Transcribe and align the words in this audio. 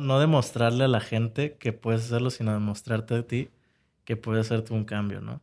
no 0.00 0.18
demostrarle 0.18 0.84
a 0.84 0.88
la 0.88 1.00
gente 1.00 1.56
que 1.58 1.72
puedes 1.72 2.04
hacerlo, 2.04 2.30
sino 2.30 2.52
demostrarte 2.52 3.14
a 3.14 3.22
ti 3.22 3.50
que 4.04 4.16
puedes 4.16 4.46
hacerte 4.46 4.72
un 4.72 4.84
cambio, 4.84 5.20
¿no? 5.20 5.40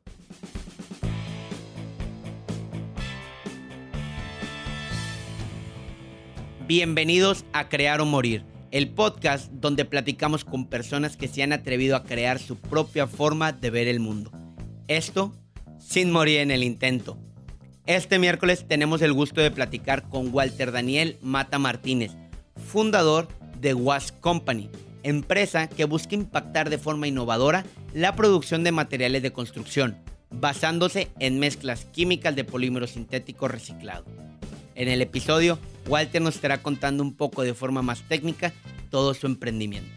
Bienvenidos 6.68 7.46
a 7.54 7.70
Crear 7.70 8.02
o 8.02 8.06
Morir, 8.06 8.44
el 8.72 8.90
podcast 8.90 9.50
donde 9.52 9.86
platicamos 9.86 10.44
con 10.44 10.66
personas 10.66 11.16
que 11.16 11.30
se 11.30 11.44
han 11.44 11.54
atrevido 11.54 11.96
a 11.96 12.04
crear 12.04 12.40
su 12.40 12.58
propia 12.58 13.08
forma 13.08 13.54
de 13.54 13.70
ver 13.70 13.88
el 13.88 14.02
mundo. 14.02 14.32
Esto 14.88 15.34
sin 15.80 16.12
morir 16.12 16.40
en 16.40 16.52
el 16.52 16.64
intento. 16.64 17.18
Este 17.86 18.20
miércoles 18.20 18.68
tenemos 18.68 19.02
el 19.02 19.14
gusto 19.14 19.40
de 19.40 19.52
platicar 19.52 20.10
con 20.10 20.34
Walter 20.34 20.74
Daniel 20.74 21.18
Mata 21.22 21.58
Martínez, 21.58 22.18
fundador 22.56 23.30
de 23.60 23.74
Was 23.74 24.12
Company, 24.12 24.70
empresa 25.04 25.68
que 25.68 25.86
busca 25.86 26.16
impactar 26.16 26.70
de 26.70 26.78
forma 26.78 27.08
innovadora 27.08 27.66
la 27.94 28.16
producción 28.16 28.64
de 28.64 28.72
materiales 28.72 29.22
de 29.22 29.32
construcción, 29.32 29.98
basándose 30.30 31.10
en 31.20 31.40
mezclas 31.40 31.86
químicas 31.86 32.36
de 32.36 32.44
polímeros 32.44 32.92
sintéticos 32.92 33.52
reciclados. 33.52 34.08
En 34.76 34.88
el 34.90 35.02
episodio, 35.02 35.58
Walter 35.88 36.22
nos 36.22 36.36
estará 36.36 36.62
contando 36.62 37.02
un 37.02 37.16
poco 37.16 37.44
de 37.44 37.54
forma 37.54 37.82
más 37.82 38.04
técnica 38.08 38.54
todo 38.90 39.14
su 39.14 39.26
emprendimiento. 39.26 39.90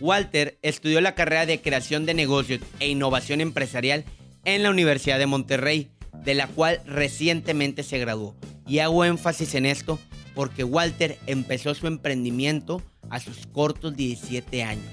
Walter 0.00 0.58
estudió 0.62 1.00
la 1.00 1.14
carrera 1.14 1.46
de 1.46 1.60
creación 1.60 2.06
de 2.06 2.14
negocios 2.14 2.60
e 2.80 2.88
innovación 2.88 3.40
empresarial 3.40 4.04
en 4.44 4.62
la 4.62 4.70
Universidad 4.70 5.18
de 5.18 5.26
Monterrey, 5.26 5.90
de 6.24 6.34
la 6.34 6.48
cual 6.48 6.80
recientemente 6.86 7.82
se 7.82 7.98
graduó. 7.98 8.34
Y 8.66 8.80
hago 8.80 9.04
énfasis 9.04 9.54
en 9.54 9.66
esto 9.66 9.98
porque 10.34 10.64
Walter 10.64 11.18
empezó 11.26 11.74
su 11.74 11.86
emprendimiento 11.86 12.82
a 13.10 13.20
sus 13.20 13.46
cortos 13.46 13.96
17 13.96 14.62
años, 14.62 14.84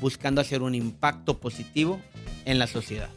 buscando 0.00 0.40
hacer 0.40 0.62
un 0.62 0.74
impacto 0.74 1.38
positivo 1.38 2.00
en 2.44 2.58
la 2.58 2.66
sociedad. 2.66 3.10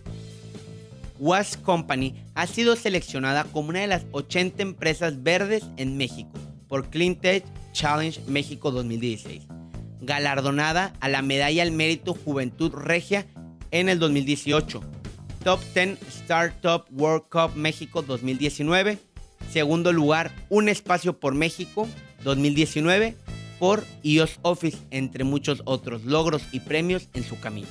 Was 1.19 1.57
Company 1.57 2.15
ha 2.35 2.47
sido 2.47 2.75
seleccionada 2.75 3.45
como 3.45 3.69
una 3.69 3.81
de 3.81 3.87
las 3.87 4.05
80 4.11 4.61
empresas 4.61 5.23
verdes 5.23 5.63
en 5.77 5.97
México 5.97 6.31
por 6.67 6.89
Cleantech 6.89 7.45
Challenge 7.71 8.19
México 8.27 8.71
2016, 8.71 9.43
galardonada 10.01 10.93
a 10.99 11.09
la 11.09 11.21
Medalla 11.21 11.63
al 11.63 11.71
Mérito 11.71 12.13
Juventud 12.13 12.73
Regia 12.73 13.25
en 13.71 13.89
el 13.89 13.99
2018, 13.99 14.81
Top 15.43 15.59
10 15.73 15.99
Startup 16.07 16.83
World 16.91 17.23
Cup 17.29 17.55
México 17.55 18.01
2019, 18.01 18.97
segundo 19.51 19.93
lugar 19.93 20.31
Un 20.49 20.67
Espacio 20.67 21.19
por 21.19 21.35
México 21.35 21.87
2019 22.23 23.15
por 23.63 23.85
iOS 24.01 24.41
Office, 24.41 24.77
entre 24.91 25.23
muchos 25.23 25.61
otros 25.63 26.03
logros 26.03 26.41
y 26.51 26.59
premios 26.59 27.07
en 27.13 27.23
su 27.23 27.39
camino 27.39 27.69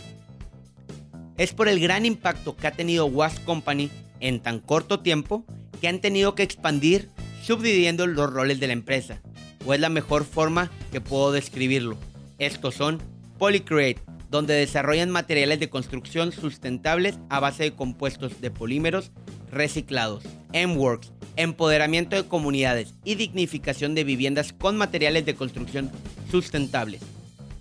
es 1.37 1.53
por 1.53 1.69
el 1.69 1.81
gran 1.81 2.07
impacto 2.07 2.57
que 2.57 2.67
ha 2.67 2.71
tenido 2.71 3.05
Was 3.05 3.39
Company 3.41 3.91
en 4.21 4.41
tan 4.41 4.59
corto 4.59 5.01
tiempo 5.01 5.45
que 5.83 5.89
han 5.89 6.01
tenido 6.01 6.35
que 6.35 6.45
expandir 6.45 7.11
subdividiendo 7.43 8.07
los 8.07 8.33
roles 8.33 8.59
de 8.59 8.69
la 8.69 8.73
empresa. 8.73 9.21
O 9.67 9.75
es 9.75 9.81
la 9.81 9.91
mejor 9.91 10.25
forma 10.25 10.71
que 10.93 11.03
puedo 11.03 11.31
describirlo. 11.31 11.99
Estos 12.39 12.75
son 12.75 13.03
Polycreate, 13.39 14.01
donde 14.31 14.55
desarrollan 14.55 15.11
materiales 15.11 15.61
de 15.61 15.69
construcción 15.69 16.33
sustentables 16.33 17.19
a 17.29 17.39
base 17.39 17.65
de 17.65 17.75
compuestos 17.75 18.41
de 18.41 18.51
polímeros 18.51 19.11
reciclados. 19.51 20.25
M-Works, 20.55 21.13
empoderamiento 21.37 22.17
de 22.17 22.27
comunidades 22.29 22.95
y 23.05 23.15
dignificación 23.15 23.95
de 23.95 24.05
viviendas 24.05 24.53
con 24.53 24.77
materiales 24.77 25.25
de 25.25 25.35
construcción 25.35 25.91
sustentables. 26.31 27.01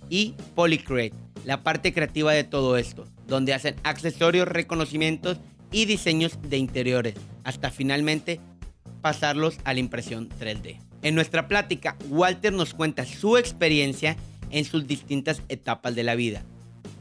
Y 0.08 0.34
Polycreate, 0.54 1.16
la 1.44 1.62
parte 1.62 1.92
creativa 1.92 2.32
de 2.32 2.44
todo 2.44 2.76
esto, 2.76 3.06
donde 3.26 3.54
hacen 3.54 3.76
accesorios, 3.82 4.48
reconocimientos 4.48 5.38
y 5.70 5.86
diseños 5.86 6.38
de 6.42 6.58
interiores, 6.58 7.14
hasta 7.44 7.70
finalmente 7.70 8.40
pasarlos 9.00 9.58
a 9.64 9.74
la 9.74 9.80
impresión 9.80 10.28
3D. 10.38 10.78
En 11.02 11.14
nuestra 11.14 11.48
plática, 11.48 11.96
Walter 12.08 12.52
nos 12.52 12.74
cuenta 12.74 13.04
su 13.04 13.36
experiencia 13.36 14.16
en 14.50 14.64
sus 14.64 14.86
distintas 14.86 15.42
etapas 15.48 15.94
de 15.94 16.04
la 16.04 16.14
vida, 16.14 16.44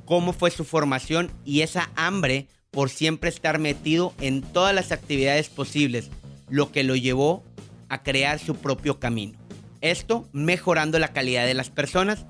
cómo 0.05 0.33
fue 0.33 0.49
su 0.51 0.63
formación 0.65 1.31
y 1.45 1.61
esa 1.61 1.91
hambre 1.95 2.47
por 2.71 2.89
siempre 2.89 3.29
estar 3.29 3.59
metido 3.59 4.13
en 4.21 4.41
todas 4.41 4.73
las 4.73 4.91
actividades 4.91 5.49
posibles, 5.49 6.09
lo 6.51 6.71
que 6.71 6.83
lo 6.83 6.95
llevó 6.95 7.43
a 7.89 8.03
crear 8.03 8.37
su 8.37 8.55
propio 8.55 8.99
camino. 8.99 9.39
Esto 9.79 10.27
mejorando 10.33 10.99
la 10.99 11.13
calidad 11.13 11.45
de 11.45 11.53
las 11.55 11.71
personas, 11.71 12.25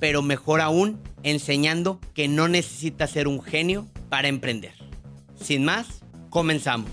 pero 0.00 0.22
mejor 0.22 0.60
aún 0.60 1.00
enseñando 1.22 2.00
que 2.12 2.28
no 2.28 2.48
necesita 2.48 3.06
ser 3.06 3.28
un 3.28 3.40
genio 3.40 3.86
para 4.10 4.28
emprender. 4.28 4.74
Sin 5.40 5.64
más, 5.64 6.02
comenzamos. 6.28 6.90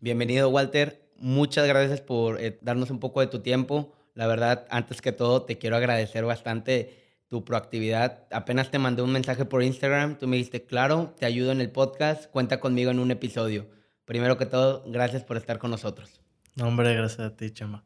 Bienvenido 0.00 0.48
Walter, 0.50 1.02
muchas 1.16 1.66
gracias 1.66 2.00
por 2.00 2.40
eh, 2.40 2.58
darnos 2.62 2.90
un 2.90 3.00
poco 3.00 3.20
de 3.20 3.26
tu 3.26 3.40
tiempo. 3.40 3.94
La 4.14 4.26
verdad, 4.26 4.66
antes 4.70 5.00
que 5.00 5.12
todo, 5.12 5.42
te 5.42 5.56
quiero 5.56 5.76
agradecer 5.76 6.24
bastante 6.24 7.22
tu 7.26 7.44
proactividad. 7.44 8.26
Apenas 8.30 8.70
te 8.70 8.78
mandé 8.78 9.02
un 9.02 9.12
mensaje 9.12 9.46
por 9.46 9.62
Instagram, 9.62 10.18
tú 10.18 10.26
me 10.28 10.36
dijiste, 10.36 10.64
claro, 10.64 11.14
te 11.18 11.26
ayudo 11.26 11.52
en 11.52 11.60
el 11.60 11.70
podcast, 11.70 12.30
cuenta 12.30 12.60
conmigo 12.60 12.90
en 12.90 12.98
un 12.98 13.10
episodio. 13.10 13.79
Primero 14.10 14.36
que 14.36 14.44
todo, 14.44 14.82
gracias 14.88 15.22
por 15.22 15.36
estar 15.36 15.60
con 15.60 15.70
nosotros. 15.70 16.20
hombre, 16.60 16.96
gracias 16.96 17.20
a 17.20 17.36
ti, 17.36 17.52
Chema. 17.52 17.84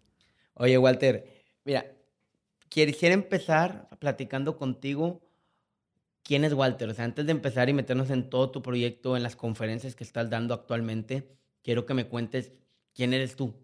Oye, 0.55 0.79
Walter, 0.79 1.45
mira, 1.67 1.85
quisiera 2.71 3.13
empezar 3.13 3.91
platicando 3.99 4.57
contigo 4.57 5.21
quién 6.23 6.45
es 6.45 6.55
Walter. 6.55 6.89
O 6.89 6.95
sea, 6.95 7.05
antes 7.05 7.27
de 7.27 7.33
empezar 7.33 7.69
y 7.69 7.75
meternos 7.75 8.09
en 8.09 8.31
todo 8.31 8.51
tu 8.51 8.63
proyecto, 8.63 9.19
en 9.19 9.23
las 9.23 9.37
conferencias 9.37 9.95
que 9.95 10.03
estás 10.03 10.31
dando 10.31 10.55
actualmente, 10.55 11.29
quiero 11.63 11.85
que 11.85 11.93
me 11.93 12.07
cuentes 12.07 12.53
quién 12.95 13.13
eres 13.13 13.37
tú. 13.37 13.55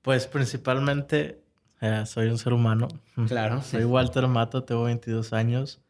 Pues 0.00 0.26
principalmente 0.26 1.44
eh, 1.82 2.04
soy 2.06 2.28
un 2.28 2.38
ser 2.38 2.54
humano. 2.54 2.88
Claro. 3.28 3.60
soy 3.60 3.84
Walter 3.84 4.26
Mato, 4.26 4.64
tengo 4.64 4.84
22 4.84 5.34
años. 5.34 5.82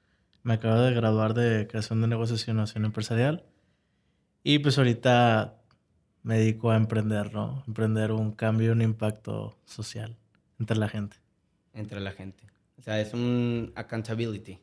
Me 0.43 0.55
acabo 0.55 0.81
de 0.81 0.93
graduar 0.93 1.35
de 1.35 1.69
creación 1.69 2.01
de 2.01 2.09
negocios 2.09 2.49
y 2.49 2.51
innovación 2.51 2.85
empresarial. 2.85 3.45
Y 4.45 4.61
pues 4.61 4.79
ahorita 4.79 5.61
me 6.23 6.39
dedico 6.39 6.71
a 6.71 6.77
emprender, 6.77 7.35
¿no? 7.35 7.65
Emprender 7.67 8.13
un 8.13 8.31
cambio, 8.31 8.71
un 8.71 8.83
impacto 8.83 9.59
social 9.65 10.17
entre 10.61 10.77
la 10.77 10.89
gente 10.89 11.25
entre 11.75 12.01
la 12.01 12.13
gente. 12.13 12.45
O 12.79 12.83
sea, 12.83 13.01
es 13.01 13.13
un 13.13 13.73
accountability. 13.75 14.61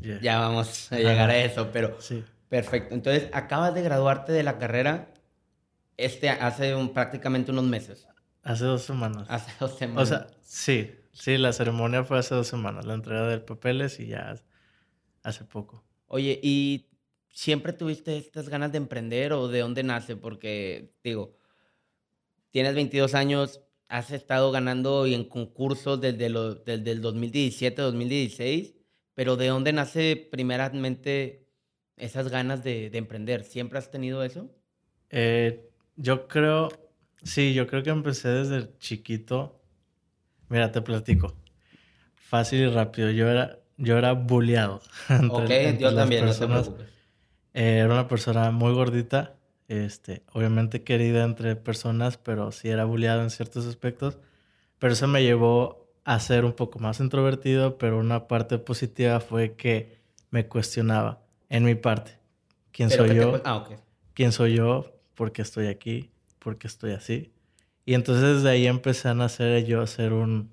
Ya 0.00 0.38
vamos 0.38 0.90
a 0.92 0.96
llegar 0.96 1.28
a 1.28 1.36
eso, 1.36 1.70
pero 1.70 2.00
sí. 2.00 2.24
perfecto. 2.48 2.94
Entonces, 2.94 3.28
acabas 3.32 3.74
de 3.74 3.82
graduarte 3.82 4.32
de 4.32 4.42
la 4.42 4.58
carrera 4.58 5.08
este 5.96 6.30
hace 6.30 6.74
un, 6.74 6.92
prácticamente 6.94 7.50
unos 7.50 7.64
meses. 7.64 8.08
Hace 8.42 8.64
dos 8.64 8.82
semanas. 8.82 9.26
Hace 9.28 9.52
dos 9.60 9.76
semanas. 9.76 10.02
O 10.02 10.06
sea, 10.06 10.26
sí, 10.42 10.90
sí, 11.12 11.36
la 11.36 11.52
ceremonia 11.52 12.04
fue 12.04 12.18
hace 12.18 12.34
dos 12.34 12.48
semanas, 12.48 12.86
la 12.86 12.94
entrega 12.94 13.26
de 13.26 13.38
papeles 13.38 14.00
y 14.00 14.06
ya 14.06 14.36
hace 15.22 15.44
poco. 15.44 15.84
Oye, 16.06 16.40
¿y 16.42 16.86
siempre 17.34 17.72
tuviste 17.72 18.16
estas 18.16 18.48
ganas 18.48 18.72
de 18.72 18.78
emprender 18.78 19.34
o 19.34 19.48
de 19.48 19.60
dónde 19.60 19.82
nace? 19.82 20.16
Porque, 20.16 20.94
digo, 21.02 21.36
tienes 22.50 22.74
22 22.74 23.14
años, 23.14 23.60
has 23.88 24.10
estado 24.12 24.50
ganando 24.50 25.04
en 25.04 25.24
concursos 25.24 26.00
desde, 26.00 26.30
lo, 26.30 26.54
desde 26.54 26.92
el 26.92 27.02
2017, 27.02 27.82
2016, 27.82 28.74
pero 29.14 29.36
¿de 29.36 29.48
dónde 29.48 29.72
nace 29.72 30.28
primeramente 30.30 31.46
esas 31.96 32.28
ganas 32.28 32.64
de, 32.64 32.90
emprender? 32.94 33.44
¿Siempre 33.44 33.78
has 33.78 33.90
tenido 33.90 34.24
eso? 34.24 34.50
Eh, 35.10 35.68
yo 35.96 36.26
creo, 36.26 36.68
sí, 37.22 37.52
yo 37.52 37.66
creo 37.66 37.82
que 37.82 37.90
empecé 37.90 38.28
desde 38.28 38.76
chiquito. 38.78 39.60
Mira, 40.48 40.72
te 40.72 40.80
platico. 40.82 41.36
Fácil 42.14 42.60
y 42.60 42.66
rápido. 42.68 43.10
Yo 43.10 43.28
era, 43.28 43.60
yo 43.76 43.98
era 43.98 44.12
bulleado. 44.12 44.80
ok, 45.30 45.50
yo 45.78 45.94
también, 45.94 46.24
no 46.24 46.32
te 46.32 46.46
preocupes. 46.46 46.93
Eh, 47.54 47.78
era 47.78 47.92
una 47.94 48.08
persona 48.08 48.50
muy 48.50 48.72
gordita 48.74 49.36
este, 49.68 50.22
obviamente 50.32 50.84
querida 50.84 51.24
entre 51.24 51.56
personas, 51.56 52.18
pero 52.18 52.52
sí 52.52 52.68
era 52.68 52.84
bulleado 52.84 53.22
en 53.22 53.30
ciertos 53.30 53.66
aspectos. 53.66 54.18
Pero 54.78 54.92
eso 54.92 55.08
me 55.08 55.22
llevó 55.22 55.88
a 56.04 56.20
ser 56.20 56.44
un 56.44 56.52
poco 56.52 56.78
más 56.78 57.00
introvertido, 57.00 57.78
pero 57.78 57.98
una 57.98 58.28
parte 58.28 58.58
positiva 58.58 59.20
fue 59.20 59.54
que 59.56 59.98
me 60.30 60.46
cuestionaba 60.48 61.22
en 61.48 61.64
mi 61.64 61.74
parte. 61.74 62.18
¿Quién 62.72 62.90
soy 62.90 63.14
yo? 63.16 63.40
Ah, 63.44 63.66
¿Quién 64.14 64.32
soy 64.32 64.56
yo? 64.56 64.92
¿Por 65.14 65.32
qué 65.32 65.42
estoy 65.42 65.68
aquí? 65.68 66.10
¿Por 66.38 66.58
qué 66.58 66.66
estoy 66.66 66.92
así? 66.92 67.32
Y 67.86 67.94
entonces 67.94 68.42
de 68.42 68.50
ahí 68.50 68.66
empecé 68.66 69.08
a 69.08 69.14
nacer 69.14 69.64
yo 69.64 69.80
a 69.80 69.84
hacer 69.84 70.12
un, 70.12 70.52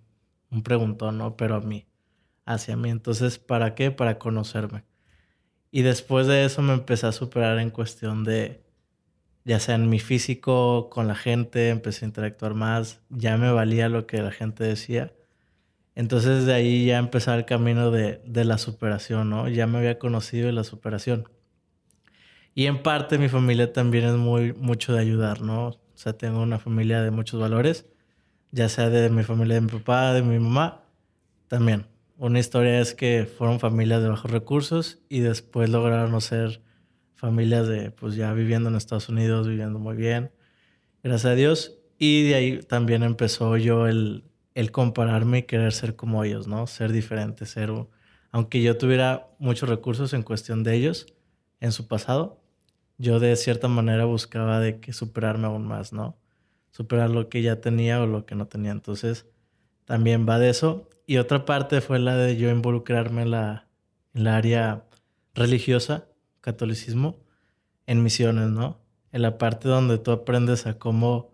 un 0.51 0.63
preguntón, 0.63 1.17
¿no? 1.17 1.35
Pero 1.35 1.55
a 1.55 1.61
mí, 1.61 1.87
hacia 2.45 2.77
mí. 2.77 2.89
Entonces, 2.89 3.39
¿para 3.39 3.75
qué? 3.75 3.91
Para 3.91 4.19
conocerme. 4.19 4.83
Y 5.71 5.83
después 5.83 6.27
de 6.27 6.45
eso 6.45 6.61
me 6.61 6.73
empecé 6.73 7.07
a 7.07 7.11
superar 7.11 7.59
en 7.59 7.69
cuestión 7.71 8.23
de 8.23 8.61
ya 9.43 9.59
sea 9.59 9.75
en 9.75 9.89
mi 9.89 9.99
físico, 9.99 10.89
con 10.89 11.07
la 11.07 11.15
gente, 11.15 11.69
empecé 11.69 12.05
a 12.05 12.09
interactuar 12.09 12.53
más, 12.53 13.01
ya 13.09 13.37
me 13.37 13.51
valía 13.51 13.89
lo 13.89 14.05
que 14.07 14.21
la 14.21 14.31
gente 14.31 14.63
decía. 14.63 15.13
Entonces 15.95 16.45
de 16.45 16.53
ahí 16.53 16.85
ya 16.87 16.99
empezaba 16.99 17.37
el 17.37 17.45
camino 17.45 17.91
de, 17.91 18.21
de 18.25 18.45
la 18.45 18.57
superación, 18.57 19.29
¿no? 19.29 19.49
Ya 19.49 19.67
me 19.67 19.79
había 19.79 19.99
conocido 19.99 20.47
de 20.47 20.53
la 20.53 20.63
superación. 20.63 21.27
Y 22.53 22.65
en 22.67 22.83
parte 22.83 23.17
mi 23.17 23.29
familia 23.29 23.71
también 23.73 24.05
es 24.05 24.15
muy 24.15 24.53
mucho 24.53 24.93
de 24.93 24.99
ayudar, 25.01 25.41
¿no? 25.41 25.67
O 25.69 25.79
sea, 25.95 26.13
tengo 26.13 26.41
una 26.41 26.59
familia 26.59 27.01
de 27.01 27.11
muchos 27.11 27.39
valores, 27.39 27.85
ya 28.51 28.69
sea 28.69 28.89
de 28.89 29.09
mi 29.09 29.23
familia 29.23 29.55
de 29.55 29.61
mi 29.61 29.69
papá, 29.69 30.13
de 30.13 30.23
mi 30.23 30.39
mamá, 30.39 30.83
también. 31.47 31.90
Una 32.21 32.37
historia 32.37 32.79
es 32.79 32.93
que 32.93 33.25
fueron 33.25 33.59
familias 33.59 34.03
de 34.03 34.09
bajos 34.09 34.29
recursos 34.29 34.99
y 35.09 35.21
después 35.21 35.71
lograron 35.71 36.21
ser 36.21 36.61
familias 37.15 37.67
de, 37.67 37.89
pues 37.89 38.15
ya 38.15 38.31
viviendo 38.31 38.69
en 38.69 38.75
Estados 38.75 39.09
Unidos, 39.09 39.47
viviendo 39.47 39.79
muy 39.79 39.95
bien, 39.95 40.31
gracias 41.01 41.31
a 41.31 41.33
Dios. 41.33 41.79
Y 41.97 42.29
de 42.29 42.35
ahí 42.35 42.59
también 42.59 43.01
empezó 43.01 43.57
yo 43.57 43.87
el, 43.87 44.23
el 44.53 44.71
compararme 44.71 45.39
y 45.39 45.43
querer 45.43 45.73
ser 45.73 45.95
como 45.95 46.23
ellos, 46.23 46.47
¿no? 46.47 46.67
Ser 46.67 46.91
diferente, 46.91 47.47
ser... 47.47 47.71
Aunque 48.29 48.61
yo 48.61 48.77
tuviera 48.77 49.27
muchos 49.39 49.67
recursos 49.67 50.13
en 50.13 50.21
cuestión 50.21 50.61
de 50.61 50.75
ellos 50.75 51.07
en 51.59 51.71
su 51.71 51.87
pasado, 51.87 52.39
yo 52.99 53.19
de 53.19 53.35
cierta 53.35 53.67
manera 53.67 54.05
buscaba 54.05 54.59
de 54.59 54.79
que 54.79 54.93
superarme 54.93 55.47
aún 55.47 55.65
más, 55.65 55.91
¿no? 55.91 56.19
Superar 56.69 57.09
lo 57.09 57.29
que 57.29 57.41
ya 57.41 57.61
tenía 57.61 57.99
o 57.99 58.05
lo 58.05 58.27
que 58.27 58.35
no 58.35 58.47
tenía. 58.47 58.73
Entonces, 58.73 59.25
también 59.85 60.29
va 60.29 60.37
de 60.37 60.51
eso. 60.51 60.87
Y 61.11 61.17
otra 61.17 61.43
parte 61.43 61.81
fue 61.81 61.99
la 61.99 62.15
de 62.15 62.37
yo 62.37 62.49
involucrarme 62.49 63.23
en 63.23 63.31
la, 63.31 63.67
en 64.13 64.27
área 64.27 64.85
religiosa, 65.33 66.07
catolicismo, 66.39 67.19
en 67.85 68.01
misiones, 68.01 68.47
¿no? 68.47 68.79
En 69.11 69.21
la 69.21 69.37
parte 69.37 69.67
donde 69.67 69.97
tú 69.97 70.11
aprendes 70.11 70.65
a 70.67 70.79
cómo 70.79 71.33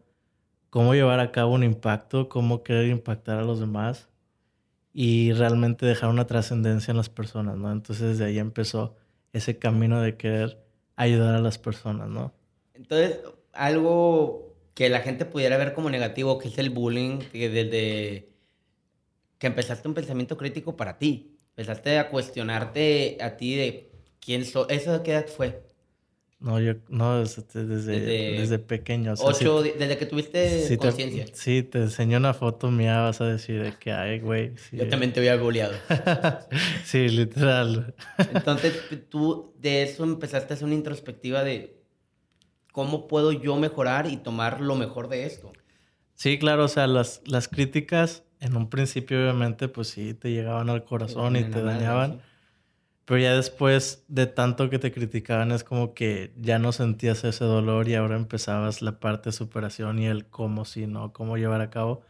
cómo 0.71 0.95
llevar 0.95 1.19
a 1.19 1.31
cabo 1.31 1.53
un 1.53 1.63
impacto, 1.63 2.27
cómo 2.27 2.63
querer 2.63 2.87
impactar 2.87 3.37
a 3.37 3.43
los 3.43 3.59
demás 3.59 4.09
y 4.93 5.31
realmente 5.33 5.85
dejar 5.85 6.09
una 6.09 6.25
trascendencia 6.25 6.89
en 6.89 6.97
las 6.97 7.09
personas, 7.09 7.55
¿no? 7.57 7.71
Entonces 7.71 8.17
de 8.17 8.25
ahí 8.25 8.39
empezó 8.39 8.95
ese 9.31 9.59
camino 9.59 10.01
de 10.01 10.17
querer 10.17 10.57
ayudar 10.95 11.35
a 11.35 11.39
las 11.39 11.59
personas, 11.59 12.09
¿no? 12.09 12.33
Entonces, 12.73 13.19
algo 13.53 14.55
que 14.73 14.89
la 14.89 15.01
gente 15.01 15.25
pudiera 15.25 15.55
ver 15.55 15.75
como 15.75 15.91
negativo, 15.91 16.39
que 16.39 16.47
es 16.47 16.57
el 16.57 16.71
bullying, 16.71 17.19
que 17.31 17.49
desde 17.49 18.36
que 19.37 19.47
empezaste 19.47 19.87
un 19.87 19.93
pensamiento 19.93 20.37
crítico 20.37 20.75
para 20.75 20.97
ti, 20.97 21.35
empezaste 21.49 21.97
a 21.97 22.09
cuestionarte 22.09 23.17
a 23.21 23.37
ti 23.37 23.55
de 23.55 23.91
quién 24.19 24.45
soy, 24.45 24.65
¿eso 24.69 24.93
de 24.93 25.03
qué 25.03 25.11
edad 25.11 25.27
fue? 25.27 25.67
No, 26.39 26.59
yo, 26.59 26.73
no, 26.87 27.17
desde, 27.17 27.65
desde, 27.65 28.59
pequeño. 28.59 29.15
ocho, 29.17 29.63
desde 29.63 29.97
que 29.97 30.05
tuviste 30.05 30.77
conciencia. 30.77 31.25
Sí, 31.33 31.63
te 31.63 31.79
enseño 31.79 32.19
una 32.19 32.35
foto 32.35 32.69
mía, 32.69 33.01
vas 33.01 33.21
a 33.21 33.25
decir 33.25 33.63
de 33.63 33.73
que 33.73 33.91
hay, 33.91 34.19
güey. 34.19 34.53
yo 34.71 34.87
también 34.87 35.13
te 35.13 35.19
había 35.19 35.35
goleado. 35.35 35.73
sí, 36.85 37.09
literal. 37.09 37.95
Entonces, 38.35 38.79
tú 39.09 39.55
de 39.57 39.81
eso 39.81 40.03
empezaste 40.03 40.53
a 40.53 40.55
hacer 40.55 40.65
una 40.65 40.75
introspectiva 40.75 41.43
de 41.43 41.81
cómo 42.71 43.07
puedo 43.07 43.31
yo 43.31 43.55
mejorar 43.55 44.05
y 44.05 44.17
tomar 44.17 44.61
lo 44.61 44.75
mejor 44.75 45.09
de 45.09 45.25
esto. 45.25 45.51
Sí, 46.13 46.37
claro, 46.37 46.65
o 46.65 46.67
sea, 46.67 46.85
las, 46.85 47.23
las 47.25 47.47
críticas 47.47 48.23
en 48.39 48.55
un 48.55 48.69
principio, 48.69 49.19
obviamente, 49.19 49.67
pues 49.67 49.89
sí, 49.89 50.13
te 50.13 50.31
llegaban 50.31 50.69
al 50.69 50.83
corazón 50.85 51.35
y 51.35 51.43
te 51.43 51.61
dañaban. 51.61 52.21
Pero 53.05 53.21
ya 53.21 53.35
después 53.35 54.03
de 54.09 54.27
tanto 54.27 54.69
que 54.69 54.79
te 54.79 54.91
criticaban 54.91 55.51
es 55.51 55.63
como 55.63 55.93
que 55.93 56.33
ya 56.37 56.59
no 56.59 56.73
sentías 56.73 57.23
ese 57.23 57.45
dolor 57.45 57.87
y 57.87 57.95
ahora 57.95 58.17
empezabas 58.17 58.81
la 58.81 58.99
parte 58.99 59.29
de 59.29 59.33
superación 59.33 59.99
y 59.99 60.07
el 60.07 60.25
cómo 60.25 60.65
sí, 60.65 60.87
no, 60.87 61.13
cómo 61.13 61.37
llevar 61.37 61.61
a 61.61 61.69
cabo. 61.69 62.01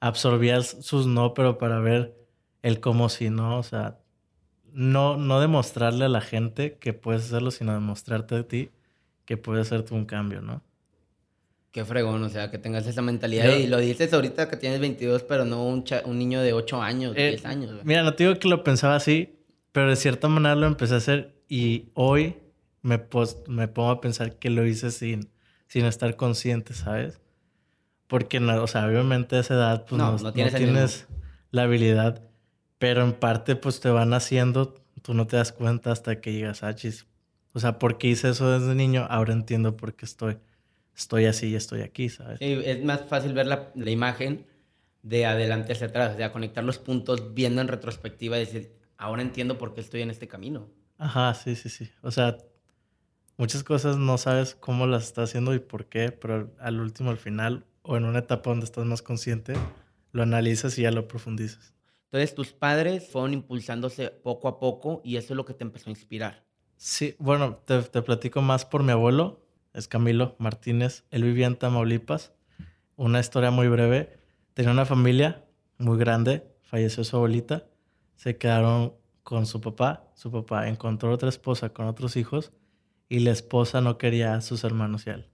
Absorbías 0.00 0.78
sus 0.80 1.06
no, 1.06 1.32
pero 1.34 1.58
para 1.58 1.78
ver 1.78 2.16
el 2.62 2.80
cómo 2.80 3.08
sí, 3.08 3.30
no, 3.30 3.58
o 3.58 3.62
sea, 3.62 4.00
no, 4.72 5.16
no 5.16 5.40
demostrarle 5.40 6.06
a 6.06 6.08
la 6.08 6.20
gente 6.20 6.76
que 6.78 6.92
puedes 6.92 7.24
hacerlo, 7.26 7.50
sino 7.52 7.72
demostrarte 7.72 8.36
a 8.36 8.48
ti 8.48 8.70
que 9.24 9.36
puedes 9.36 9.68
hacerte 9.68 9.94
un 9.94 10.06
cambio, 10.06 10.42
¿no? 10.42 10.62
Qué 11.72 11.86
fregón, 11.86 12.22
o 12.22 12.28
sea, 12.28 12.50
que 12.50 12.58
tengas 12.58 12.86
esa 12.86 13.00
mentalidad. 13.00 13.56
y 13.56 13.66
lo 13.66 13.78
dices 13.78 14.12
ahorita 14.12 14.50
que 14.50 14.58
tienes 14.58 14.78
22, 14.78 15.22
pero 15.22 15.46
no 15.46 15.66
un, 15.66 15.84
un 16.04 16.18
niño 16.18 16.42
de 16.42 16.52
8 16.52 16.82
años, 16.82 17.14
10 17.14 17.44
eh, 17.44 17.48
años. 17.48 17.72
Mira, 17.82 18.02
no 18.02 18.12
te 18.12 18.24
digo 18.24 18.38
que 18.38 18.46
lo 18.48 18.62
pensaba 18.62 18.94
así, 18.94 19.38
pero 19.72 19.88
de 19.88 19.96
cierta 19.96 20.28
manera 20.28 20.54
lo 20.54 20.66
empecé 20.66 20.94
a 20.94 20.98
hacer 20.98 21.34
y 21.48 21.88
hoy 21.94 22.36
me, 22.82 23.00
me 23.48 23.68
pongo 23.68 23.90
a 23.90 24.00
pensar 24.02 24.36
que 24.38 24.50
lo 24.50 24.66
hice 24.66 24.90
sin, 24.90 25.30
sin 25.66 25.86
estar 25.86 26.14
consciente, 26.16 26.74
¿sabes? 26.74 27.20
Porque, 28.06 28.40
no, 28.40 28.62
o 28.62 28.66
sea, 28.66 28.86
obviamente 28.86 29.36
a 29.36 29.40
esa 29.40 29.54
edad 29.54 29.86
pues 29.86 29.98
no, 29.98 30.32
tienes, 30.34 31.06
la 31.50 31.62
habilidad, 31.62 32.22
pero 32.78 33.02
en 33.02 33.14
parte 33.14 33.56
pues 33.56 33.80
te 33.80 33.88
van 33.88 34.12
haciendo, 34.12 34.74
tú 35.00 35.14
no 35.14 35.26
te 35.26 35.38
das 35.38 35.52
cuenta 35.52 35.90
hasta 35.92 36.20
que 36.20 36.34
llegas 36.34 36.62
a 36.62 36.74
chis. 36.74 37.06
O 37.54 37.60
sea, 37.60 37.78
porque 37.78 38.08
hice 38.08 38.28
eso 38.28 38.50
desde 38.50 38.74
niño, 38.74 39.06
ahora 39.08 39.32
entiendo 39.32 39.76
por 39.76 39.94
qué 39.94 40.04
estoy, 40.04 40.36
estoy 40.96 41.26
así 41.26 41.48
y 41.48 41.54
estoy 41.54 41.82
aquí, 41.82 42.08
¿sabes? 42.08 42.38
Sí, 42.38 42.60
es 42.64 42.82
más 42.84 43.02
fácil 43.06 43.32
ver 43.32 43.46
la, 43.46 43.70
la 43.74 43.90
imagen 43.90 44.46
de 45.02 45.26
adelante 45.26 45.72
hacia 45.72 45.88
atrás, 45.88 46.14
o 46.14 46.16
sea, 46.16 46.32
conectar 46.32 46.62
los 46.64 46.78
puntos 46.78 47.34
viendo 47.34 47.60
en 47.60 47.68
retrospectiva 47.68 48.36
y 48.36 48.40
decir, 48.40 48.72
ahora 48.96 49.22
entiendo 49.22 49.58
por 49.58 49.74
qué 49.74 49.80
estoy 49.80 50.02
en 50.02 50.10
este 50.10 50.28
camino. 50.28 50.68
Ajá, 50.98 51.34
sí, 51.34 51.56
sí, 51.56 51.68
sí. 51.68 51.90
O 52.02 52.10
sea, 52.10 52.38
muchas 53.36 53.64
cosas 53.64 53.96
no 53.96 54.16
sabes 54.18 54.54
cómo 54.54 54.86
las 54.86 55.04
estás 55.04 55.30
haciendo 55.30 55.54
y 55.54 55.58
por 55.58 55.86
qué, 55.86 56.12
pero 56.12 56.54
al 56.60 56.80
último, 56.80 57.10
al 57.10 57.18
final, 57.18 57.66
o 57.82 57.96
en 57.96 58.04
una 58.04 58.20
etapa 58.20 58.50
donde 58.50 58.66
estás 58.66 58.84
más 58.86 59.02
consciente, 59.02 59.54
lo 60.12 60.22
analizas 60.22 60.78
y 60.78 60.82
ya 60.82 60.92
lo 60.92 61.08
profundizas. 61.08 61.74
Entonces, 62.04 62.34
tus 62.34 62.52
padres 62.52 63.08
fueron 63.08 63.32
impulsándose 63.32 64.10
poco 64.10 64.46
a 64.46 64.60
poco 64.60 65.00
y 65.02 65.16
eso 65.16 65.32
es 65.32 65.36
lo 65.36 65.44
que 65.44 65.54
te 65.54 65.64
empezó 65.64 65.88
a 65.88 65.92
inspirar. 65.92 66.44
Sí, 66.76 67.16
bueno, 67.18 67.56
te, 67.64 67.82
te 67.82 68.02
platico 68.02 68.42
más 68.42 68.64
por 68.64 68.82
mi 68.82 68.92
abuelo, 68.92 69.41
es 69.74 69.88
Camilo 69.88 70.36
Martínez. 70.38 71.04
Él 71.10 71.24
vivía 71.24 71.46
en 71.46 71.56
Tamaulipas. 71.56 72.32
Una 72.96 73.20
historia 73.20 73.50
muy 73.50 73.68
breve. 73.68 74.18
Tenía 74.54 74.72
una 74.72 74.84
familia 74.84 75.44
muy 75.78 75.98
grande, 75.98 76.44
falleció 76.62 77.04
su 77.04 77.16
abuelita 77.16 77.66
se 78.22 78.38
quedaron 78.38 78.94
con 79.24 79.46
su 79.46 79.60
papá. 79.60 80.04
Su 80.14 80.30
papá 80.30 80.68
encontró 80.68 81.10
otra 81.10 81.28
esposa 81.28 81.70
con 81.70 81.86
otros 81.86 82.16
hijos 82.16 82.52
y 83.08 83.18
la 83.18 83.32
esposa 83.32 83.80
no 83.80 83.98
quería 83.98 84.34
a 84.34 84.40
sus 84.42 84.62
hermanos 84.62 85.08
y 85.08 85.10
a 85.10 85.14
él. 85.14 85.26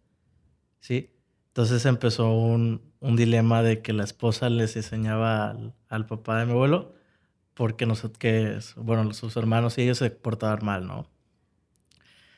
¿Sí? 0.81 1.11
Entonces 1.49 1.85
empezó 1.85 2.33
un, 2.33 2.81
un 3.01 3.15
dilema 3.15 3.63
de 3.63 3.83
que 3.83 3.93
la 3.93 4.05
esposa 4.05 4.49
les 4.49 4.75
enseñaba 4.77 5.55
al, 5.91 6.07
papá 6.07 6.39
de 6.39 6.47
mi 6.47 6.53
abuelo 6.53 6.95
porque 7.53 7.85
nosotros, 7.85 8.19
que, 8.19 8.59
bueno, 8.77 9.13
sus 9.13 9.37
hermanos 9.37 9.77
y 9.77 9.83
ellos 9.83 9.99
se 9.99 10.11
portaban 10.11 10.65
mal, 10.65 10.87
¿no? 10.87 11.11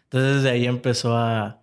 Entonces 0.04 0.36
desde 0.36 0.50
ahí 0.50 0.66
empezó 0.66 1.16
a, 1.16 1.59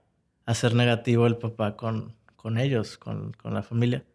a 0.48 0.54
ser 0.56 0.74
negativo 0.74 1.28
el 1.28 1.38
papá 1.38 1.76
con, 1.76 2.16
con 2.38 2.58
ellos, 2.58 2.98
con, 2.98 3.34
con 3.34 3.54
la 3.54 3.64
familia. 3.64 4.06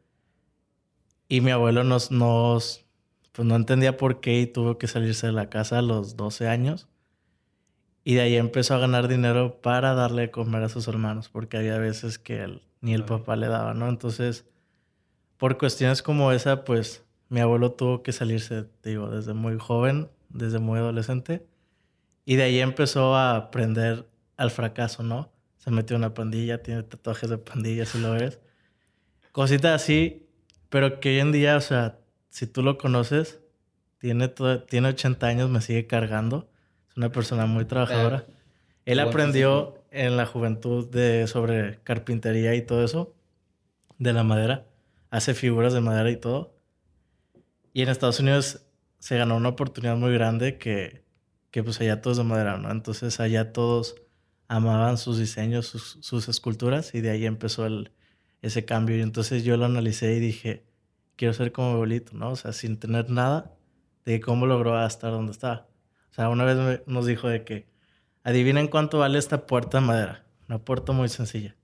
Y 1.28 1.42
mi 1.42 1.50
abuelo 1.50 1.84
nos, 1.84 2.10
nos, 2.10 2.86
pues 3.32 3.46
no 3.46 3.54
entendía 3.54 3.98
por 3.98 4.20
qué 4.20 4.40
y 4.40 4.46
tuvo 4.46 4.78
que 4.78 4.88
salirse 4.88 5.26
de 5.26 5.34
la 5.34 5.50
casa 5.50 5.78
a 5.78 5.82
los 5.82 6.16
12 6.16 6.48
años. 6.48 6.88
Y 8.02 8.14
de 8.14 8.22
ahí 8.22 8.36
empezó 8.36 8.74
a 8.74 8.78
ganar 8.78 9.08
dinero 9.08 9.60
para 9.60 9.92
darle 9.92 10.22
de 10.22 10.30
comer 10.30 10.62
a 10.62 10.68
sus 10.70 10.88
hermanos, 10.88 11.28
porque 11.28 11.58
había 11.58 11.76
veces 11.76 12.18
que 12.18 12.60
ni 12.80 12.94
el 12.94 13.04
papá 13.04 13.36
le 13.36 13.48
daba, 13.48 13.74
¿no? 13.74 13.88
Entonces, 13.90 14.46
por 15.36 15.58
cuestiones 15.58 16.02
como 16.02 16.32
esa, 16.32 16.64
pues 16.64 17.04
mi 17.28 17.40
abuelo 17.40 17.72
tuvo 17.72 18.02
que 18.02 18.12
salirse, 18.12 18.64
digo, 18.82 19.10
desde 19.10 19.34
muy 19.34 19.58
joven, 19.58 20.08
desde 20.30 20.58
muy 20.58 20.78
adolescente. 20.78 21.46
Y 22.24 22.36
de 22.36 22.44
ahí 22.44 22.60
empezó 22.60 23.14
a 23.16 23.36
aprender 23.36 24.08
al 24.38 24.50
fracaso, 24.50 25.02
¿no? 25.02 25.30
Se 25.62 25.70
metió 25.70 25.94
en 25.94 26.02
una 26.02 26.12
pandilla, 26.12 26.60
tiene 26.60 26.82
tatuajes 26.82 27.30
de 27.30 27.38
pandilla, 27.38 27.86
si 27.86 28.00
lo 28.00 28.12
ves. 28.12 28.40
Cositas 29.30 29.80
así, 29.80 30.26
pero 30.68 30.98
que 30.98 31.10
hoy 31.10 31.20
en 31.20 31.30
día, 31.30 31.56
o 31.56 31.60
sea, 31.60 32.00
si 32.30 32.48
tú 32.48 32.62
lo 32.62 32.78
conoces, 32.78 33.38
tiene, 33.98 34.28
tiene 34.68 34.88
80 34.88 35.24
años, 35.24 35.50
me 35.50 35.60
sigue 35.60 35.86
cargando. 35.86 36.50
Es 36.90 36.96
una 36.96 37.12
persona 37.12 37.46
muy 37.46 37.64
trabajadora. 37.64 38.26
Él 38.86 38.98
aprendió 38.98 39.78
en 39.92 40.16
la 40.16 40.26
juventud 40.26 40.90
de, 40.90 41.28
sobre 41.28 41.78
carpintería 41.84 42.56
y 42.56 42.62
todo 42.62 42.84
eso, 42.84 43.14
de 43.98 44.12
la 44.12 44.24
madera. 44.24 44.66
Hace 45.10 45.34
figuras 45.34 45.72
de 45.74 45.80
madera 45.80 46.10
y 46.10 46.16
todo. 46.16 46.56
Y 47.72 47.82
en 47.82 47.88
Estados 47.88 48.18
Unidos 48.18 48.66
se 48.98 49.16
ganó 49.16 49.36
una 49.36 49.50
oportunidad 49.50 49.94
muy 49.96 50.12
grande 50.12 50.58
que, 50.58 51.04
que 51.52 51.62
pues 51.62 51.80
allá 51.80 52.02
todos 52.02 52.16
de 52.16 52.24
madera, 52.24 52.58
¿no? 52.58 52.72
Entonces 52.72 53.20
allá 53.20 53.52
todos 53.52 54.02
amaban 54.52 54.98
sus 54.98 55.18
diseños, 55.18 55.66
sus, 55.66 55.98
sus 56.02 56.28
esculturas 56.28 56.94
y 56.94 57.00
de 57.00 57.10
ahí 57.10 57.24
empezó 57.24 57.64
el, 57.64 57.90
ese 58.42 58.66
cambio. 58.66 58.98
Y 58.98 59.00
entonces 59.00 59.44
yo 59.44 59.56
lo 59.56 59.64
analicé 59.64 60.14
y 60.14 60.20
dije, 60.20 60.64
quiero 61.16 61.32
ser 61.32 61.52
como 61.52 61.70
abuelito, 61.72 62.12
¿no? 62.12 62.30
O 62.30 62.36
sea, 62.36 62.52
sin 62.52 62.78
tener 62.78 63.08
nada 63.08 63.54
de 64.04 64.20
cómo 64.20 64.46
logró 64.46 64.84
estar 64.84 65.10
donde 65.10 65.32
está. 65.32 65.68
O 66.10 66.14
sea, 66.14 66.28
una 66.28 66.44
vez 66.44 66.82
nos 66.86 67.06
dijo 67.06 67.28
de 67.28 67.44
que, 67.44 67.66
adivinen 68.24 68.68
cuánto 68.68 68.98
vale 68.98 69.18
esta 69.18 69.46
puerta 69.46 69.80
de 69.80 69.86
madera. 69.86 70.26
Una 70.48 70.58
puerta 70.58 70.92
muy 70.92 71.08
sencilla. 71.08 71.56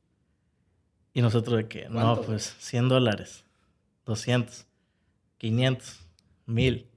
Y 1.13 1.21
nosotros 1.21 1.59
de 1.59 1.69
que, 1.69 1.91
no, 1.91 2.23
pues 2.23 2.57
100 2.59 2.89
dólares, 2.89 3.45
200, 4.07 4.67
500, 5.37 6.07
mil. 6.47 6.89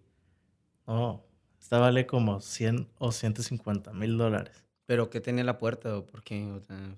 No, 0.88 1.26
esta 1.60 1.80
vale 1.80 2.06
como 2.06 2.40
100 2.40 2.88
o 2.98 3.12
150 3.12 3.92
mil 3.92 4.18
dólares. 4.18 4.64
¿Pero 4.92 5.10
qué 5.10 5.22
tiene 5.22 5.46
la 5.46 5.58
puerta 5.58 5.96
o 5.96 6.06
por 6.06 6.22
qué? 6.22 6.46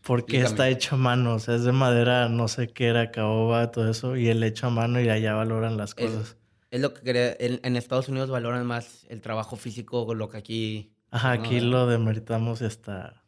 Porque 0.01 0.41
está 0.41 0.67
hecho 0.67 0.95
a 0.95 0.97
mano, 0.97 1.35
o 1.35 1.39
sea, 1.39 1.53
es 1.53 1.63
de 1.63 1.71
madera, 1.73 2.27
no 2.27 2.47
sé 2.47 2.69
qué 2.69 2.87
era, 2.87 3.11
caoba, 3.11 3.69
todo 3.69 3.87
eso, 3.87 4.17
y 4.17 4.29
el 4.29 4.43
hecho 4.43 4.65
a 4.65 4.71
mano 4.71 4.99
y 4.99 5.09
allá 5.09 5.35
valoran 5.35 5.77
las 5.77 5.93
cosas. 5.93 6.35
Es, 6.71 6.81
lo 6.81 6.95
que 6.95 7.01
quería, 7.03 7.35
en, 7.37 7.75
Estados 7.75 8.09
Unidos 8.09 8.31
valoran 8.31 8.65
más 8.65 9.05
el 9.09 9.21
trabajo 9.21 9.57
físico, 9.57 10.11
lo 10.15 10.27
que 10.27 10.37
aquí... 10.37 10.91
Ajá, 11.11 11.33
aquí 11.33 11.59
lo 11.59 11.85
demeritamos 11.85 12.61
y 12.61 12.65
hasta 12.65 13.21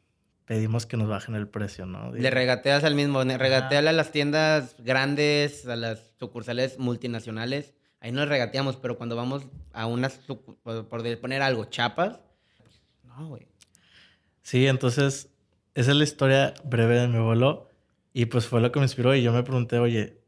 pedimos 0.46 0.88
que 0.88 0.98
nos 0.98 1.10
bajen 1.10 1.36
el 1.36 1.48
precio, 1.48 1.86
¿no? 1.86 2.12
Le 2.12 2.32
regateas 2.32 2.84
al 2.86 2.96
mismo, 2.96 3.24
regateale 3.24 3.90
a 3.90 3.94
las 3.94 4.12
tiendas 4.12 4.76
grandes, 4.80 5.68
a 5.68 5.76
las 5.76 6.12
sucursales 6.18 6.80
multinacionales, 6.80 7.76
ahí 8.00 8.12
nos 8.12 8.28
regateamos, 8.28 8.78
pero 8.78 8.98
cuando 8.98 9.16
vamos 9.16 9.44
a 9.74 9.86
unas, 9.86 10.20
por 10.74 11.20
poner 11.22 11.44
algo, 11.44 11.66
chapas, 11.66 12.20
no, 13.04 13.28
güey. 13.28 13.48
Sí, 14.46 14.68
entonces, 14.68 15.32
esa 15.74 15.90
es 15.90 15.98
la 15.98 16.04
historia 16.04 16.54
breve 16.64 17.00
de 17.00 17.08
mi 17.08 17.18
abuelo. 17.18 17.72
Y 18.14 18.28
pues 18.28 18.46
fue 18.46 18.62
lo 18.62 18.72
que 18.72 18.80
me 18.80 18.86
inspiró. 18.86 19.16
Y 19.16 19.24
yo 19.24 19.34
me 19.34 19.42
pregunté, 19.42 19.80
oye, 19.80 20.22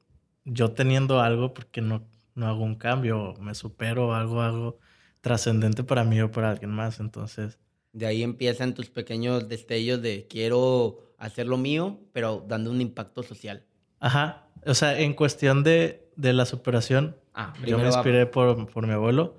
yo 0.44 0.72
teniendo 0.72 1.22
algo, 1.22 1.54
¿por 1.54 1.68
qué 1.68 1.82
no, 1.82 2.04
no 2.34 2.48
hago 2.48 2.64
un 2.64 2.74
cambio? 2.74 3.36
¿Me 3.40 3.54
supero? 3.54 4.16
¿Algo, 4.16 4.42
algo 4.42 4.80
trascendente 5.22 5.84
para 5.84 6.04
mí 6.04 6.20
o 6.20 6.32
para 6.32 6.50
alguien 6.50 6.72
más? 6.72 7.00
Entonces... 7.00 7.60
De 7.94 8.08
ahí 8.08 8.24
empiezan 8.24 8.74
tus 8.74 8.90
pequeños 8.90 9.48
destellos 9.50 10.02
de 10.02 10.26
quiero 10.28 11.14
hacer 11.20 11.46
lo 11.46 11.60
mío, 11.60 12.00
pero 12.12 12.44
dando 12.48 12.72
un 12.72 12.82
impacto 12.82 13.22
social. 13.22 13.66
Ajá. 14.00 14.48
O 14.66 14.74
sea, 14.74 15.00
en 15.00 15.14
cuestión 15.14 15.64
de, 15.64 16.10
de 16.16 16.34
la 16.34 16.48
superación, 16.48 17.16
ah, 17.36 17.54
yo 17.64 17.78
me 17.78 17.86
inspiré 17.86 18.26
por, 18.26 18.68
por 18.72 18.88
mi 18.88 18.94
abuelo 18.94 19.36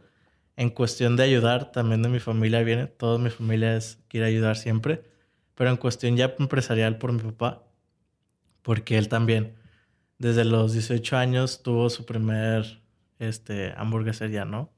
en 0.59 0.71
cuestión 0.71 1.15
de 1.15 1.23
ayudar, 1.23 1.71
también 1.71 2.03
de 2.03 2.09
mi 2.09 2.19
familia 2.19 2.65
viene, 2.65 2.89
toda 2.89 3.17
mi 3.17 3.31
familia 3.31 3.77
es, 3.77 4.03
quiere 4.09 4.27
ayudar 4.27 4.57
siempre, 4.57 5.05
pero 5.55 5.71
en 5.71 5.77
cuestión 5.77 6.17
ya 6.17 6.35
empresarial 6.37 6.99
por 6.99 7.13
mi 7.13 7.21
papá, 7.23 7.63
porque 8.63 8.99
él 8.99 9.09
también 9.09 9.55
desde 10.19 10.45
los 10.45 10.73
18 10.73 11.17
años 11.17 11.63
tuvo 11.63 11.89
su 11.91 12.05
primer 12.05 12.83
este, 13.21 13.73
hamburguesería, 13.77 14.45
¿no? 14.45 14.73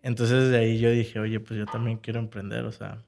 Entonces 0.00 0.48
de 0.52 0.58
ahí 0.58 0.78
yo 0.78 0.92
dije, 0.92 1.18
oye, 1.18 1.40
pues 1.40 1.58
yo 1.58 1.66
también 1.66 1.98
quiero 1.98 2.20
emprender, 2.20 2.64
o 2.64 2.70
sea. 2.70 3.04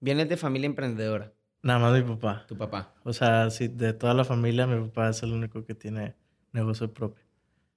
¿Vienes 0.00 0.28
de 0.28 0.36
familia 0.36 0.66
emprendedora? 0.66 1.32
Nada 1.62 1.78
más 1.78 1.94
mi 1.94 2.02
papá. 2.02 2.44
¿Tu 2.46 2.58
papá? 2.58 2.94
O 3.04 3.14
sea, 3.14 3.48
sí, 3.48 3.68
de 3.68 3.94
toda 3.94 4.12
la 4.12 4.24
familia, 4.24 4.66
mi 4.66 4.86
papá 4.86 5.08
es 5.08 5.22
el 5.22 5.32
único 5.32 5.64
que 5.64 5.74
tiene 5.74 6.14
negocio 6.52 6.92
propio. 6.92 7.24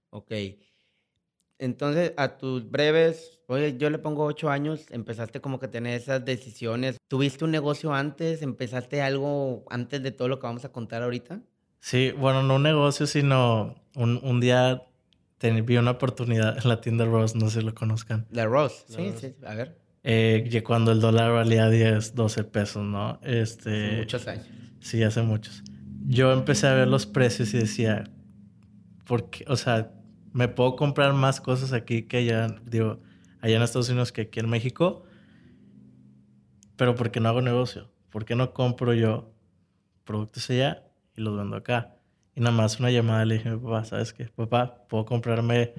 Ok. 0.09 0.33
Entonces, 1.59 2.13
a 2.15 2.37
tus 2.37 2.69
breves, 2.71 3.41
oye, 3.47 3.77
yo 3.77 3.89
le 3.89 3.99
pongo 3.99 4.23
ocho 4.23 4.49
años, 4.49 4.85
empezaste 4.89 5.41
como 5.41 5.59
que 5.59 5.65
a 5.67 5.71
tener 5.71 5.99
esas 5.99 6.23
decisiones. 6.23 6.97
¿Tuviste 7.09 7.43
un 7.43 7.51
negocio 7.51 7.93
antes? 7.93 8.41
¿Empezaste 8.41 9.01
algo 9.01 9.65
antes 9.69 10.01
de 10.01 10.11
todo 10.11 10.29
lo 10.29 10.39
que 10.39 10.47
vamos 10.47 10.63
a 10.63 10.71
contar 10.71 11.03
ahorita? 11.03 11.41
Sí, 11.81 12.11
bueno, 12.17 12.43
no 12.43 12.55
un 12.55 12.63
negocio, 12.63 13.05
sino 13.07 13.75
un, 13.95 14.19
un 14.23 14.39
día 14.39 14.83
vi 15.41 15.77
una 15.77 15.91
oportunidad 15.91 16.57
en 16.57 16.69
la 16.69 16.81
tienda 16.81 17.05
Ross, 17.05 17.35
no 17.35 17.49
sé 17.49 17.59
si 17.59 17.65
lo 17.65 17.73
conozcan. 17.73 18.25
La 18.31 18.45
Ross, 18.45 18.85
sí, 18.87 19.13
sí, 19.19 19.35
a 19.45 19.55
ver. 19.55 19.77
Eh, 20.03 20.63
cuando 20.65 20.91
el 20.91 21.01
dólar 21.01 21.31
valía 21.31 21.69
10, 21.69 22.15
12 22.15 22.43
pesos, 22.45 22.83
¿no? 22.83 23.19
Este, 23.21 23.87
hace 23.87 23.97
muchos 23.97 24.27
años. 24.27 24.47
Sí, 24.79 25.03
hace 25.03 25.21
muchos. 25.21 25.63
Yo 26.07 26.31
empecé 26.31 26.67
a 26.67 26.73
ver 26.73 26.87
los 26.87 27.05
precios 27.05 27.53
y 27.53 27.59
decía, 27.59 28.05
¿por 29.05 29.29
qué? 29.29 29.45
O 29.47 29.55
sea, 29.55 29.91
me 30.33 30.47
puedo 30.47 30.75
comprar 30.75 31.13
más 31.13 31.41
cosas 31.41 31.73
aquí 31.73 32.03
que 32.03 32.17
allá, 32.17 32.47
digo, 32.65 32.99
allá 33.41 33.55
en 33.55 33.61
Estados 33.61 33.89
Unidos 33.89 34.11
que 34.11 34.21
aquí 34.21 34.39
en 34.39 34.49
México, 34.49 35.03
pero 36.75 36.95
¿por 36.95 37.11
qué 37.11 37.19
no 37.19 37.29
hago 37.29 37.41
negocio? 37.41 37.89
¿Por 38.09 38.25
qué 38.25 38.35
no 38.35 38.53
compro 38.53 38.93
yo 38.93 39.33
productos 40.03 40.49
allá 40.49 40.83
y 41.15 41.21
los 41.21 41.37
vendo 41.37 41.57
acá? 41.57 41.95
Y 42.35 42.41
nada 42.41 42.55
más 42.55 42.79
una 42.79 42.91
llamada 42.91 43.25
le 43.25 43.35
dije, 43.35 43.55
papá, 43.57 43.83
¿sabes 43.85 44.13
qué? 44.13 44.25
Papá, 44.25 44.87
puedo 44.87 45.05
comprarme 45.05 45.73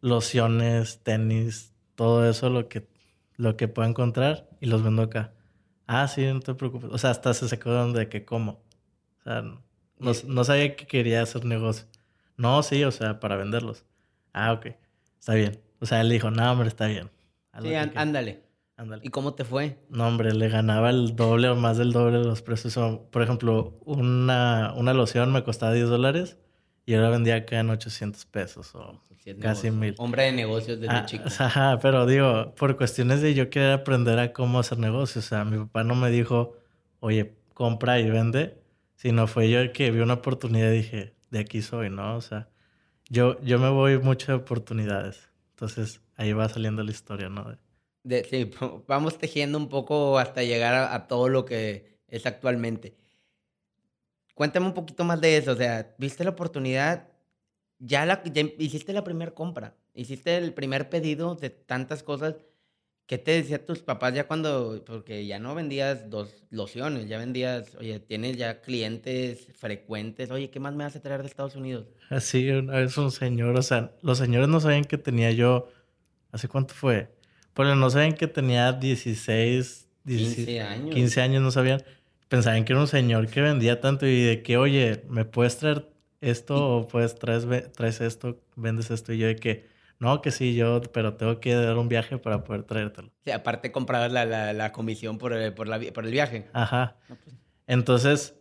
lociones, 0.00 1.02
tenis, 1.02 1.72
todo 1.94 2.28
eso, 2.28 2.50
lo 2.50 2.68
que, 2.68 2.88
lo 3.36 3.56
que 3.56 3.68
pueda 3.68 3.88
encontrar 3.88 4.48
y 4.60 4.66
los 4.66 4.82
vendo 4.82 5.02
acá. 5.02 5.34
Ah, 5.86 6.08
sí, 6.08 6.24
no 6.26 6.40
te 6.40 6.54
preocupes. 6.54 6.90
O 6.92 6.98
sea, 6.98 7.10
hasta 7.10 7.34
se 7.34 7.48
secó 7.48 7.92
de 7.92 8.08
que 8.08 8.24
como. 8.24 8.62
O 9.20 9.22
sea, 9.24 9.42
no, 9.42 10.12
no 10.26 10.44
sabía 10.44 10.74
que 10.76 10.86
quería 10.86 11.22
hacer 11.22 11.44
negocio. 11.44 11.86
No, 12.42 12.64
sí, 12.64 12.82
o 12.82 12.90
sea, 12.90 13.20
para 13.20 13.36
venderlos. 13.36 13.84
Ah, 14.32 14.52
ok. 14.52 14.66
Está 15.20 15.34
bien. 15.34 15.60
O 15.78 15.86
sea, 15.86 16.00
él 16.00 16.10
dijo, 16.10 16.32
no, 16.32 16.50
hombre, 16.50 16.66
está 16.66 16.88
bien. 16.88 17.08
Sí, 17.62 17.72
ándale. 17.72 18.42
¿Y 19.02 19.10
cómo 19.10 19.34
te 19.34 19.44
fue? 19.44 19.78
No, 19.90 20.08
hombre, 20.08 20.34
le 20.34 20.48
ganaba 20.48 20.90
el 20.90 21.14
doble 21.14 21.48
o 21.50 21.54
más 21.54 21.78
del 21.78 21.92
doble 21.92 22.18
de 22.18 22.24
los 22.24 22.42
precios. 22.42 22.76
Por 23.12 23.22
ejemplo, 23.22 23.78
una, 23.84 24.74
una 24.76 24.92
loción 24.92 25.32
me 25.32 25.44
costaba 25.44 25.72
10 25.72 25.88
dólares 25.88 26.36
y 26.84 26.94
ahora 26.94 27.10
vendía 27.10 27.36
acá 27.36 27.60
en 27.60 27.70
800 27.70 28.24
pesos 28.26 28.74
o 28.74 29.00
casi 29.40 29.70
mil. 29.70 29.94
Hombre 29.98 30.24
de 30.24 30.32
negocios 30.32 30.80
desde 30.80 30.92
ah, 30.92 31.06
chico. 31.06 31.28
Ajá, 31.38 31.78
pero 31.80 32.06
digo, 32.06 32.56
por 32.56 32.76
cuestiones 32.76 33.22
de 33.22 33.34
yo 33.34 33.50
querer 33.50 33.70
aprender 33.70 34.18
a 34.18 34.32
cómo 34.32 34.58
hacer 34.58 34.78
negocios. 34.78 35.26
O 35.26 35.28
sea, 35.28 35.44
mi 35.44 35.58
papá 35.58 35.84
no 35.84 35.94
me 35.94 36.10
dijo, 36.10 36.56
oye, 36.98 37.36
compra 37.54 38.00
y 38.00 38.10
vende, 38.10 38.58
sino 38.96 39.28
fue 39.28 39.48
yo 39.48 39.60
el 39.60 39.70
que 39.70 39.92
vi 39.92 40.00
una 40.00 40.14
oportunidad 40.14 40.72
y 40.72 40.78
dije, 40.78 41.14
de 41.32 41.40
aquí 41.40 41.62
soy, 41.62 41.90
¿no? 41.90 42.16
O 42.16 42.20
sea, 42.20 42.48
yo, 43.08 43.40
yo 43.40 43.58
me 43.58 43.70
voy 43.70 43.98
muchas 43.98 44.36
oportunidades. 44.36 45.30
Entonces 45.50 46.00
ahí 46.16 46.32
va 46.32 46.48
saliendo 46.48 46.84
la 46.84 46.90
historia, 46.90 47.28
¿no? 47.28 47.56
De, 48.04 48.22
sí, 48.24 48.50
vamos 48.86 49.18
tejiendo 49.18 49.58
un 49.58 49.68
poco 49.68 50.18
hasta 50.18 50.42
llegar 50.42 50.74
a, 50.74 51.06
todo 51.08 51.28
lo 51.28 51.44
que 51.44 51.98
es 52.06 52.26
actualmente. 52.26 52.94
Cuéntame 54.34 54.66
un 54.66 54.74
poquito 54.74 55.04
más 55.04 55.20
de 55.20 55.38
eso, 55.38 55.52
o 55.52 55.56
sea, 55.56 55.94
viste 55.98 56.24
la 56.24 56.30
oportunidad, 56.30 57.08
ya, 57.78 58.06
la, 58.06 58.22
ya 58.24 58.42
hiciste 58.58 58.92
la 58.92 59.04
primera 59.04 59.32
compra, 59.32 59.76
hiciste 59.94 60.36
el 60.36 60.52
primer 60.54 60.88
pedido 60.88 61.34
de 61.34 61.50
tantas 61.50 62.02
cosas 62.02 62.36
¿Qué 63.06 63.18
te 63.18 63.32
decía 63.32 63.64
tus 63.64 63.80
papás 63.80 64.14
ya 64.14 64.26
cuando, 64.26 64.82
porque 64.86 65.26
ya 65.26 65.38
no 65.38 65.54
vendías 65.54 66.08
dos 66.08 66.44
lociones, 66.50 67.08
ya 67.08 67.18
vendías, 67.18 67.74
oye, 67.74 67.98
tienes 68.00 68.36
ya 68.36 68.60
clientes 68.60 69.48
frecuentes, 69.54 70.30
oye, 70.30 70.50
¿qué 70.50 70.60
más 70.60 70.74
me 70.74 70.84
vas 70.84 70.96
a 70.96 71.02
traer 71.02 71.20
de 71.20 71.28
Estados 71.28 71.56
Unidos? 71.56 71.86
Así, 72.10 72.48
es 72.48 72.98
un 72.98 73.10
señor, 73.10 73.58
o 73.58 73.62
sea, 73.62 73.92
los 74.02 74.18
señores 74.18 74.48
no 74.48 74.60
sabían 74.60 74.84
que 74.84 74.98
tenía 74.98 75.30
yo, 75.32 75.68
¿hace 76.30 76.48
cuánto 76.48 76.74
fue? 76.74 77.10
Porque 77.54 77.74
no 77.74 77.90
sabían 77.90 78.14
que 78.14 78.28
tenía 78.28 78.72
16, 78.72 79.88
15 80.06 80.60
años. 80.60 80.94
15 80.94 81.20
años, 81.20 81.42
no 81.42 81.50
sabían, 81.50 81.82
pensaban 82.28 82.64
que 82.64 82.72
era 82.72 82.80
un 82.80 82.88
señor 82.88 83.28
que 83.28 83.42
vendía 83.42 83.80
tanto 83.80 84.06
y 84.06 84.22
de 84.22 84.42
que, 84.42 84.56
oye, 84.56 85.02
¿me 85.08 85.24
puedes 85.24 85.58
traer 85.58 85.86
esto 86.22 86.78
o 86.78 86.88
puedes 86.88 87.16
traes, 87.16 87.46
traes 87.72 88.00
esto, 88.00 88.40
vendes 88.56 88.90
esto? 88.90 89.12
Y 89.12 89.18
yo 89.18 89.26
de 89.26 89.36
que 89.36 89.71
no, 90.02 90.20
que 90.20 90.32
sí, 90.32 90.56
yo, 90.56 90.80
pero 90.92 91.14
tengo 91.14 91.38
que 91.38 91.54
dar 91.54 91.78
un 91.78 91.88
viaje 91.88 92.18
para 92.18 92.42
poder 92.42 92.64
traértelo. 92.64 93.12
Sí, 93.24 93.30
aparte 93.30 93.70
comprar 93.70 94.10
la, 94.10 94.24
la, 94.24 94.52
la 94.52 94.72
comisión 94.72 95.16
por 95.16 95.32
el, 95.32 95.54
por, 95.54 95.68
la, 95.68 95.78
por 95.94 96.04
el 96.04 96.10
viaje. 96.10 96.48
Ajá. 96.52 96.96
Pues. 97.06 97.20
Entonces, 97.68 98.34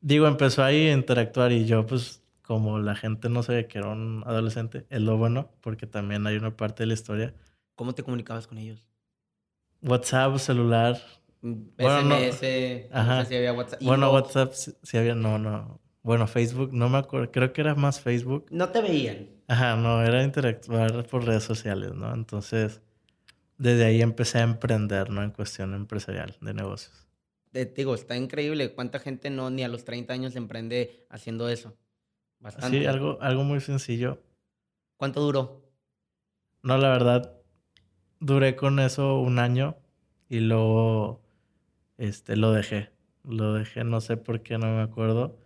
digo, 0.00 0.26
empezó 0.26 0.64
ahí 0.64 0.88
a 0.88 0.92
interactuar 0.92 1.52
y 1.52 1.64
yo, 1.64 1.86
pues, 1.86 2.24
como 2.42 2.80
la 2.80 2.96
gente 2.96 3.28
no 3.28 3.44
sabía 3.44 3.68
que 3.68 3.78
era 3.78 3.86
un 3.86 4.24
adolescente, 4.26 4.84
es 4.90 5.00
lo 5.00 5.16
bueno, 5.16 5.52
porque 5.60 5.86
también 5.86 6.26
hay 6.26 6.34
una 6.36 6.56
parte 6.56 6.82
de 6.82 6.88
la 6.88 6.94
historia. 6.94 7.34
¿Cómo 7.76 7.94
te 7.94 8.02
comunicabas 8.02 8.48
con 8.48 8.58
ellos? 8.58 8.84
WhatsApp, 9.82 10.38
celular. 10.38 10.96
SMS, 11.40 11.70
bueno, 11.78 12.02
no, 12.02 12.18
sé 12.32 12.88
si 13.28 13.36
había 13.36 13.52
WhatsApp. 13.52 13.80
Bueno, 13.80 14.10
WhatsApp 14.10 14.52
sí 14.54 14.98
había, 14.98 15.14
no, 15.14 15.38
no. 15.38 15.80
Bueno, 16.02 16.26
Facebook, 16.26 16.72
no 16.72 16.88
me 16.88 16.98
acuerdo, 16.98 17.30
creo 17.30 17.52
que 17.52 17.60
era 17.60 17.74
más 17.74 18.00
Facebook. 18.00 18.46
No 18.50 18.70
te 18.70 18.80
veían. 18.80 19.28
Ajá, 19.48 19.76
no, 19.76 20.02
era 20.02 20.22
interactuar 20.22 21.06
por 21.06 21.24
redes 21.24 21.42
sociales, 21.42 21.92
¿no? 21.94 22.14
Entonces, 22.14 22.80
desde 23.58 23.84
ahí 23.84 24.00
empecé 24.00 24.38
a 24.38 24.42
emprender, 24.42 25.10
¿no? 25.10 25.22
En 25.22 25.30
cuestión 25.30 25.74
empresarial, 25.74 26.36
de 26.40 26.54
negocios. 26.54 27.06
Te 27.52 27.66
digo, 27.66 27.94
está 27.94 28.16
increíble. 28.16 28.72
¿Cuánta 28.72 29.00
gente 29.00 29.28
no 29.28 29.50
ni 29.50 29.64
a 29.64 29.68
los 29.68 29.84
30 29.84 30.14
años 30.14 30.36
emprende 30.36 31.04
haciendo 31.10 31.48
eso? 31.48 31.76
Bastante. 32.38 32.78
Sí, 32.78 32.86
algo, 32.86 33.18
algo 33.20 33.42
muy 33.42 33.60
sencillo. 33.60 34.22
¿Cuánto 34.96 35.20
duró? 35.20 35.68
No, 36.62 36.78
la 36.78 36.90
verdad, 36.90 37.34
duré 38.20 38.54
con 38.54 38.78
eso 38.78 39.18
un 39.18 39.38
año 39.38 39.76
y 40.28 40.40
luego 40.40 41.20
este, 41.98 42.36
lo 42.36 42.52
dejé. 42.52 42.90
Lo 43.24 43.54
dejé, 43.54 43.82
no 43.84 44.00
sé 44.00 44.16
por 44.16 44.42
qué, 44.42 44.56
no 44.56 44.76
me 44.76 44.82
acuerdo. 44.82 45.39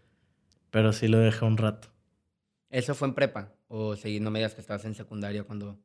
Pero 0.75 0.93
sí 0.93 1.07
lo 1.07 1.21
dejé 1.21 1.45
un 1.45 1.57
rato. 1.57 1.87
¿Eso 2.69 2.97
fue 2.97 3.07
en 3.07 3.15
prepa? 3.15 3.53
¿O 3.69 3.95
seguí, 3.95 4.19
no 4.19 4.33
me 4.33 4.41
digas 4.41 4.57
que 4.57 4.61
estabas 4.61 4.85
en 4.85 4.97
secundaria 4.97 5.45
cuando...? 5.45 5.79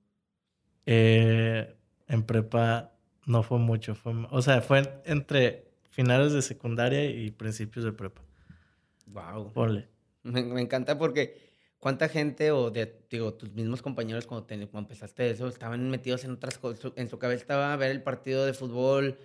Eh, 0.87 1.75
en 2.07 2.23
prepa 2.23 2.93
no 3.27 3.43
fue 3.43 3.59
mucho. 3.59 3.93
Fue, 3.93 4.13
o 4.31 4.41
sea, 4.41 4.61
fue 4.61 4.81
entre 5.05 5.71
finales 5.91 6.33
de 6.33 6.41
secundaria 6.41 7.05
y 7.05 7.29
principios 7.29 7.85
de 7.85 7.91
prepa. 7.91 8.23
Wow. 9.05 9.53
Ponle. 9.53 9.87
Me, 10.23 10.41
me 10.41 10.61
encanta 10.61 10.97
porque 10.97 11.37
¿Cuánta 11.77 12.09
gente 12.09 12.51
o 12.51 12.71
de, 12.71 13.05
digo, 13.11 13.35
tus 13.35 13.53
mismos 13.53 13.83
compañeros 13.83 14.25
cuando, 14.25 14.47
te, 14.47 14.57
cuando 14.67 14.89
empezaste 14.89 15.29
eso 15.29 15.47
estaban 15.47 15.87
metidos 15.91 16.25
en 16.25 16.31
otras 16.31 16.57
cosas? 16.57 16.91
En 16.95 17.07
su 17.07 17.19
cabeza 17.19 17.43
estaba 17.43 17.75
ver 17.77 17.91
el 17.91 18.01
partido 18.01 18.43
de 18.43 18.53
fútbol, 18.53 19.19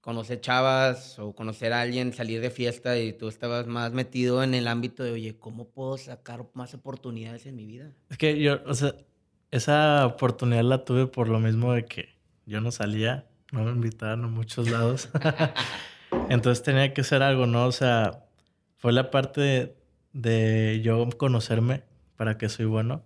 conocer 0.00 0.40
chavas 0.40 1.18
o 1.18 1.34
conocer 1.34 1.72
a 1.72 1.82
alguien, 1.82 2.12
salir 2.12 2.40
de 2.40 2.50
fiesta 2.50 2.98
y 2.98 3.12
tú 3.12 3.28
estabas 3.28 3.66
más 3.66 3.92
metido 3.92 4.42
en 4.42 4.54
el 4.54 4.66
ámbito 4.66 5.04
de, 5.04 5.12
oye, 5.12 5.36
¿cómo 5.38 5.68
puedo 5.68 5.98
sacar 5.98 6.46
más 6.54 6.74
oportunidades 6.74 7.46
en 7.46 7.56
mi 7.56 7.66
vida? 7.66 7.92
Es 8.08 8.16
que 8.16 8.40
yo, 8.40 8.60
o 8.66 8.74
sea, 8.74 8.94
esa 9.50 10.06
oportunidad 10.06 10.62
la 10.62 10.84
tuve 10.84 11.06
por 11.06 11.28
lo 11.28 11.38
mismo 11.38 11.72
de 11.72 11.84
que 11.84 12.08
yo 12.46 12.60
no 12.60 12.70
salía, 12.70 13.26
no 13.52 13.64
me 13.64 13.70
invitaban 13.72 14.24
a 14.24 14.28
muchos 14.28 14.70
lados. 14.70 15.10
Entonces 16.28 16.62
tenía 16.62 16.94
que 16.94 17.02
hacer 17.02 17.22
algo, 17.22 17.46
¿no? 17.46 17.66
O 17.66 17.72
sea, 17.72 18.24
fue 18.78 18.92
la 18.92 19.10
parte 19.10 19.76
de, 20.12 20.80
yo 20.82 21.08
conocerme 21.16 21.82
para 22.16 22.38
que 22.38 22.48
soy 22.48 22.66
bueno 22.66 23.04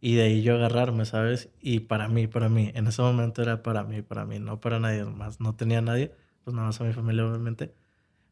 y 0.00 0.14
de 0.14 0.22
ahí 0.22 0.42
yo 0.42 0.54
agarrarme, 0.54 1.04
¿sabes? 1.04 1.48
Y 1.60 1.80
para 1.80 2.08
mí, 2.08 2.28
para 2.28 2.48
mí, 2.48 2.70
en 2.74 2.86
ese 2.86 3.02
momento 3.02 3.42
era 3.42 3.62
para 3.62 3.82
mí, 3.82 4.02
para 4.02 4.24
mí, 4.24 4.38
no 4.38 4.60
para 4.60 4.78
nadie 4.78 5.04
más. 5.04 5.40
No 5.40 5.56
tenía 5.56 5.80
nadie 5.80 6.12
pues 6.44 6.54
nada 6.54 6.66
más 6.66 6.80
a 6.80 6.84
mi 6.84 6.92
familia 6.92 7.26
obviamente, 7.26 7.74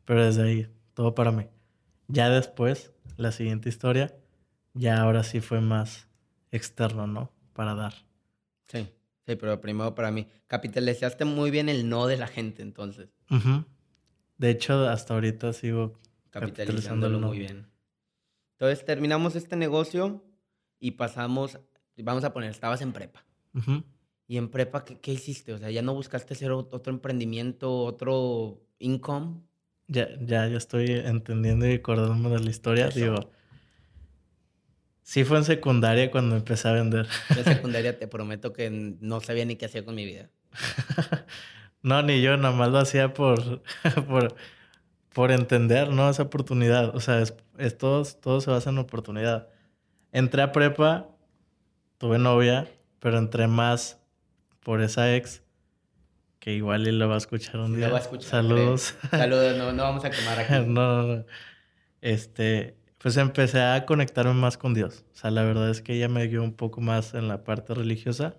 pero 0.05 0.25
desde 0.25 0.43
ahí, 0.43 0.69
todo 0.95 1.15
para 1.15 1.33
mí. 1.33 1.47
Ya 2.09 2.31
después, 2.31 2.93
la 3.17 3.33
siguiente 3.33 3.69
historia, 3.69 4.17
ya 4.75 5.01
ahora 5.01 5.23
sí 5.23 5.41
fue 5.41 5.61
más 5.61 6.09
externo, 6.51 7.07
¿no? 7.07 7.33
Para 7.53 7.75
dar. 7.75 7.95
Sí, 8.69 8.89
sí, 9.27 9.37
pero 9.37 9.61
primero 9.61 9.95
para 9.95 10.11
mí. 10.11 10.29
Capitalizaste 10.47 11.25
muy 11.25 11.51
bien 11.51 11.69
el 11.69 11.89
no 11.89 12.07
de 12.07 12.17
la 12.17 12.29
gente, 12.29 12.63
entonces. 12.63 13.09
De 14.39 14.51
hecho, 14.51 14.89
hasta 14.89 15.15
ahorita 15.15 15.53
sigo 15.53 15.99
capitalizándolo 16.31 17.19
muy 17.19 17.39
bien. 17.39 17.67
Entonces, 18.53 18.85
terminamos 18.85 19.37
este 19.37 19.57
negocio 19.57 20.25
y 20.79 20.93
pasamos, 20.93 21.59
vamos 21.97 22.25
a 22.25 22.33
poner, 22.33 22.51
estabas 22.51 22.81
en 22.83 22.93
prepa. 22.93 23.25
¿Y 24.28 24.38
en 24.38 24.49
prepa 24.49 24.85
qué, 24.85 25.12
hiciste? 25.12 25.52
O 25.52 25.59
sea, 25.59 25.71
¿ya 25.71 25.83
no 25.83 25.95
buscaste 25.95 26.35
hacer 26.35 26.50
otro 26.50 26.92
emprendimiento, 26.92 27.85
otro 27.85 28.61
income? 28.78 29.42
Ya, 29.87 30.09
ya, 30.21 30.49
ya 30.49 30.56
estoy 30.56 30.90
entendiendo 30.90 31.66
y 31.68 31.75
acordándome 31.75 32.30
de 32.30 32.40
la 32.42 32.50
historia. 32.50 32.88
Digo, 32.88 33.30
sí 35.02 35.23
fue 35.23 35.38
en 35.38 35.45
secundaria 35.45 36.11
cuando 36.11 36.37
empecé 36.37 36.66
a 36.68 36.73
vender. 36.73 37.06
En 37.37 37.45
secundaria 37.45 37.97
te 37.97 38.09
prometo 38.09 38.52
que 38.52 38.68
no 38.71 39.21
sabía 39.21 39.45
ni 39.45 39.54
qué 39.54 39.66
hacía 39.66 39.85
con 39.85 39.95
mi 39.95 40.04
vida. 40.04 40.28
no, 41.83 42.02
ni 42.02 42.21
yo, 42.21 42.37
nada 42.37 42.54
más 42.54 42.71
lo 42.71 42.78
hacía 42.78 43.14
por, 43.14 43.62
por, 44.09 44.35
por 45.12 45.30
entender, 45.30 45.90
¿no? 45.90 46.11
Esa 46.11 46.25
oportunidad. 46.25 46.97
O 46.97 47.00
sea, 47.00 47.23
es, 47.23 47.78
todo, 47.78 48.04
todo 48.04 48.40
se 48.40 48.50
basa 48.50 48.71
en 48.71 48.78
oportunidad. 48.78 49.49
Entré 50.11 50.42
a 50.42 50.50
prepa, 50.50 51.06
tuve 51.99 52.18
novia, 52.18 52.66
pero 52.99 53.18
entré 53.18 53.47
más 53.47 54.00
por 54.67 54.83
esa 54.83 55.15
ex 55.15 55.45
que 56.41 56.53
igual 56.53 56.89
él 56.89 56.99
lo 56.99 57.09
va 57.09 57.15
a 57.15 57.19
escuchar 57.19 57.61
un 57.61 57.77
día. 57.77 57.87
Lo 57.87 57.93
va 57.93 57.99
a 58.01 58.03
escuchar. 58.03 58.29
Saludos. 58.29 58.97
Saludos, 59.13 59.57
no, 59.57 59.73
no 59.73 59.85
vamos 59.85 60.05
a 60.05 60.11
quemar 60.11 60.41
aquí. 60.41 60.53
no, 60.67 60.67
no, 60.67 61.03
no. 61.19 61.25
Este, 62.01 62.77
pues 62.99 63.17
empecé 63.17 63.63
a 63.63 63.87
conectarme 63.87 64.35
más 64.35 64.59
con 64.59 64.75
Dios. 64.75 65.05
O 65.15 65.17
sea, 65.19 65.31
la 65.31 65.45
verdad 65.45 65.71
es 65.71 65.83
que 65.83 65.95
ella 65.95 66.09
me 66.09 66.27
dio 66.27 66.43
un 66.43 66.53
poco 66.53 66.81
más 66.81 67.15
en 67.15 67.29
la 67.29 67.45
parte 67.45 67.75
religiosa. 67.75 68.35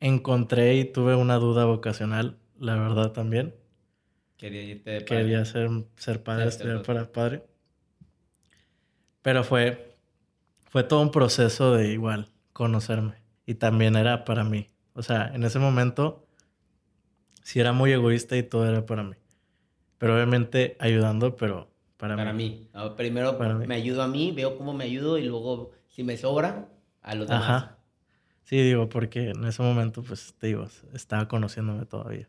Encontré 0.00 0.74
y 0.74 0.84
tuve 0.84 1.14
una 1.14 1.36
duda 1.36 1.66
vocacional, 1.66 2.36
la 2.58 2.74
verdad 2.74 3.12
también. 3.12 3.54
Quería 4.36 4.64
irte 4.64 4.90
de 4.90 5.00
padre. 5.02 5.22
Quería 5.22 5.44
ser, 5.44 5.70
ser 5.94 6.24
padre, 6.24 6.48
estudiar 6.48 6.82
para 6.82 7.12
padre. 7.12 7.44
Pero 9.22 9.44
fue, 9.44 9.94
fue 10.68 10.82
todo 10.82 11.00
un 11.00 11.12
proceso 11.12 11.76
de 11.76 11.92
igual 11.92 12.28
conocerme. 12.52 13.22
Y 13.46 13.54
también 13.54 13.94
era 13.94 14.24
para 14.24 14.42
mí. 14.42 14.68
O 14.96 15.02
sea, 15.02 15.30
en 15.34 15.44
ese 15.44 15.58
momento 15.58 16.26
sí 17.42 17.60
era 17.60 17.72
muy 17.72 17.92
egoísta 17.92 18.36
y 18.36 18.42
todo 18.42 18.66
era 18.66 18.86
para 18.86 19.04
mí. 19.04 19.14
Pero 19.98 20.14
obviamente 20.14 20.76
ayudando, 20.80 21.36
pero 21.36 21.70
para, 21.96 22.16
para 22.16 22.32
mí. 22.32 22.68
primero 22.96 23.38
me 23.38 23.74
ayudo 23.74 24.02
a 24.02 24.08
mí, 24.08 24.32
veo 24.32 24.56
cómo 24.56 24.72
me 24.72 24.84
ayudo 24.84 25.18
y 25.18 25.24
luego 25.24 25.72
si 25.88 26.02
me 26.02 26.16
sobra, 26.16 26.68
a 27.02 27.14
los 27.14 27.28
demás. 27.28 27.44
Ajá. 27.44 27.78
Sí, 28.42 28.56
digo, 28.62 28.88
porque 28.88 29.30
en 29.30 29.44
ese 29.44 29.62
momento, 29.62 30.02
pues 30.02 30.34
te 30.38 30.48
digo, 30.48 30.66
estaba 30.94 31.28
conociéndome 31.28 31.84
todavía. 31.84 32.28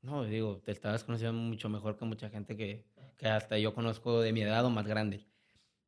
No, 0.00 0.24
digo, 0.24 0.62
te 0.64 0.72
estabas 0.72 1.04
conociendo 1.04 1.38
mucho 1.38 1.68
mejor 1.68 1.96
que 1.96 2.04
mucha 2.04 2.30
gente 2.30 2.56
que, 2.56 2.86
que 3.16 3.28
hasta 3.28 3.58
yo 3.58 3.74
conozco 3.74 4.20
de 4.20 4.32
mi 4.32 4.42
edad 4.42 4.64
o 4.64 4.70
más 4.70 4.86
grande. 4.86 5.26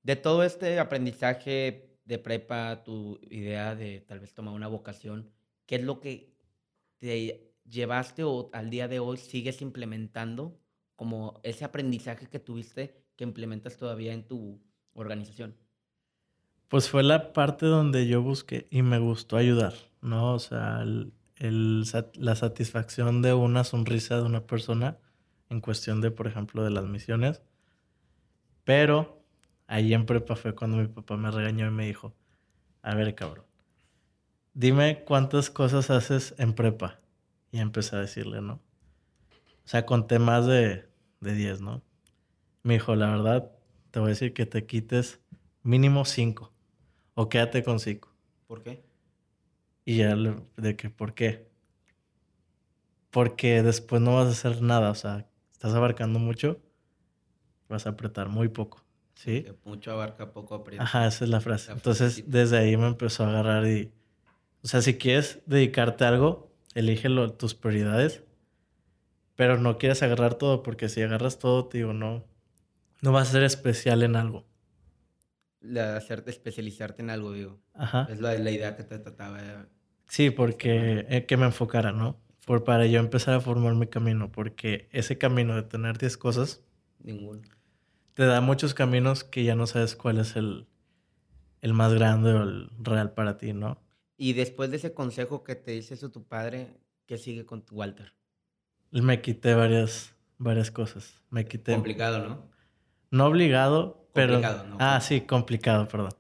De 0.02 0.16
todo 0.16 0.42
este 0.42 0.79
aprendizaje 0.79 1.96
de 2.05 2.18
prepa, 2.18 2.83
tu 2.85 3.18
idea 3.31 3.74
de 3.74 4.00
tal 4.00 4.20
vez 4.20 4.35
tomar 4.35 4.55
una 4.55 4.66
vocación, 4.66 5.31
¿Qué 5.68 5.76
es 5.76 5.83
lo 5.83 6.00
que 6.00 6.35
te 6.98 7.52
llevaste 7.68 8.24
o 8.24 8.48
al 8.54 8.70
día 8.70 8.88
de 8.88 9.00
hoy 9.00 9.18
sigues 9.18 9.61
implementando 9.61 10.59
como 10.96 11.40
ese 11.42 11.66
aprendizaje 11.66 12.26
que 12.26 12.38
tuviste 12.38 13.04
que 13.16 13.24
implementas 13.24 13.76
todavía 13.76 14.14
en 14.14 14.26
tu 14.26 14.62
organización? 14.94 15.54
Pues 16.68 16.88
fue 16.88 17.02
la 17.02 17.35
parte 17.35 17.66
donde 17.66 18.09
yo 18.09 18.22
busqué 18.22 18.66
y 18.70 18.81
me 18.81 18.98
gustó 18.98 19.37
ayudar, 19.37 19.74
¿no? 20.00 20.33
O 20.33 20.38
sea, 20.38 20.87
la 20.87 22.35
satisfacción 22.35 23.20
de 23.20 23.35
una 23.35 23.62
sonrisa 23.62 24.16
de 24.16 24.22
una 24.22 24.46
persona 24.46 24.96
en 25.50 25.61
cuestión 25.61 26.00
de, 26.00 26.11
por 26.11 26.26
ejemplo, 26.26 26.64
de 26.64 26.70
las 26.70 26.85
misiones. 26.85 27.42
Pero 28.64 29.22
ahí 29.66 29.92
en 29.92 30.07
prepa 30.07 30.35
fue 30.35 30.54
cuando 30.54 30.78
mi 30.78 30.88
papá 30.88 31.18
me 31.18 31.31
regañó 31.31 31.66
y 31.66 31.70
me 31.70 31.87
dijo, 31.87 32.14
a 32.81 32.94
ver, 32.94 33.14
cabrón, 33.14 33.47
dime 34.54 35.04
cuántas 35.04 35.50
cosas 35.50 35.90
haces 35.90 36.34
en 36.38 36.54
prepa. 36.54 37.00
Y 37.50 37.58
empecé 37.61 37.96
a 37.96 38.00
decirle, 38.00 38.42
¿no? 38.42 38.54
O 39.64 39.70
sea, 39.70 39.87
conté 39.87 40.18
más 40.18 40.46
de, 40.46 40.88
de 41.20 41.34
10, 41.34 41.61
¿no? 41.61 41.82
Me 42.62 42.74
dijo, 42.74 42.94
la 42.94 43.08
verdad, 43.08 43.52
te 43.90 44.00
voy 44.00 44.08
a 44.08 44.11
decir 44.11 44.34
que 44.34 44.46
te 44.46 44.66
quites 44.66 45.20
mínimo 45.62 46.04
5. 46.04 46.52
O 47.14 47.28
quédate 47.28 47.62
con 47.62 47.80
5. 47.80 48.14
¿Por 48.46 48.62
qué? 48.62 48.84
Y 49.84 49.98
ya 49.98 50.14
le, 50.14 50.37
de 50.56 50.76
que, 50.76 50.90
¿por 50.90 51.14
qué? 51.14 51.48
Porque 53.11 53.62
después 53.62 54.02
no 54.02 54.16
vas 54.16 54.26
a 54.26 54.30
hacer 54.30 54.62
nada. 54.62 54.90
O 54.90 54.94
sea, 54.94 55.26
estás 55.52 55.74
abarcando 55.74 56.18
mucho, 56.18 56.61
vas 57.68 57.87
a 57.87 57.90
apretar 57.90 58.28
muy 58.28 58.48
poco. 58.48 58.84
¿Sí? 59.14 59.44
mucho 59.64 59.90
abarca, 59.90 60.32
poco 60.32 60.54
aprieta. 60.54 60.84
Ajá, 60.84 61.08
esa 61.08 61.24
es 61.24 61.30
la 61.30 61.40
frase. 61.40 61.72
Entonces, 61.72 62.22
desde 62.28 62.56
ahí 62.56 62.76
me 62.76 62.87
empezó 62.87 63.24
a 63.24 63.30
agarrar 63.30 63.66
y 63.66 63.92
o 64.62 64.68
sea, 64.68 64.83
si 64.83 64.99
quieres 64.99 65.40
dedicarte 65.47 66.05
a 66.05 66.09
algo, 66.09 66.53
elige 66.75 67.09
tus 67.38 67.55
prioridades, 67.55 68.23
pero 69.37 69.59
no 69.59 69.79
quieres 69.79 70.03
agarrar 70.03 70.35
todo, 70.35 70.62
porque 70.62 70.88
si 70.88 71.03
agarras 71.03 71.38
todo, 71.38 71.66
te 71.66 71.79
digo, 71.79 71.92
no, 71.92 72.25
no 73.03 73.12
vas 73.12 73.29
a 73.29 73.33
ser 73.33 73.44
especial 73.44 74.03
en 74.03 74.16
algo. 74.16 74.44
La, 75.61 75.97
hacerte 75.97 76.31
especializarte 76.31 77.03
en 77.03 77.11
algo, 77.11 77.33
digo. 77.33 77.61
Ajá. 77.75 78.09
Es 78.11 78.21
la, 78.21 78.35
la 78.35 78.51
idea 78.51 78.77
que 78.77 78.85
te 78.85 78.99
trataba 78.99 79.40
de... 79.40 79.66
Sí, 80.09 80.31
porque 80.31 81.07
eh, 81.09 81.27
que 81.27 81.37
me 81.37 81.47
enfocara, 81.47 81.92
¿no? 81.92 82.21
Por, 82.47 82.64
para 82.64 82.87
yo 82.87 82.99
empezar 82.99 83.35
a 83.35 83.40
formar 83.40 83.75
mi 83.75 83.87
camino, 83.87 84.33
porque 84.33 84.88
ese 84.90 85.18
camino 85.18 85.55
de 85.55 85.62
tener 85.62 85.99
10 85.99 86.16
cosas... 86.16 86.62
Ninguno. 87.01 87.42
Te 88.14 88.25
da 88.25 88.40
muchos 88.40 88.75
caminos 88.75 89.23
que 89.23 89.44
ya 89.44 89.55
no 89.55 89.66
sabes 89.66 89.94
cuál 89.94 90.18
es 90.18 90.35
el, 90.35 90.66
el 91.61 91.75
más 91.75 91.92
grande 91.94 92.33
o 92.33 92.42
el 92.42 92.71
real 92.79 93.12
para 93.12 93.38
ti, 93.38 93.53
¿no? 93.53 93.81
Y 94.20 94.33
después 94.33 94.70
de 94.70 94.76
ese 94.76 94.92
consejo 94.92 95.44
que 95.44 95.54
te 95.54 95.70
dice 95.70 95.94
eso 95.94 96.11
tu 96.11 96.24
padre, 96.24 96.76
¿qué 97.07 97.16
sigue 97.16 97.46
con 97.46 97.62
tu 97.62 97.76
Walter? 97.76 98.12
Me 98.90 99.22
quité 99.22 99.54
varias, 99.54 100.12
varias 100.38 100.72
cosas. 100.72 101.22
Me 101.31 101.46
quité. 101.46 101.72
Complicado, 101.72 102.28
¿no? 102.28 102.42
No 103.12 103.26
obligado, 103.26 104.09
pero. 104.12 104.35
Complicado, 104.35 104.66
¿no? 104.66 104.76
Ah, 104.81 105.00
sí, 105.00 105.20
complicado, 105.20 105.87
perdón. 105.87 106.11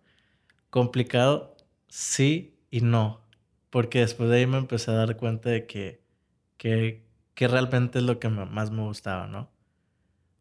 Complicado, 0.70 1.56
sí 1.88 2.56
y 2.70 2.82
no. 2.82 3.20
Porque 3.68 3.98
después 3.98 4.30
de 4.30 4.36
ahí 4.36 4.46
me 4.46 4.58
empecé 4.58 4.92
a 4.92 4.94
dar 4.94 5.16
cuenta 5.16 5.50
de 5.50 5.66
que, 5.66 6.00
que, 6.56 7.04
que 7.34 7.48
realmente 7.48 7.98
es 7.98 8.04
lo 8.04 8.20
que 8.20 8.28
más 8.28 8.70
me 8.70 8.82
gustaba, 8.82 9.26
¿no? 9.26 9.50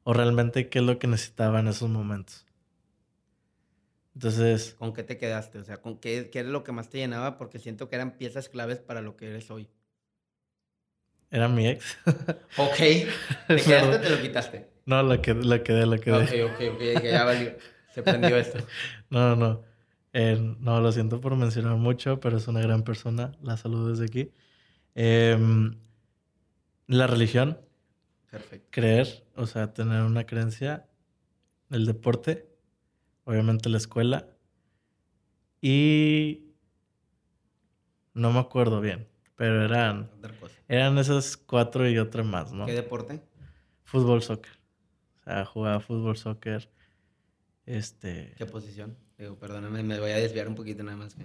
O 0.04 0.14
realmente 0.14 0.70
qué 0.70 0.80
es 0.80 0.86
lo 0.86 1.00
que 1.00 1.08
necesitaba 1.08 1.60
en 1.60 1.70
esos 1.70 1.90
momentos. 1.90 2.47
Entonces... 4.18 4.76
¿Con 4.80 4.94
qué 4.94 5.04
te 5.04 5.20
quedaste? 5.20 5.60
O 5.60 5.64
sea, 5.64 5.78
¿con 5.78 6.00
qué, 6.00 6.32
qué 6.32 6.40
era 6.40 6.50
lo 6.50 6.64
que 6.64 6.72
más 6.72 6.90
te 6.90 6.98
llenaba? 6.98 7.38
Porque 7.38 7.60
siento 7.60 7.88
que 7.88 7.98
eran 7.98 8.18
piezas 8.18 8.50
claves 8.50 8.80
para 8.80 9.04
lo 9.04 9.16
que 9.16 9.30
eres 9.30 9.52
hoy. 9.52 9.70
Era 11.30 11.48
mi 11.48 11.68
ex. 11.68 12.00
ok. 12.58 12.78
¿Te 13.48 13.56
quedaste 13.64 13.96
o 13.96 14.02
te 14.02 14.10
lo 14.10 14.20
quitaste? 14.20 14.70
No, 14.88 15.04
lo, 15.04 15.22
que, 15.22 15.36
lo 15.36 15.62
quedé, 15.62 15.86
lo 15.86 16.00
quedé. 16.00 16.46
Ok, 16.46 16.52
ok, 16.52 16.62
ok. 16.74 17.04
Ya 17.04 17.26
valió. 17.26 17.56
Se 17.94 18.02
prendió 18.02 18.36
esto. 18.38 18.58
No, 19.12 19.36
no, 19.36 19.36
no. 19.36 19.64
Eh, 20.14 20.56
no, 20.62 20.82
lo 20.82 20.92
siento 20.92 21.22
por 21.22 21.36
mencionar 21.36 21.76
mucho, 21.76 22.20
pero 22.20 22.38
es 22.38 22.48
una 22.48 22.62
gran 22.62 22.82
persona. 22.82 23.34
La 23.44 23.56
saludo 23.56 23.90
desde 23.90 24.06
aquí. 24.06 24.32
Em, 24.96 25.78
la 26.88 27.06
religión. 27.06 27.60
Perfecto. 28.32 28.68
Creer, 28.72 29.28
o 29.36 29.46
sea, 29.46 29.74
tener 29.74 30.02
una 30.02 30.26
creencia. 30.26 30.88
El 31.70 31.86
deporte 31.86 32.47
obviamente 33.28 33.68
la 33.68 33.78
escuela 33.78 34.26
y 35.60 36.54
no 38.14 38.32
me 38.32 38.40
acuerdo 38.40 38.80
bien, 38.80 39.08
pero 39.36 39.66
eran, 39.66 40.10
eran 40.70 40.98
esas 40.98 41.36
cuatro 41.36 41.90
y 41.90 41.98
otra 41.98 42.24
más, 42.24 42.54
¿no? 42.54 42.66
¿Qué 42.66 42.72
deporte? 42.72 43.22
Fútbol, 43.84 44.24
soccer. 44.24 44.54
O 45.20 45.24
sea, 45.24 45.46
jugaba 45.46 45.82
fútbol, 45.82 46.16
soccer. 46.16 46.72
Este. 47.66 48.34
¿Qué 48.38 48.46
posición? 48.46 48.98
Digo, 49.18 49.38
perdóname, 49.38 49.84
me 49.84 50.00
voy 50.00 50.12
a 50.12 50.18
desviar 50.18 50.48
un 50.48 50.56
poquito 50.56 50.84
nada 50.84 50.96
más. 50.96 51.18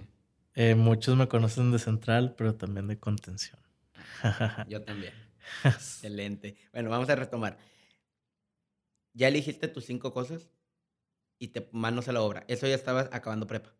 Eh, 0.55 0.75
muchos 0.75 1.15
me 1.15 1.29
conocen 1.29 1.71
de 1.71 1.79
central, 1.79 2.35
pero 2.37 2.53
también 2.55 2.87
de 2.87 2.99
contención. 2.99 3.61
Yo 4.67 4.81
también. 4.81 5.13
Excelente. 5.63 6.57
Bueno, 6.73 6.89
vamos 6.89 7.09
a 7.09 7.15
retomar. 7.15 7.57
Ya 9.13 9.29
elegiste 9.29 9.69
tus 9.69 9.85
cinco 9.85 10.11
cosas 10.11 10.49
y 11.43 11.49
te 11.49 11.67
manos 11.73 12.07
a 12.07 12.13
la 12.13 12.21
obra. 12.21 12.45
Eso 12.47 12.67
ya 12.67 12.75
estabas 12.75 13.09
acabando 13.11 13.47
prepa. 13.47 13.73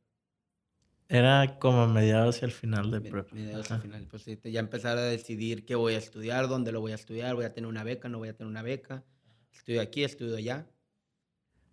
Era 1.08 1.58
como 1.60 1.88
mediados 1.88 2.42
y 2.42 2.46
al 2.46 2.52
final 2.52 2.92
de 2.92 3.00
prepa. 3.00 3.34
Mediados 3.34 3.72
al 3.72 3.80
final. 3.80 4.06
Pues 4.10 4.24
sí, 4.24 4.38
ya 4.44 4.60
empezar 4.60 4.98
a 4.98 5.04
decidir 5.04 5.64
qué 5.64 5.76
voy 5.76 5.94
a 5.94 5.98
estudiar, 5.98 6.50
dónde 6.50 6.74
lo 6.74 6.82
voy 6.82 6.92
a 6.92 6.96
estudiar, 6.96 7.36
voy 7.36 7.46
a 7.46 7.54
tener 7.54 7.70
una 7.70 7.86
beca, 7.86 8.10
no 8.10 8.18
voy 8.18 8.28
a 8.28 8.36
tener 8.36 8.52
una 8.52 8.64
beca. 8.64 9.06
Estudio 9.54 9.82
aquí, 9.82 10.04
estudio 10.04 10.36
allá. 10.36 10.68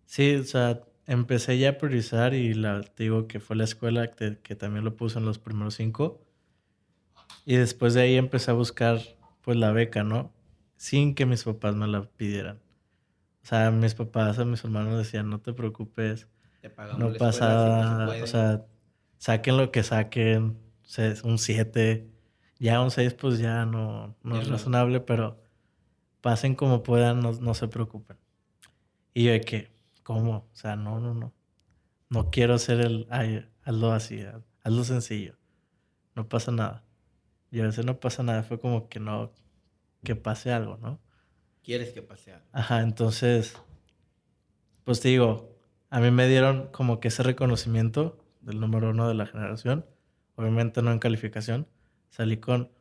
Sí, 0.05 0.35
o 0.35 0.43
sea, 0.45 0.81
empecé 1.07 1.57
ya 1.57 1.71
a 1.71 1.77
priorizar 1.77 2.33
y 2.33 2.53
la, 2.53 2.83
te 2.83 3.03
digo 3.03 3.27
que 3.27 3.41
fue 3.41 3.57
la 3.57 3.65
escuela 3.65 4.11
que, 4.11 4.37
que 4.41 4.55
también 4.55 4.85
lo 4.85 4.95
puso 4.95 5.19
en 5.19 5.25
los 5.25 5.39
primeros 5.39 5.75
cinco. 5.75 6.25
Y 7.45 7.57
después 7.57 7.95
de 7.95 8.03
ahí 8.03 8.15
empecé 8.15 8.51
a 8.51 8.53
buscar 8.53 9.01
pues 9.41 9.57
la 9.57 9.73
beca, 9.73 10.05
¿no? 10.05 10.31
Sin 10.77 11.15
que 11.15 11.25
mis 11.25 11.43
papás 11.43 11.75
me 11.75 11.87
la 11.87 12.03
pidieran. 12.03 12.61
O 13.43 13.45
sea, 13.45 13.71
mis 13.71 13.95
papás 13.95 14.39
a 14.39 14.45
mis 14.45 14.63
hermanos 14.63 14.97
decían, 14.97 15.29
no 15.29 15.39
te 15.39 15.53
preocupes, 15.53 16.27
no 16.97 17.13
pasa 17.13 17.47
nada, 17.47 18.23
o 18.23 18.27
sea, 18.27 18.65
saquen 19.17 19.57
lo 19.57 19.71
que 19.71 19.83
saquen, 19.83 20.59
un 21.23 21.37
7, 21.37 22.07
ya 22.59 22.81
un 22.81 22.91
6 22.91 23.13
pues 23.15 23.39
ya 23.39 23.65
no, 23.65 24.15
no 24.23 24.39
es 24.39 24.47
razonable, 24.47 24.99
pero 24.99 25.41
pasen 26.21 26.55
como 26.55 26.83
puedan, 26.83 27.19
no, 27.19 27.31
no 27.33 27.53
se 27.55 27.67
preocupen. 27.67 28.17
Y 29.13 29.25
yo 29.25 29.31
de 29.31 29.41
que, 29.41 29.71
¿cómo? 30.03 30.49
O 30.53 30.55
sea, 30.55 30.75
no, 30.75 30.99
no, 30.99 31.13
no. 31.13 31.33
No 32.09 32.29
quiero 32.29 32.57
ser 32.59 32.81
el, 32.81 33.07
ay, 33.09 33.49
hazlo 33.63 33.91
así, 33.91 34.23
hazlo 34.63 34.83
sencillo. 34.83 35.37
No 36.15 36.29
pasa 36.29 36.51
nada. 36.51 36.83
Y 37.51 37.59
a 37.59 37.63
veces 37.63 37.85
no 37.85 37.99
pasa 37.99 38.21
nada, 38.21 38.43
fue 38.43 38.59
como 38.59 38.87
que 38.87 38.99
no, 38.99 39.31
que 40.03 40.15
pase 40.15 40.51
algo, 40.51 40.77
¿no? 40.77 40.99
Quieres 41.63 41.93
que 41.93 42.01
pase 42.01 42.33
algo. 42.33 42.45
Ajá, 42.51 42.81
entonces, 42.81 43.55
pues 44.83 44.99
te 44.99 45.09
digo, 45.09 45.55
a 45.89 45.99
mí 45.99 46.09
me 46.11 46.27
dieron 46.27 46.67
como 46.71 46.99
que 46.99 47.09
ese 47.09 47.23
reconocimiento 47.23 48.17
del 48.41 48.59
número 48.59 48.89
uno 48.89 49.07
de 49.07 49.13
la 49.13 49.25
generación, 49.25 49.85
obviamente 50.35 50.81
no 50.81 50.91
en 50.91 50.99
calificación, 50.99 51.67
salí 52.09 52.37
con 52.37 52.71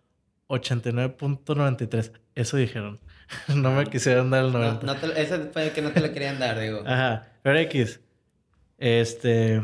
89.93, 0.49 2.13
eso 2.35 2.57
dijeron. 2.57 3.01
no 3.55 3.73
me 3.73 3.87
quisieron 3.87 4.31
dar 4.31 4.45
el 4.45 4.53
90. 4.53 4.87
No, 4.87 4.95
no 4.95 5.13
eso 5.15 5.51
fue 5.53 5.71
que 5.71 5.83
no 5.83 5.93
te 5.93 6.01
lo 6.01 6.13
querían 6.13 6.39
dar, 6.39 6.59
digo. 6.59 6.83
Ajá, 6.87 7.29
pero 7.43 7.59
X, 7.59 8.01
este, 8.79 9.63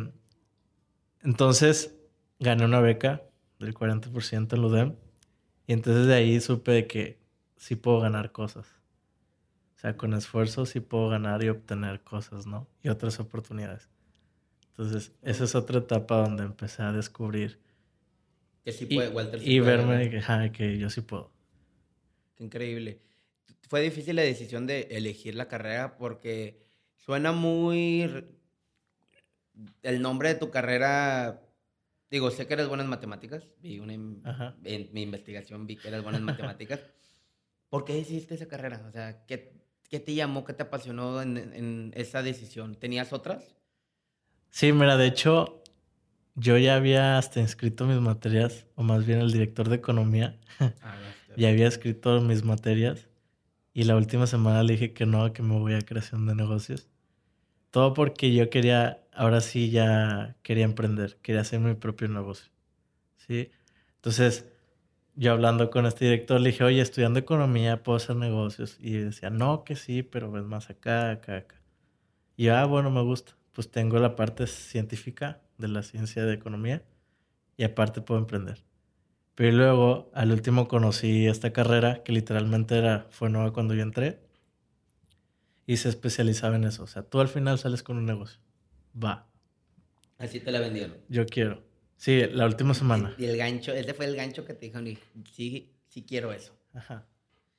entonces 1.23 1.95
gané 2.39 2.65
una 2.65 2.81
beca 2.81 3.23
del 3.59 3.75
40% 3.75 4.53
en 4.55 4.65
UDEM. 4.65 4.95
Y 5.67 5.73
entonces 5.73 6.07
de 6.07 6.15
ahí 6.15 6.41
supe 6.41 6.87
que 6.87 7.19
sí 7.57 7.75
puedo 7.75 8.01
ganar 8.01 8.31
cosas. 8.31 8.76
Sea, 9.87 9.97
con 9.97 10.15
esfuerzo 10.15 10.67
sí 10.67 10.81
puedo 10.81 11.09
ganar 11.09 11.45
y 11.45 11.49
obtener 11.49 12.01
cosas, 12.01 12.47
¿no? 12.47 12.69
Y 12.83 12.89
otras 12.89 13.21
oportunidades. 13.21 13.89
Entonces, 14.71 15.13
esa 15.23 15.45
es 15.45 15.55
otra 15.55 15.79
etapa 15.79 16.23
donde 16.23 16.43
empecé 16.43 16.83
a 16.83 16.91
descubrir. 16.91 17.61
Que 18.65 18.73
sí 18.73 18.87
puede, 18.87 19.11
Walter. 19.11 19.41
y 19.47 19.61
verme 19.61 20.11
que, 20.11 20.53
que 20.53 20.79
yo 20.79 20.91
sí 20.91 21.03
puedo. 21.03 21.31
Qué 22.35 22.45
increíble. 22.45 23.01
Fue 23.69 23.81
difícil 23.81 24.17
la 24.17 24.23
decisión 24.23 24.67
de 24.67 24.89
elegir 24.91 25.37
la 25.37 25.47
carrera 25.47 25.97
porque 25.97 26.67
suena 26.97 27.31
muy... 27.31 28.25
El 29.83 30.03
nombre 30.03 30.31
de 30.31 30.35
tu 30.35 30.51
carrera 30.51 31.47
Digo, 32.11 32.31
sé 32.31 32.47
que 32.47 32.55
eres 32.55 32.69
buena 32.69 32.85
en 32.85 32.91
matemáticas. 32.91 33.49
Vi 33.61 33.79
una 33.81 33.93
en 33.95 34.23
mi 34.93 35.03
investigación 35.03 35.67
vi 35.67 35.77
que 35.77 35.89
eres 35.89 36.03
buena 36.03 36.19
en 36.19 36.25
matemáticas. 36.25 36.81
¿Por 37.69 37.85
qué 37.85 37.95
decidiste 37.95 38.35
esa 38.35 38.47
carrera? 38.47 38.85
O 38.89 38.93
sea, 38.93 39.25
¿qué, 39.27 39.53
qué 39.89 40.01
te 40.01 40.15
llamó, 40.15 40.45
qué 40.45 40.53
te 40.53 40.63
apasionó 40.63 41.21
en, 41.23 41.37
en, 41.37 41.93
esa 41.95 42.23
decisión? 42.23 42.75
¿Tenías 42.75 43.13
otras? 43.13 43.57
Sí, 44.51 44.73
mira, 44.73 44.97
de 44.97 45.07
hecho, 45.07 45.63
yo 46.35 46.59
ya 46.59 46.77
había 46.77 47.19
hasta 47.19 47.41
inscrito 47.41 47.87
mis 47.87 48.01
materias, 48.01 48.67
o 48.75 48.83
más 48.83 49.07
bien 49.07 49.21
el 49.21 49.33
director 49.33 49.69
de 49.69 49.77
economía, 49.77 50.39
ah, 50.61 50.97
ya 51.37 51.49
había 51.49 51.69
escrito 51.69 52.21
mis 52.21 52.45
materias. 52.45 53.09
Y 53.73 53.85
la 53.85 53.97
última 53.97 54.27
semana 54.27 54.63
le 54.63 54.73
dije 54.73 54.93
que 54.95 55.05
no, 55.05 55.33
que 55.33 55.43
me 55.43 55.59
voy 55.59 55.75
a 55.75 55.83
creación 55.83 56.27
de 56.27 56.35
negocios. 56.35 56.89
Todo 57.71 57.93
porque 57.93 58.33
yo 58.33 58.49
quería, 58.49 59.03
ahora 59.13 59.43
sí 59.43 59.71
ya 59.71 60.37
quería 60.43 60.65
emprender, 60.65 61.19
quería 61.21 61.43
hacer 61.43 61.61
mi 61.61 61.75
propio 61.75 62.09
negocio. 62.09 62.51
¿Sí? 63.19 63.51
Entonces, 63.97 64.47
yo 65.17 65.33
hablando 65.33 65.71
con 65.71 65.87
este 65.87 66.05
director 66.05 66.41
le 66.41 66.51
dije, 66.51 66.63
oye, 66.63 66.81
estudiando 66.81 67.19
economía 67.19 67.83
puedo 67.83 67.97
hacer 67.97 68.17
negocios. 68.17 68.77
Y 68.81 68.93
decía, 68.93 69.31
no, 69.31 69.65
que 69.65 69.75
sí, 69.75 70.03
pero 70.03 70.31
ves 70.31 70.45
más 70.45 70.71
acá, 70.71 71.11
acá, 71.11 71.39
acá. 71.39 71.61
Y 72.37 72.45
yo, 72.45 72.57
ah, 72.57 72.67
bueno, 72.67 72.91
me 72.91 73.03
gusta. 73.03 73.33
Pues 73.53 73.71
tengo 73.71 73.99
la 73.99 74.15
parte 74.15 74.47
científica 74.47 75.41
de 75.57 75.69
la 75.69 75.83
ciencia 75.83 76.25
de 76.25 76.35
economía 76.35 76.85
y 77.57 77.65
aparte 77.65 78.03
puedo 78.03 78.21
emprender. 78.21 78.63
Pero 79.35 79.57
luego, 79.57 80.11
al 80.15 80.33
último 80.33 80.69
conocí 80.69 81.27
esta 81.27 81.53
carrera 81.53 82.03
que 82.03 82.13
literalmente 82.13 82.77
era, 82.77 83.07
fue 83.11 83.31
nueva 83.31 83.53
cuando 83.53 83.75
yo 83.75 83.83
entré 83.83 84.21
y 85.67 85.79
se 85.79 85.89
especializaba 85.89 86.57
en 86.57 86.65
eso. 86.65 86.85
O 86.85 86.87
sea, 86.87 87.03
tú 87.03 87.21
al 87.21 87.29
final 87.29 87.59
sales 87.59 87.83
con 87.83 87.97
un 87.97 88.07
negocio. 88.07 88.39
Va. 89.03 89.29
Así 90.19 90.41
te 90.41 90.51
la 90.51 90.61
vendieron. 90.61 90.97
Yo 91.09 91.27
quiero. 91.27 91.66
Sí, 91.97 92.23
la 92.31 92.47
última 92.47 92.75
semana. 92.75 93.15
Y, 93.19 93.25
el 93.25 93.37
gancho, 93.37 93.73
ese 93.73 93.95
fue 93.95 94.07
el 94.07 94.17
gancho 94.17 94.45
que 94.45 94.55
te 94.55 94.67
dijeron, 94.67 94.87
sí, 95.33 95.73
sí 95.89 96.03
quiero 96.03 96.33
eso. 96.33 96.53
Ajá. 96.75 97.07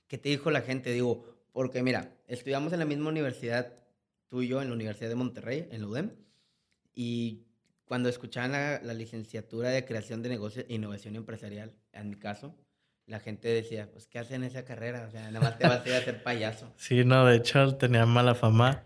¿Qué 0.08 0.17
te 0.17 0.30
dijo 0.30 0.52
la 0.52 0.62
gente? 0.62 0.91
Digo, 0.91 1.26
porque 1.52 1.82
mira, 1.84 2.13
estudiamos 2.28 2.71
en 2.73 2.80
la 2.80 2.86
misma 2.86 3.10
universidad, 3.10 3.73
tú 4.30 4.41
y 4.41 4.47
yo, 4.47 4.62
en 4.62 4.69
la 4.69 4.76
Universidad 4.76 5.10
de 5.10 5.15
Monterrey, 5.15 5.67
en 5.71 5.82
la 5.82 5.88
UDEM, 5.88 6.12
y 6.93 7.43
cuando 7.86 8.10
escuchaban 8.10 8.52
la, 8.52 8.82
la 8.84 8.93
licenciatura 8.93 9.69
de 9.69 9.86
creación 9.86 10.21
de 10.21 10.30
negocios 10.30 10.65
e 10.69 10.76
innovación 10.76 11.15
empresarial, 11.15 11.73
en 11.93 12.10
mi 12.10 12.15
caso, 12.15 12.56
la 13.08 13.19
gente 13.21 13.47
decía, 13.47 13.89
pues, 13.91 14.08
¿qué 14.08 14.19
hacen 14.19 14.43
esa 14.43 14.65
carrera? 14.65 15.06
O 15.08 15.12
sea, 15.12 15.32
nada 15.32 15.39
más 15.39 15.58
te 15.58 15.67
vas 15.67 15.84
a 15.84 15.88
ir 15.88 15.95
a 15.95 15.97
hacer 15.97 16.23
payaso. 16.23 16.71
Sí, 16.78 17.04
no, 17.06 17.26
de 17.26 17.38
hecho 17.38 17.76
tenía 17.76 18.06
mala 18.06 18.36
fama 18.36 18.84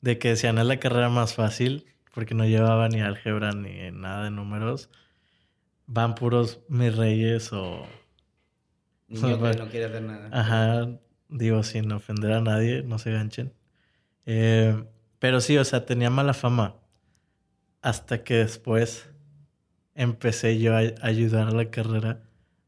de 0.00 0.18
que 0.18 0.30
decían, 0.30 0.58
es 0.58 0.66
la 0.66 0.78
carrera 0.78 1.08
más 1.08 1.34
fácil, 1.34 1.86
porque 2.16 2.34
no 2.34 2.46
llevaba 2.46 2.88
ni 2.88 3.02
álgebra 3.02 3.52
ni 3.52 3.90
nada 3.92 4.24
de 4.24 4.30
números. 4.30 4.88
Van 5.86 6.14
puros 6.14 6.60
mis 6.66 6.96
reyes 6.96 7.52
o... 7.52 7.86
Niño 9.06 9.38
que 9.38 9.58
no 9.58 9.68
quiere 9.68 9.84
hacer 9.84 10.00
nada. 10.00 10.30
Ajá, 10.32 10.98
digo, 11.28 11.62
sin 11.62 11.92
ofender 11.92 12.32
a 12.32 12.40
nadie, 12.40 12.82
no 12.82 12.98
se 12.98 13.12
ganchen. 13.12 13.52
Eh, 14.24 14.82
pero 15.18 15.42
sí, 15.42 15.58
o 15.58 15.64
sea, 15.66 15.84
tenía 15.84 16.08
mala 16.08 16.32
fama. 16.32 16.76
Hasta 17.82 18.24
que 18.24 18.36
después 18.36 19.10
empecé 19.94 20.58
yo 20.58 20.74
a 20.74 20.84
ayudar 21.02 21.48
a 21.48 21.50
la 21.50 21.70
carrera 21.70 22.22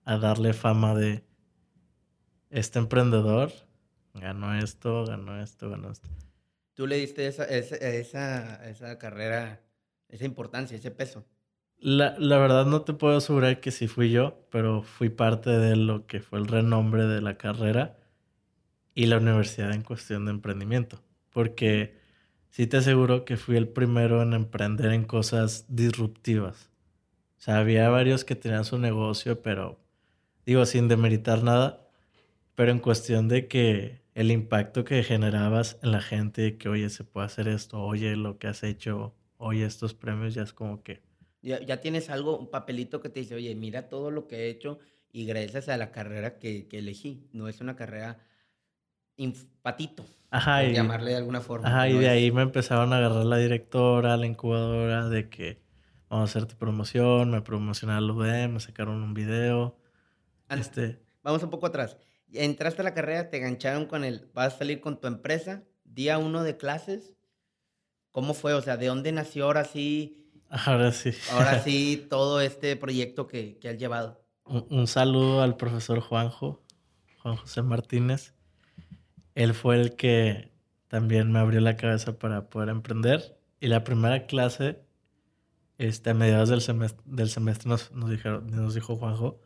a 0.05 0.19
darle 0.19 0.53
fama 0.53 0.95
de 0.95 1.25
este 2.51 2.81
emprendedor 2.81 3.51
ganó 4.13 4.55
esto, 4.59 5.07
ganó 5.07 5.41
esto, 5.41 5.71
ganó 5.71 5.91
esto. 5.91 6.11
¿Tú 6.79 6.87
le 6.87 6.95
diste 6.95 7.27
esa, 7.27 7.43
esa, 7.43 7.75
esa, 8.69 8.99
carrera, 9.01 9.61
esa 10.09 10.25
importancia, 10.25 10.77
ese 10.77 10.93
peso? 10.93 11.27
La, 11.77 12.15
la, 12.21 12.39
verdad 12.39 12.67
no 12.67 12.83
te 12.83 12.93
puedo 12.93 13.17
asegurar 13.17 13.59
que 13.59 13.73
sí 13.73 13.89
fui 13.89 14.13
yo, 14.13 14.47
pero 14.53 14.85
fui 14.85 15.09
parte 15.09 15.51
de 15.51 15.75
lo 15.75 16.07
que 16.07 16.21
fue 16.21 16.39
el 16.39 16.47
renombre 16.47 17.07
de 17.07 17.21
la 17.21 17.37
carrera 17.37 17.99
y 18.95 19.07
la 19.07 19.17
universidad 19.17 19.73
en 19.73 19.83
cuestión 19.83 20.25
de 20.27 20.31
emprendimiento. 20.31 21.03
Porque 21.31 21.99
sí 22.51 22.69
te 22.69 22.77
aseguro 22.77 23.25
que 23.25 23.37
fui 23.37 23.57
el 23.57 23.67
primero 23.67 24.23
en 24.23 24.33
emprender 24.33 24.93
en 24.93 25.05
cosas 25.05 25.65
disruptivas. 25.67 26.71
O 27.39 27.41
sea, 27.41 27.59
había 27.59 27.89
varios 27.89 28.25
que 28.25 28.37
tenían 28.37 28.65
su 28.65 28.79
negocio, 28.79 29.43
pero 29.43 29.81
digo, 30.47 30.65
sin 30.65 30.87
demeritar 30.87 31.43
nada, 31.43 31.88
pero 32.59 32.73
en 32.73 32.81
cuestión 32.81 33.29
de 33.29 33.47
que 33.47 34.03
el 34.15 34.33
impacto 34.33 34.83
que 34.83 35.05
generabas 35.05 35.79
en 35.81 35.93
la 35.93 36.01
gente, 36.01 36.59
que 36.59 36.69
oye, 36.69 36.91
se 36.91 37.05
puede 37.05 37.27
hacer 37.27 37.47
esto, 37.47 37.81
oye, 37.81 38.17
lo 38.17 38.41
que 38.41 38.49
has 38.49 38.65
hecho, 38.65 39.15
oye, 39.37 39.65
estos 39.65 39.95
premios, 39.95 40.35
ya 40.35 40.43
es 40.43 40.53
como 40.53 40.83
que... 40.83 41.01
Ya, 41.41 41.61
ya 41.61 41.81
tienes 41.81 42.11
algo, 42.11 42.37
un 42.37 42.51
papelito 42.51 43.01
que 43.01 43.11
te 43.11 43.21
dice, 43.21 43.37
oye, 43.37 43.55
mira 43.55 43.89
todo 43.89 44.11
lo 44.11 44.27
que 44.27 44.39
he 44.39 44.49
hecho 44.49 44.81
y 45.13 45.25
gracias 45.25 45.69
a 45.69 45.77
la 45.77 45.93
carrera 45.93 46.41
que, 46.41 46.67
que 46.67 46.81
elegí. 46.81 47.29
No 47.31 47.47
es 47.47 47.61
una 47.61 47.77
carrera 47.77 48.19
patito, 49.63 50.05
ajá, 50.31 50.63
por 50.63 50.73
llamarle 50.73 51.13
de 51.13 51.17
alguna 51.19 51.41
forma. 51.41 51.69
Ajá, 51.69 51.89
y 51.89 51.97
de 51.97 52.09
ahí 52.09 52.33
me 52.33 52.43
empezaron 52.43 52.93
a 52.93 52.97
agarrar 52.97 53.25
la 53.25 53.37
directora, 53.37 54.17
la 54.17 54.27
incubadora, 54.27 55.09
de 55.09 55.29
que 55.29 55.61
vamos 56.09 56.29
a 56.29 56.33
hacer 56.33 56.49
tu 56.49 56.57
promoción, 56.57 57.31
me 57.31 57.41
promocionaron 57.41 58.03
al 58.03 58.11
UDM, 58.11 58.55
me 58.55 58.59
sacaron 58.59 59.01
un 59.01 59.15
video. 59.15 59.79
Este, 60.49 60.99
Vamos 61.23 61.41
un 61.45 61.51
poco 61.51 61.67
atrás. 61.67 61.97
Entraste 62.33 62.83
a 62.83 62.85
la 62.85 62.95
carrera, 62.95 63.31
te 63.31 63.39
engancharon 63.39 63.87
con 63.87 64.05
el, 64.05 64.29
vas 64.35 64.55
a 64.55 64.59
salir 64.59 64.81
con 64.81 65.01
tu 65.01 65.07
empresa, 65.07 65.63
día 65.85 66.19
uno 66.19 66.43
de 66.43 66.57
clases. 66.57 67.15
¿Cómo 68.13 68.35
fue? 68.35 68.55
O 68.55 68.63
sea, 68.63 68.77
¿de 68.77 68.87
dónde 68.87 69.13
nació 69.13 69.45
ahora 69.45 69.65
sí, 69.65 70.31
ahora 70.49 70.93
sí. 70.93 71.13
ahora 71.33 71.61
sí 71.65 72.07
todo 72.09 72.41
este 72.41 72.77
proyecto 72.77 73.27
que, 73.27 73.59
que 73.59 73.69
has 73.69 73.79
llevado? 73.79 74.23
Un, 74.45 74.67
un 74.71 74.87
saludo 74.87 75.43
al 75.43 75.57
profesor 75.57 76.01
Juanjo, 76.01 76.63
Juan 77.23 77.37
José 77.37 77.63
Martínez. 77.63 78.35
Él 79.35 79.55
fue 79.55 79.81
el 79.81 79.95
que 79.95 80.51
también 80.89 81.31
me 81.31 81.39
abrió 81.39 81.61
la 81.61 81.77
cabeza 81.77 82.19
para 82.19 82.49
poder 82.49 82.71
emprender. 82.71 83.39
Y 83.61 83.69
la 83.69 83.85
primera 83.85 84.27
clase, 84.27 84.83
este, 85.77 86.11
a 86.11 86.15
mediados 86.15 86.49
del 86.49 86.61
semestre, 86.61 87.03
del 87.07 87.29
semestre 87.29 87.69
nos, 87.69 87.93
nos, 87.93 88.11
dijeron, 88.11 88.47
nos 88.51 88.75
dijo 88.75 88.97
Juanjo, 88.97 89.41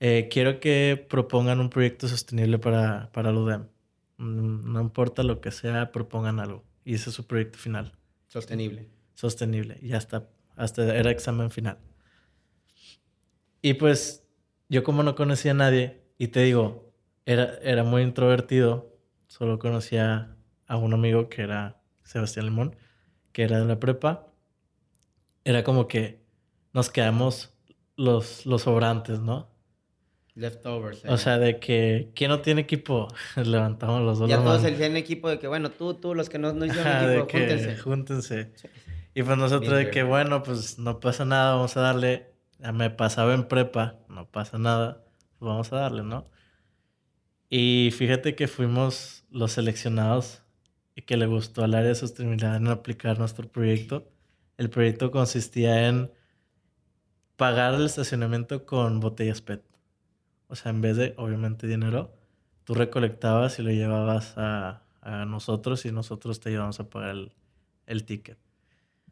eh, 0.00 0.28
quiero 0.30 0.60
que 0.60 1.06
propongan 1.08 1.60
un 1.60 1.70
proyecto 1.70 2.08
sostenible 2.08 2.58
para, 2.58 3.10
para 3.12 3.30
el 3.30 3.36
UDEM. 3.36 3.68
Mm, 4.18 4.72
No 4.72 4.80
importa 4.80 5.22
lo 5.22 5.40
que 5.40 5.50
sea, 5.50 5.92
propongan 5.92 6.40
algo. 6.40 6.64
Y 6.84 6.94
ese 6.94 7.10
es 7.10 7.16
su 7.16 7.26
proyecto 7.26 7.58
final 7.58 7.92
Sostenible. 8.28 8.90
sostenible 9.14 9.78
y 9.82 9.92
hasta, 9.94 10.28
hasta 10.56 10.94
era 10.96 11.10
examen 11.10 11.50
final. 11.50 11.78
Y 13.62 13.74
pues 13.74 14.26
yo 14.68 14.84
como 14.84 15.02
no 15.02 15.14
conocía 15.14 15.52
a 15.52 15.54
nadie, 15.54 16.02
y 16.18 16.28
te 16.28 16.40
digo, 16.40 16.92
era, 17.26 17.56
era 17.62 17.84
muy 17.84 18.02
introvertido, 18.02 18.96
solo 19.26 19.58
conocía 19.58 20.36
a 20.66 20.76
un 20.76 20.94
amigo 20.94 21.28
que 21.28 21.42
era 21.42 21.82
Sebastián 22.04 22.46
Limón, 22.46 22.76
que 23.32 23.42
era 23.44 23.58
de 23.60 23.66
la 23.66 23.80
prepa, 23.80 24.32
era 25.44 25.64
como 25.64 25.88
que 25.88 26.24
nos 26.72 26.90
quedamos 26.90 27.54
los, 27.96 28.46
los 28.46 28.62
sobrantes, 28.62 29.20
¿no? 29.20 29.50
Leftovers. 30.34 31.04
O 31.04 31.14
eh. 31.14 31.18
sea, 31.18 31.38
de 31.38 31.60
que, 31.60 32.10
¿quién 32.14 32.30
no 32.30 32.40
tiene 32.40 32.62
equipo? 32.62 33.08
Levantamos 33.36 34.02
los 34.02 34.18
dos 34.18 34.28
ya 34.28 34.42
todos 34.42 34.68
hicieron 34.68 34.96
equipo 34.96 35.28
de 35.28 35.38
que, 35.38 35.46
bueno, 35.46 35.70
tú, 35.70 35.94
tú, 35.94 36.14
los 36.14 36.28
que 36.28 36.38
no, 36.38 36.52
no 36.52 36.64
hicieron 36.64 36.92
Ajá, 36.92 37.06
de 37.06 37.18
equipo, 37.18 37.26
que 37.28 37.38
júntense. 37.38 37.78
júntense. 37.78 38.50
Sí. 38.54 38.68
Y 39.14 39.22
pues 39.22 39.38
nosotros 39.38 39.70
Bien 39.70 39.84
de 39.84 39.90
que, 39.90 40.02
bueno, 40.02 40.42
pues 40.42 40.78
no 40.78 40.98
pasa 40.98 41.24
nada, 41.24 41.54
vamos 41.54 41.76
a 41.76 41.80
darle. 41.80 42.32
Ya 42.58 42.72
me 42.72 42.90
pasaba 42.90 43.34
en 43.34 43.46
prepa, 43.46 43.98
no 44.08 44.26
pasa 44.26 44.58
nada, 44.58 45.04
pues 45.38 45.48
vamos 45.48 45.72
a 45.72 45.76
darle, 45.76 46.02
¿no? 46.02 46.28
Y 47.48 47.90
fíjate 47.96 48.34
que 48.34 48.48
fuimos 48.48 49.24
los 49.30 49.52
seleccionados 49.52 50.42
y 50.96 51.02
que 51.02 51.16
le 51.16 51.26
gustó 51.26 51.62
al 51.62 51.74
área 51.74 51.90
de 51.90 51.94
sostenibilidad 51.94 52.56
en 52.56 52.66
aplicar 52.68 53.18
nuestro 53.18 53.48
proyecto. 53.48 54.10
El 54.56 54.70
proyecto 54.70 55.10
consistía 55.12 55.86
en 55.88 56.10
pagar 57.36 57.74
el 57.74 57.86
estacionamiento 57.86 58.64
con 58.66 58.98
botellas 58.98 59.40
PET. 59.40 59.62
O 60.54 60.56
sea, 60.56 60.70
en 60.70 60.80
vez 60.80 60.96
de, 60.96 61.14
obviamente, 61.16 61.66
dinero, 61.66 62.14
tú 62.62 62.74
recolectabas 62.74 63.58
y 63.58 63.62
lo 63.62 63.70
llevabas 63.72 64.34
a, 64.36 64.84
a 65.02 65.24
nosotros 65.24 65.84
y 65.84 65.90
nosotros 65.90 66.38
te 66.38 66.50
ayudamos 66.50 66.78
a 66.78 66.88
pagar 66.88 67.10
el, 67.10 67.32
el 67.86 68.04
ticket. 68.04 68.38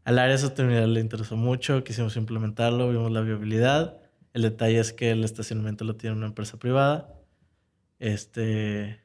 Al 0.05 0.20
área 0.20 0.37
de 0.37 0.38
sostenibilidad 0.38 0.87
le 0.87 1.00
interesó 1.00 1.37
mucho, 1.37 1.83
quisimos 1.83 2.16
implementarlo, 2.16 2.90
vimos 2.90 3.11
la 3.11 3.22
viabilidad. 3.22 3.96
El 4.35 4.42
detalle 4.42 4.78
es 4.78 4.92
que 4.92 5.11
el 5.11 5.24
estacionamiento 5.24 5.85
lo 5.85 5.96
tiene 5.96 6.14
una 6.14 6.26
empresa 6.26 6.61
privada. 6.61 7.12
Este. 7.98 9.00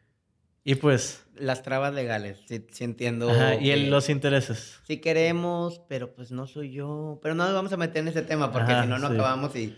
Y 0.64 0.76
pues. 0.76 1.26
Las 1.34 1.64
trabas 1.64 1.92
legales, 1.96 2.38
sí, 2.48 2.68
sí 2.72 2.84
entiendo. 2.84 3.32
ajá, 3.32 3.56
y 3.56 3.72
el- 3.72 3.90
los 3.90 4.10
intereses. 4.10 4.80
Sí 4.84 4.98
queremos, 4.98 5.82
pero 5.90 6.14
pues 6.14 6.32
no 6.32 6.46
soy 6.46 6.72
yo. 6.72 7.18
Pero 7.24 7.34
no 7.34 7.46
nos 7.46 7.54
vamos 7.56 7.74
a 7.74 7.78
meter 7.78 8.04
en 8.04 8.10
ese 8.10 8.22
tema 8.22 8.52
porque 8.52 8.80
si 8.80 8.88
no, 8.88 9.00
no 9.00 9.08
sí. 9.08 9.14
acabamos 9.16 9.56
y... 9.56 9.76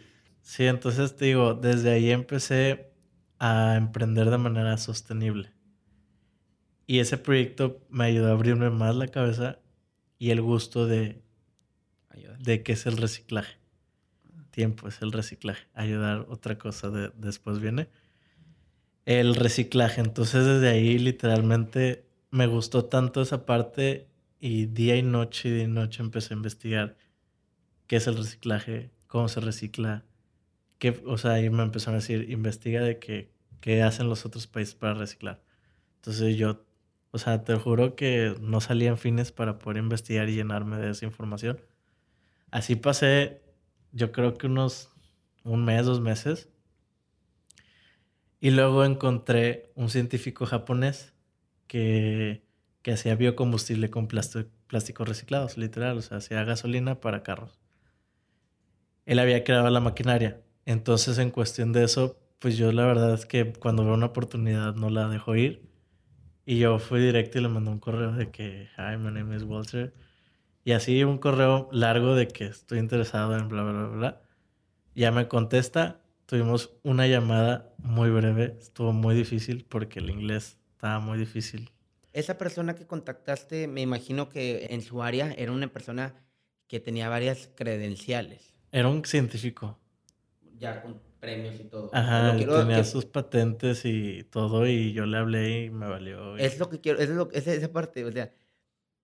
Sí, 0.51 0.65
entonces 0.65 1.15
te 1.15 1.25
digo, 1.25 1.53
desde 1.53 1.91
ahí 1.91 2.09
empecé 2.09 2.91
a 3.37 3.75
emprender 3.77 4.31
de 4.31 4.39
manera 4.39 4.77
sostenible. 4.79 5.53
Y 6.87 6.99
ese 6.99 7.17
proyecto 7.17 7.85
me 7.89 8.05
ayudó 8.05 8.27
a 8.29 8.31
abrirme 8.31 8.69
más 8.69 8.95
la 8.95 9.07
cabeza 9.07 9.59
y 10.17 10.31
el 10.31 10.41
gusto 10.41 10.87
de, 10.87 11.21
de 12.39 12.63
qué 12.63 12.73
es 12.73 12.85
el 12.85 12.97
reciclaje. 12.97 13.57
Tiempo 14.51 14.87
es 14.87 15.01
el 15.01 15.11
reciclaje. 15.11 15.67
Ayudar 15.73 16.25
otra 16.29 16.57
cosa 16.57 16.89
de- 16.89 17.11
después 17.17 17.59
viene. 17.59 17.89
El 19.05 19.35
reciclaje. 19.35 19.99
Entonces 20.01 20.45
desde 20.45 20.69
ahí 20.69 20.97
literalmente 20.99 22.05
me 22.31 22.47
gustó 22.47 22.85
tanto 22.85 23.21
esa 23.21 23.45
parte 23.45 24.07
y 24.39 24.67
día 24.67 24.95
y 24.95 25.03
noche 25.03 25.49
y 25.49 25.51
día 25.53 25.63
y 25.63 25.67
noche 25.67 26.01
empecé 26.03 26.33
a 26.33 26.37
investigar 26.37 26.97
qué 27.87 27.97
es 27.97 28.07
el 28.07 28.17
reciclaje, 28.17 28.91
cómo 29.07 29.29
se 29.29 29.41
recicla. 29.41 30.05
Qué, 30.79 31.01
o 31.05 31.17
sea, 31.17 31.33
ahí 31.33 31.49
me 31.49 31.63
empezaron 31.63 31.95
a 31.95 31.99
decir, 31.99 32.29
investiga 32.29 32.81
de 32.81 32.99
qué, 32.99 33.31
qué 33.61 33.83
hacen 33.83 34.09
los 34.09 34.25
otros 34.25 34.47
países 34.47 34.75
para 34.75 34.93
reciclar. 34.95 35.41
Entonces 35.97 36.37
yo, 36.37 36.65
o 37.11 37.17
sea, 37.17 37.43
te 37.43 37.55
juro 37.55 37.95
que 37.95 38.35
no 38.41 38.61
salía 38.61 38.89
en 38.89 38.97
fines 38.97 39.31
para 39.31 39.59
poder 39.59 39.77
investigar 39.77 40.29
y 40.29 40.35
llenarme 40.35 40.77
de 40.77 40.91
esa 40.91 41.05
información. 41.05 41.61
Así 42.51 42.75
pasé, 42.75 43.41
yo 43.91 44.11
creo 44.11 44.37
que 44.37 44.47
unos 44.47 44.91
un 45.43 45.65
mes, 45.65 45.85
dos 45.85 46.01
meses. 46.01 46.49
Y 48.39 48.51
luego 48.51 48.85
encontré 48.85 49.71
un 49.75 49.89
científico 49.89 50.45
japonés 50.45 51.13
que, 51.67 52.45
que 52.81 52.93
hacía 52.93 53.15
biocombustible 53.15 53.89
con 53.89 54.07
plástico, 54.07 54.49
plásticos 54.67 55.07
reciclados, 55.07 55.57
literal, 55.57 55.97
o 55.97 56.01
sea, 56.01 56.17
hacía 56.17 56.43
gasolina 56.43 57.01
para 57.01 57.23
carros. 57.23 57.59
Él 59.05 59.19
había 59.19 59.43
creado 59.43 59.69
la 59.69 59.79
maquinaria. 59.79 60.41
Entonces, 60.69 61.17
en 61.17 61.31
cuestión 61.31 61.73
de 61.73 61.83
eso, 61.83 62.19
pues 62.37 62.55
yo 62.55 62.71
la 62.71 62.85
verdad 62.85 63.15
es 63.15 63.25
que 63.25 63.53
cuando 63.53 63.83
veo 63.83 63.95
una 63.95 64.05
oportunidad 64.05 64.75
no 64.75 64.91
la 64.91 65.07
dejo 65.09 65.35
ir. 65.35 65.67
Y 66.45 66.59
yo 66.59 66.77
fui 66.77 66.99
directo 66.99 67.39
y 67.39 67.41
le 67.41 67.47
mandé 67.47 67.71
un 67.71 67.79
correo 67.79 68.11
de 68.11 68.29
que, 68.29 68.69
hi, 68.77 68.95
my 68.95 69.11
name 69.11 69.35
is 69.35 69.41
Walter. 69.41 69.95
Y 70.63 70.73
así 70.73 71.03
un 71.03 71.17
correo 71.17 71.69
largo 71.71 72.13
de 72.13 72.27
que 72.27 72.45
estoy 72.45 72.77
interesado 72.77 73.35
en 73.35 73.49
bla, 73.49 73.63
bla, 73.63 73.71
bla, 73.71 73.87
bla. 73.87 74.21
Ya 74.93 75.11
me 75.11 75.27
contesta. 75.27 76.01
Tuvimos 76.27 76.69
una 76.83 77.07
llamada 77.07 77.73
muy 77.79 78.11
breve. 78.11 78.55
Estuvo 78.59 78.93
muy 78.93 79.15
difícil 79.15 79.65
porque 79.67 79.97
el 79.97 80.11
inglés 80.11 80.59
estaba 80.75 80.99
muy 80.99 81.17
difícil. 81.17 81.71
Esa 82.13 82.37
persona 82.37 82.75
que 82.75 82.85
contactaste, 82.85 83.67
me 83.67 83.81
imagino 83.81 84.29
que 84.29 84.67
en 84.69 84.83
su 84.83 85.01
área 85.01 85.33
era 85.35 85.51
una 85.51 85.73
persona 85.73 86.13
que 86.67 86.79
tenía 86.79 87.09
varias 87.09 87.49
credenciales, 87.55 88.53
Era 88.71 88.87
un 88.87 89.03
científico. 89.03 89.79
Ya 90.59 90.81
con 90.81 91.01
premios 91.19 91.59
y 91.59 91.63
todo. 91.65 91.89
Ajá, 91.93 92.35
quiero- 92.37 92.59
tenía 92.59 92.77
que- 92.77 92.83
sus 92.83 93.05
patentes 93.05 93.81
y 93.85 94.23
todo. 94.23 94.67
Y 94.67 94.93
yo 94.93 95.05
le 95.05 95.17
hablé 95.17 95.65
y 95.65 95.69
me 95.69 95.87
valió. 95.87 96.37
y- 96.37 96.41
Es 96.43 96.59
lo 96.59 96.69
que 96.69 96.79
quiero, 96.79 96.99
es 96.99 97.09
lo, 97.09 97.29
esa, 97.31 97.53
esa 97.53 97.71
parte, 97.71 98.05
o 98.05 98.11
sea, 98.11 98.31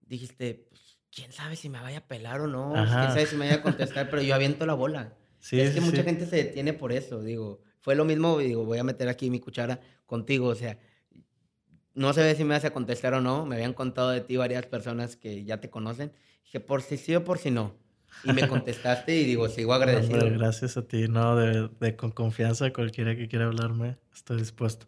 dijiste, 0.01 0.65
pues, 0.69 0.99
quién 1.11 1.31
sabe 1.31 1.55
si 1.55 1.69
me 1.69 1.79
vaya 1.81 1.99
a 1.99 2.07
pelar 2.07 2.41
o 2.41 2.47
no, 2.47 2.75
Ajá. 2.75 2.99
quién 2.99 3.11
sabe 3.11 3.25
si 3.25 3.35
me 3.35 3.45
vaya 3.45 3.59
a 3.59 3.61
contestar, 3.63 4.09
pero 4.09 4.21
yo 4.21 4.35
aviento 4.35 4.65
la 4.65 4.73
bola. 4.73 5.13
Sí, 5.45 5.59
es 5.59 5.75
que 5.75 5.79
sí, 5.79 5.85
mucha 5.85 6.01
gente 6.03 6.25
se 6.25 6.37
detiene 6.37 6.73
por 6.73 6.91
eso, 6.91 7.21
digo, 7.21 7.61
fue 7.79 7.93
lo 7.93 8.03
mismo, 8.03 8.39
digo, 8.39 8.65
voy 8.65 8.79
a 8.79 8.83
meter 8.83 9.07
aquí 9.09 9.29
mi 9.29 9.39
cuchara 9.39 9.79
contigo, 10.07 10.47
o 10.47 10.55
sea, 10.55 10.79
no 11.93 12.13
sé 12.13 12.33
si 12.35 12.43
me 12.43 12.55
vas 12.55 12.65
a 12.65 12.71
contestar 12.73 13.13
o 13.13 13.21
no, 13.21 13.45
me 13.45 13.55
habían 13.55 13.73
contado 13.73 14.09
de 14.09 14.21
ti 14.21 14.37
varias 14.37 14.65
personas 14.65 15.15
que 15.15 15.45
ya 15.45 15.61
te 15.61 15.69
conocen, 15.69 16.11
dije, 16.43 16.59
por 16.59 16.81
si 16.81 16.97
sí 16.97 17.13
o 17.15 17.23
por 17.23 17.37
si 17.37 17.51
no, 17.51 17.75
y 18.23 18.31
me 18.33 18.47
contestaste 18.47 19.15
y 19.17 19.25
digo, 19.25 19.47
sigo 19.49 19.73
Hombre, 19.93 20.29
agradecido. 20.29 20.31
gracias 20.31 20.77
a 20.77 20.87
ti, 20.87 21.07
no, 21.07 21.35
de, 21.35 21.69
de 21.79 21.95
con 21.95 22.11
confianza, 22.11 22.71
cualquiera 22.73 23.15
que 23.15 23.27
quiera 23.27 23.45
hablarme, 23.45 23.97
estoy 24.13 24.37
dispuesto. 24.39 24.87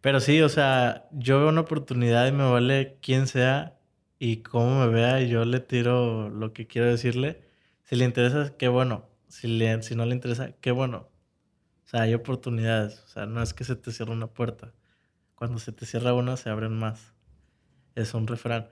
Pero 0.00 0.20
sí, 0.20 0.40
o 0.42 0.48
sea, 0.48 1.08
yo 1.12 1.40
veo 1.40 1.48
una 1.50 1.62
oportunidad 1.62 2.26
y 2.28 2.32
me 2.32 2.48
vale 2.50 2.98
quién 3.02 3.26
sea 3.26 3.78
y 4.18 4.38
cómo 4.42 4.80
me 4.80 4.88
vea 4.88 5.20
y 5.22 5.28
yo 5.28 5.44
le 5.44 5.60
tiro 5.60 6.30
lo 6.30 6.52
que 6.52 6.66
quiero 6.66 6.88
decirle. 6.88 7.42
Si 7.84 7.96
le 7.96 8.04
interesa, 8.04 8.56
qué 8.58 8.68
bueno. 8.68 9.08
Si, 9.28 9.48
le, 9.48 9.82
si 9.82 9.94
no 9.96 10.06
le 10.06 10.14
interesa, 10.14 10.52
qué 10.60 10.70
bueno. 10.72 11.10
O 11.86 11.88
sea, 11.88 12.02
hay 12.02 12.14
oportunidades. 12.14 13.00
O 13.04 13.08
sea, 13.08 13.26
no 13.26 13.42
es 13.42 13.54
que 13.54 13.64
se 13.64 13.76
te 13.76 13.92
cierre 13.92 14.12
una 14.12 14.28
puerta. 14.28 14.74
Cuando 15.36 15.58
se 15.60 15.72
te 15.72 15.86
cierra 15.86 16.14
una, 16.14 16.36
se 16.36 16.50
abren 16.50 16.74
más. 16.78 17.14
Es 17.94 18.14
un 18.14 18.26
refrán. 18.26 18.68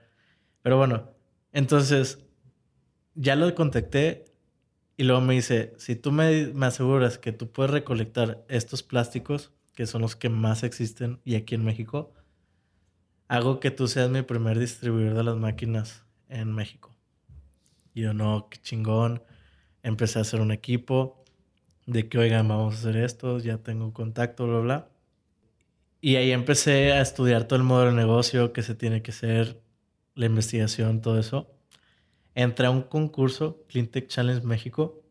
Pero 0.61 0.77
bueno, 0.77 1.15
entonces, 1.53 2.24
ya 3.15 3.35
lo 3.35 3.53
contacté 3.55 4.25
y 4.97 5.03
luego 5.03 5.21
me 5.21 5.33
dice, 5.33 5.73
si 5.77 5.95
tú 5.95 6.11
me, 6.11 6.47
me 6.53 6.67
aseguras 6.67 7.17
que 7.17 7.31
tú 7.31 7.51
puedes 7.51 7.71
recolectar 7.71 8.45
estos 8.47 8.83
plásticos, 8.83 9.51
que 9.73 9.87
son 9.87 10.01
los 10.01 10.15
que 10.15 10.29
más 10.29 10.63
existen 10.63 11.19
y 11.25 11.35
aquí 11.35 11.55
en 11.55 11.65
México, 11.65 12.13
hago 13.27 13.59
que 13.59 13.71
tú 13.71 13.87
seas 13.87 14.09
mi 14.09 14.21
primer 14.21 14.59
distribuidor 14.59 15.15
de 15.15 15.23
las 15.23 15.37
máquinas 15.37 16.05
en 16.29 16.53
México. 16.53 16.95
Y 17.93 18.01
yo, 18.01 18.13
no, 18.13 18.47
qué 18.49 18.57
chingón. 18.61 19.23
Empecé 19.83 20.19
a 20.19 20.23
hacer 20.23 20.41
un 20.41 20.51
equipo 20.51 21.23
de 21.85 22.09
que, 22.09 22.17
oigan, 22.17 22.47
vamos 22.47 22.75
a 22.75 22.77
hacer 22.77 22.97
esto, 22.97 23.39
ya 23.39 23.57
tengo 23.57 23.93
contacto, 23.93 24.47
bla, 24.47 24.59
bla. 24.59 24.89
Y 26.01 26.17
ahí 26.17 26.31
empecé 26.31 26.91
a 26.93 27.01
estudiar 27.01 27.45
todo 27.45 27.57
el 27.57 27.63
modelo 27.63 27.91
de 27.91 27.97
negocio 27.97 28.53
que 28.53 28.63
se 28.63 28.75
tiene 28.75 29.01
que 29.01 29.11
hacer, 29.11 29.61
la 30.13 30.27
investigación, 30.27 31.01
todo 31.01 31.19
eso. 31.19 31.54
Entré 32.35 32.67
a 32.67 32.71
un 32.71 32.83
concurso, 32.83 33.63
Cleantech 33.67 34.07
Challenge 34.07 34.45
México, 34.45 35.01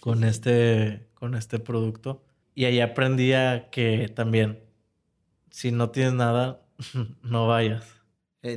con, 0.00 0.22
este, 0.22 1.08
con 1.14 1.34
este 1.34 1.58
producto. 1.58 2.22
Y 2.54 2.66
ahí 2.66 2.80
aprendí 2.80 3.32
a 3.32 3.70
que 3.70 4.08
también, 4.14 4.60
si 5.50 5.72
no 5.72 5.90
tienes 5.90 6.12
nada, 6.12 6.62
no 7.22 7.48
vayas. 7.48 7.84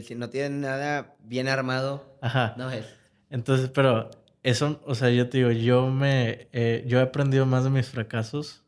Si 0.04 0.16
no 0.16 0.30
tienes 0.30 0.52
nada 0.52 1.16
bien 1.24 1.48
armado, 1.48 2.18
no 2.58 2.70
es. 2.70 2.86
Entonces, 3.30 3.70
pero 3.70 4.10
eso, 4.44 4.82
o 4.86 4.96
sea, 4.96 5.10
yo 5.10 5.30
te 5.30 5.40
digo, 5.40 5.52
yo 5.52 5.90
me, 5.90 6.50
eh, 6.52 6.84
yo 6.88 7.00
he 7.00 7.02
aprendido 7.02 7.46
más 7.46 7.64
de 7.64 7.70
mis 7.70 7.88
fracasos 7.88 8.64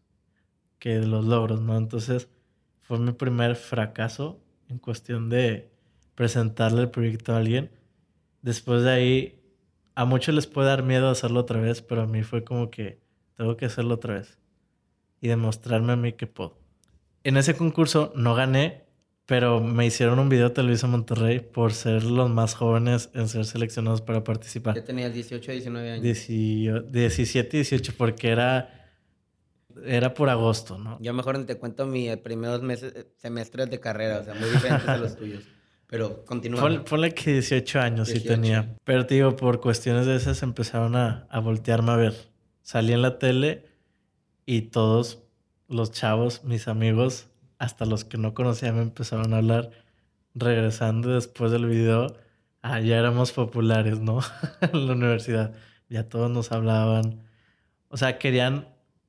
que 0.79 0.99
de 0.99 1.07
los 1.07 1.25
logros, 1.25 1.61
¿no? 1.61 1.77
Entonces, 1.77 2.29
fue 2.81 2.99
mi 2.99 3.11
primer 3.11 3.55
fracaso 3.55 4.39
en 4.69 4.79
cuestión 4.79 5.29
de 5.29 5.69
presentarle 6.15 6.81
el 6.83 6.89
proyecto 6.89 7.33
a 7.33 7.37
alguien. 7.37 7.71
Después 8.41 8.83
de 8.83 8.91
ahí, 8.91 9.41
a 9.95 10.05
muchos 10.05 10.33
les 10.35 10.47
puede 10.47 10.67
dar 10.67 10.83
miedo 10.83 11.09
hacerlo 11.09 11.41
otra 11.41 11.59
vez, 11.59 11.81
pero 11.81 12.01
a 12.01 12.07
mí 12.07 12.23
fue 12.23 12.43
como 12.43 12.69
que 12.69 12.99
tengo 13.35 13.57
que 13.57 13.65
hacerlo 13.65 13.95
otra 13.95 14.15
vez 14.15 14.37
y 15.21 15.27
demostrarme 15.27 15.93
a 15.93 15.95
mí 15.95 16.13
que 16.13 16.27
puedo. 16.27 16.57
En 17.23 17.37
ese 17.37 17.55
concurso 17.55 18.13
no 18.15 18.35
gané, 18.35 18.85
pero 19.25 19.59
me 19.59 19.85
hicieron 19.85 20.19
un 20.19 20.29
video 20.29 20.53
Televisa 20.53 20.87
Monterrey 20.87 21.39
por 21.39 21.73
ser 21.73 22.03
los 22.03 22.29
más 22.29 22.53
jóvenes 22.53 23.09
en 23.13 23.27
ser 23.27 23.45
seleccionados 23.45 24.01
para 24.01 24.23
participar. 24.23 24.75
¿Ya 24.75 24.83
tenías 24.83 25.13
18, 25.13 25.51
19 25.51 25.91
años? 25.91 26.03
17, 26.03 27.57
18, 27.57 27.93
porque 27.97 28.29
era 28.29 28.73
era 29.85 30.13
por 30.13 30.29
agosto, 30.29 30.77
¿no? 30.77 30.97
Yo 31.01 31.13
mejor 31.13 31.45
te 31.45 31.55
cuento 31.57 31.85
mis 31.85 32.15
primeros 32.17 32.61
meses, 32.61 33.07
semestres 33.17 33.69
de 33.69 33.79
carrera, 33.79 34.19
o 34.19 34.23
sea, 34.23 34.33
muy 34.33 34.49
diferentes 34.49 34.87
a 34.87 34.97
los 34.97 35.15
tuyos. 35.15 35.43
Pero 35.87 36.25
continúa. 36.25 36.83
Ponle 36.83 37.13
que 37.13 37.33
18 37.33 37.79
años 37.79 38.09
sí 38.09 38.19
tenía. 38.19 38.75
Pero 38.83 39.05
digo, 39.05 39.35
por 39.35 39.61
cuestiones 39.61 40.05
de 40.05 40.15
esas 40.15 40.43
empezaron 40.43 40.95
a, 40.95 41.27
a 41.29 41.39
voltearme 41.39 41.91
a 41.91 41.95
ver. 41.95 42.13
Salí 42.61 42.91
en 42.91 43.01
la 43.01 43.19
tele 43.19 43.65
y 44.45 44.63
todos 44.63 45.23
los 45.69 45.91
chavos, 45.91 46.43
mis 46.43 46.67
amigos, 46.67 47.29
hasta 47.57 47.85
los 47.85 48.03
que 48.03 48.17
no 48.17 48.33
conocía, 48.33 48.71
me 48.73 48.81
empezaron 48.81 49.33
a 49.33 49.37
hablar. 49.37 49.71
Regresando 50.35 51.15
después 51.15 51.51
del 51.51 51.65
video, 51.65 52.15
ah, 52.61 52.79
ya 52.79 52.97
éramos 52.97 53.31
populares, 53.31 53.99
¿no? 53.99 54.19
en 54.61 54.87
la 54.87 54.93
universidad. 54.93 55.55
Ya 55.89 56.07
todos 56.09 56.29
nos 56.29 56.51
hablaban. 56.51 57.23
O 57.87 57.97
sea, 57.97 58.19
querían 58.19 58.67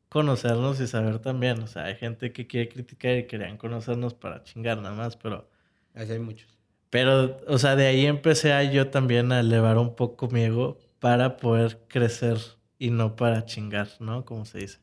conocernos 0.09 0.81
y 0.81 0.87
saber 0.87 1.19
también. 1.19 1.61
O 1.63 1.67
sea, 1.67 1.85
hay 1.85 1.97
gente 1.97 2.33
que 2.33 2.47
quiere 2.47 2.69
criticar 2.69 3.17
y 3.17 3.27
querían 3.27 3.59
conocernos 3.59 4.15
para 4.15 4.45
chingar 4.45 4.79
nada 4.79 4.95
más, 4.95 5.17
pero... 5.17 5.51
Así 5.95 6.13
hay 6.13 6.21
muchos. 6.21 6.58
Pero, 6.91 7.37
o 7.47 7.59
sea, 7.59 7.77
de 7.77 7.87
ahí 7.87 8.07
empecé 8.07 8.53
a 8.53 8.65
yo 8.65 8.89
también 8.91 9.33
a 9.33 9.41
elevar 9.41 9.79
un 9.79 9.95
poco 9.95 10.29
mi 10.29 10.43
ego 10.43 10.79
para 11.01 11.37
poder 11.37 11.81
crecer 11.89 12.39
y 12.79 12.91
no 12.91 13.17
para 13.17 13.45
chingar, 13.45 13.89
¿no? 14.01 14.25
Como 14.25 14.45
se 14.45 14.59
dice. 14.59 14.79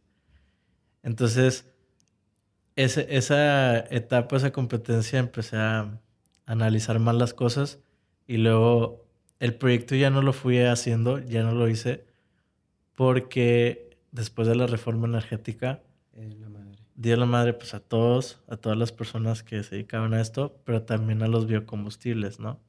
Entonces, 1.03 1.65
ese, 2.75 3.07
esa 3.15 3.79
etapa, 3.79 4.37
esa 4.37 4.51
competencia, 4.51 5.19
empecé 5.19 5.57
a 5.57 5.99
analizar 6.45 6.99
más 6.99 7.15
las 7.15 7.33
cosas 7.33 7.79
y 8.27 8.37
luego 8.37 9.05
el 9.39 9.55
proyecto 9.55 9.95
ya 9.95 10.09
no 10.09 10.21
lo 10.21 10.33
fui 10.33 10.59
haciendo, 10.59 11.19
ya 11.19 11.43
no 11.43 11.53
lo 11.53 11.67
hice 11.69 12.05
porque 12.95 13.97
después 14.11 14.47
de 14.47 14.55
la 14.55 14.67
reforma 14.67 15.07
energética, 15.07 15.83
madre. 16.15 16.54
Dio 16.95 17.17
la 17.17 17.25
madre 17.25 17.53
pues 17.53 17.73
a 17.73 17.79
todos, 17.79 18.41
a 18.47 18.57
todas 18.57 18.77
las 18.77 18.91
personas 18.91 19.43
que 19.43 19.63
se 19.63 19.75
dedicaban 19.75 20.13
a 20.13 20.21
esto, 20.21 20.61
pero 20.65 20.83
también 20.83 21.23
a 21.23 21.27
los 21.27 21.47
biocombustibles, 21.47 22.39
¿no? 22.39 22.61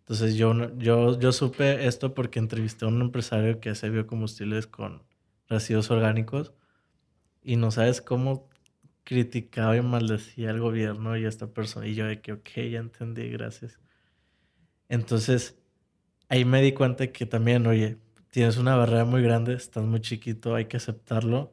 Entonces 0.00 0.36
yo, 0.36 0.76
yo, 0.78 1.18
yo 1.18 1.32
supe 1.32 1.86
esto 1.86 2.14
porque 2.14 2.38
entrevisté 2.40 2.84
a 2.84 2.88
un 2.88 3.00
empresario 3.00 3.60
que 3.60 3.70
hace 3.70 3.88
biocombustibles 3.90 4.66
con 4.66 5.02
residuos 5.48 5.90
orgánicos 5.90 6.52
y 7.42 7.56
no 7.56 7.70
sabes 7.70 8.02
cómo 8.02 8.48
criticaba 9.04 9.76
y 9.76 9.82
maldecía 9.82 10.50
al 10.50 10.60
gobierno 10.60 11.16
y 11.16 11.24
a 11.24 11.28
esta 11.28 11.48
persona. 11.48 11.86
Y 11.86 11.94
yo 11.94 12.06
de 12.06 12.20
que, 12.20 12.32
ok, 12.32 12.48
ya 12.70 12.80
entendí, 12.80 13.28
gracias. 13.30 13.78
Entonces, 14.88 15.58
ahí 16.28 16.44
me 16.44 16.62
di 16.62 16.72
cuenta 16.72 17.12
que 17.12 17.26
también, 17.26 17.66
oye, 17.66 17.98
tienes 18.30 18.56
una 18.58 18.76
barrera 18.76 19.04
muy 19.04 19.22
grande, 19.22 19.54
estás 19.54 19.84
muy 19.84 20.00
chiquito, 20.00 20.54
hay 20.54 20.66
que 20.66 20.76
aceptarlo. 20.78 21.52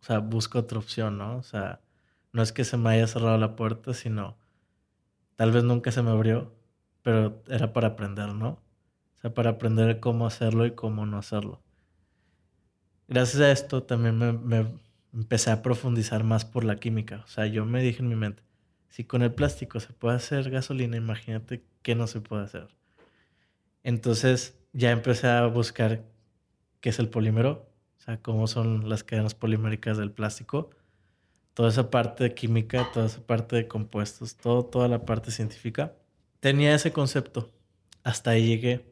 O 0.00 0.04
sea, 0.04 0.18
busca 0.18 0.58
otra 0.58 0.78
opción, 0.78 1.18
¿no? 1.18 1.36
O 1.36 1.42
sea, 1.42 1.80
no 2.32 2.42
es 2.42 2.52
que 2.52 2.64
se 2.64 2.76
me 2.76 2.90
haya 2.90 3.06
cerrado 3.06 3.38
la 3.38 3.56
puerta, 3.56 3.94
sino 3.94 4.36
tal 5.36 5.52
vez 5.52 5.64
nunca 5.64 5.92
se 5.92 6.02
me 6.02 6.10
abrió, 6.10 6.54
pero 7.02 7.42
era 7.48 7.72
para 7.72 7.88
aprender, 7.88 8.34
¿no? 8.34 8.50
O 9.18 9.20
sea, 9.20 9.34
para 9.34 9.50
aprender 9.50 10.00
cómo 10.00 10.26
hacerlo 10.26 10.66
y 10.66 10.72
cómo 10.72 11.06
no 11.06 11.18
hacerlo. 11.18 11.62
Gracias 13.08 13.42
a 13.42 13.50
esto 13.50 13.82
también 13.82 14.18
me, 14.18 14.32
me 14.32 14.66
empecé 15.12 15.50
a 15.50 15.62
profundizar 15.62 16.24
más 16.24 16.44
por 16.44 16.64
la 16.64 16.76
química. 16.76 17.22
O 17.24 17.28
sea, 17.28 17.46
yo 17.46 17.64
me 17.64 17.82
dije 17.82 18.02
en 18.02 18.08
mi 18.08 18.16
mente, 18.16 18.42
si 18.88 19.04
con 19.04 19.22
el 19.22 19.32
plástico 19.32 19.80
se 19.80 19.92
puede 19.92 20.16
hacer 20.16 20.50
gasolina, 20.50 20.96
imagínate 20.96 21.64
qué 21.82 21.94
no 21.94 22.06
se 22.06 22.20
puede 22.20 22.44
hacer. 22.44 22.68
Entonces, 23.82 24.58
ya 24.72 24.90
empecé 24.90 25.28
a 25.28 25.46
buscar 25.46 26.04
qué 26.80 26.90
es 26.90 26.98
el 26.98 27.08
polímero, 27.08 27.68
sea, 28.08 28.22
cómo 28.22 28.46
son 28.46 28.88
las 28.88 29.04
cadenas 29.04 29.34
poliméricas 29.34 29.98
del 29.98 30.10
plástico, 30.10 30.70
toda 31.54 31.68
esa 31.68 31.90
parte 31.90 32.24
de 32.24 32.34
química, 32.34 32.88
toda 32.92 33.06
esa 33.06 33.20
parte 33.20 33.56
de 33.56 33.68
compuestos, 33.68 34.36
todo, 34.36 34.64
toda 34.64 34.88
la 34.88 35.04
parte 35.04 35.30
científica. 35.30 35.92
Tenía 36.40 36.74
ese 36.74 36.92
concepto, 36.92 37.50
hasta 38.04 38.30
ahí 38.30 38.46
llegué. 38.46 38.84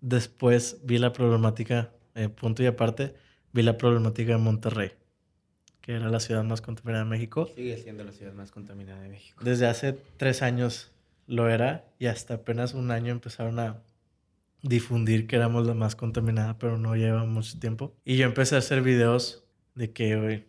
Después 0.00 0.78
vi 0.84 0.98
la 0.98 1.12
problemática, 1.12 1.90
eh, 2.14 2.28
punto 2.28 2.62
y 2.62 2.66
aparte, 2.66 3.14
vi 3.52 3.62
la 3.62 3.76
problemática 3.76 4.32
de 4.32 4.38
Monterrey, 4.38 4.92
que 5.80 5.94
era 5.94 6.08
la 6.08 6.20
ciudad 6.20 6.44
más 6.44 6.60
contaminada 6.60 7.04
de 7.04 7.10
México. 7.10 7.48
Sigue 7.54 7.76
siendo 7.78 8.04
la 8.04 8.12
ciudad 8.12 8.32
más 8.32 8.50
contaminada 8.50 9.02
de 9.02 9.08
México. 9.08 9.42
Desde 9.42 9.66
hace 9.66 9.94
tres 10.16 10.42
años 10.42 10.92
lo 11.26 11.48
era 11.48 11.84
y 11.98 12.06
hasta 12.06 12.34
apenas 12.34 12.74
un 12.74 12.90
año 12.90 13.12
empezaron 13.12 13.58
a 13.58 13.82
difundir 14.62 15.26
que 15.26 15.36
éramos 15.36 15.66
la 15.66 15.74
más 15.74 15.96
contaminada, 15.96 16.58
pero 16.58 16.78
no 16.78 16.96
lleva 16.96 17.24
mucho 17.24 17.58
tiempo. 17.58 17.94
Y 18.04 18.16
yo 18.16 18.26
empecé 18.26 18.56
a 18.56 18.58
hacer 18.58 18.82
videos 18.82 19.44
de 19.74 19.92
que 19.92 20.16
hoy 20.16 20.46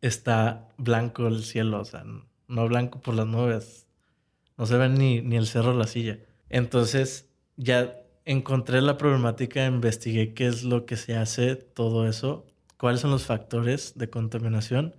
está 0.00 0.68
blanco 0.76 1.26
el 1.26 1.42
cielo, 1.44 1.80
o 1.80 1.84
sea, 1.84 2.04
no 2.46 2.68
blanco 2.68 3.00
por 3.00 3.14
las 3.14 3.26
nubes, 3.26 3.86
no 4.56 4.66
se 4.66 4.76
ve 4.76 4.88
ni, 4.88 5.20
ni 5.20 5.36
el 5.36 5.46
cerro 5.46 5.74
la 5.74 5.86
silla. 5.86 6.18
Entonces 6.48 7.30
ya 7.56 7.96
encontré 8.24 8.80
la 8.80 8.96
problemática, 8.96 9.66
investigué 9.66 10.34
qué 10.34 10.46
es 10.46 10.62
lo 10.62 10.86
que 10.86 10.96
se 10.96 11.16
hace, 11.16 11.56
todo 11.56 12.06
eso, 12.08 12.46
cuáles 12.76 13.00
son 13.00 13.10
los 13.10 13.26
factores 13.26 13.96
de 13.96 14.10
contaminación 14.10 14.94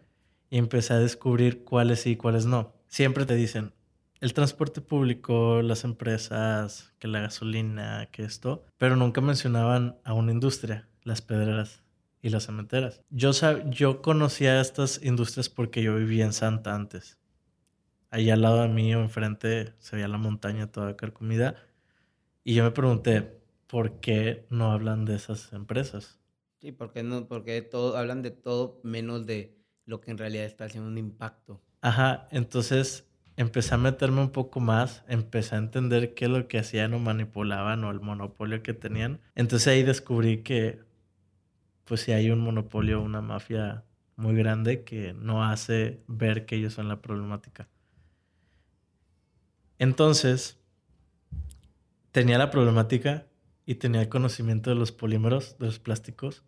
y 0.50 0.58
empecé 0.58 0.94
a 0.94 1.00
descubrir 1.00 1.64
cuáles 1.64 2.02
sí 2.02 2.12
y 2.12 2.16
cuáles 2.16 2.46
no. 2.46 2.74
Siempre 2.88 3.26
te 3.26 3.36
dicen, 3.36 3.74
el 4.22 4.34
transporte 4.34 4.82
público, 4.82 5.62
las 5.62 5.84
empresas, 5.84 6.94
que 7.00 7.08
la 7.08 7.22
gasolina, 7.22 8.10
que 8.12 8.24
esto, 8.24 8.66
pero 8.78 8.96
nunca 8.96 9.22
mencionaban 9.22 9.98
a 10.04 10.14
una 10.14 10.32
industria, 10.32 10.90
las 11.04 11.22
pedreras 11.22 11.84
y 12.22 12.30
las 12.30 12.46
cementeras. 12.46 13.02
Yo, 13.10 13.32
yo 13.70 14.02
conocía 14.02 14.60
estas 14.60 15.02
industrias 15.04 15.50
porque 15.50 15.82
yo 15.82 15.96
vivía 15.96 16.26
en 16.26 16.34
Santa 16.34 16.76
antes. 16.76 17.18
Allá 18.12 18.34
al 18.34 18.42
lado 18.42 18.62
de 18.62 18.68
mí 18.68 18.94
o 18.96 19.02
enfrente 19.02 19.74
se 19.80 19.96
veía 19.96 20.08
la 20.08 20.18
montaña 20.18 20.72
toda 20.72 20.98
carcomida. 20.98 21.56
Y 22.44 22.56
yo 22.56 22.64
me 22.64 22.72
pregunté, 22.72 23.40
¿por 23.68 24.00
qué 24.00 24.48
no 24.50 24.72
hablan 24.72 25.06
de 25.06 25.16
esas 25.16 25.54
empresas? 25.54 26.20
Sí, 26.60 26.72
porque 26.72 27.04
no, 27.04 27.28
porque 27.28 27.62
todo, 27.62 27.96
hablan 27.96 28.22
de 28.22 28.32
todo 28.32 28.82
menos 28.84 29.26
de 29.26 29.56
lo 29.86 30.02
que 30.02 30.12
en 30.12 30.18
realidad 30.18 30.46
está 30.46 30.66
haciendo 30.66 30.90
un 30.90 30.98
impacto. 30.98 31.62
Ajá, 31.82 32.28
entonces 32.32 33.09
empecé 33.40 33.74
a 33.74 33.78
meterme 33.78 34.20
un 34.20 34.32
poco 34.32 34.60
más, 34.60 35.06
empecé 35.08 35.56
a 35.56 35.60
entender 35.60 36.14
qué 36.14 36.26
es 36.26 36.32
lo 36.32 36.50
que 36.50 36.60
hacían 36.60 36.94
o 36.94 37.00
manipulaban 37.00 37.86
o 37.86 37.92
el 37.92 38.02
monopolio 38.02 38.62
que 38.62 38.74
tenían. 38.74 39.22
Entonces 39.34 39.70
ahí 39.70 39.82
descubrí 39.82 40.44
que, 40.44 40.82
pues 41.86 42.02
si 42.02 42.12
hay 42.12 42.32
un 42.32 42.42
monopolio, 42.42 43.02
una 43.02 43.22
mafia 43.22 43.86
muy 44.18 44.36
grande 44.36 44.84
que 44.84 45.14
no 45.14 45.46
hace 45.46 46.02
ver 46.06 46.46
que 46.46 46.58
ellos 46.58 46.74
son 46.74 46.90
la 46.90 47.02
problemática. 47.02 47.70
Entonces, 49.78 50.60
tenía 52.12 52.38
la 52.38 52.52
problemática 52.52 53.26
y 53.66 53.76
tenía 53.76 54.02
el 54.02 54.10
conocimiento 54.10 54.70
de 54.70 54.76
los 54.76 54.92
polímeros, 54.92 55.58
de 55.60 55.68
los 55.68 55.80
plásticos. 55.80 56.44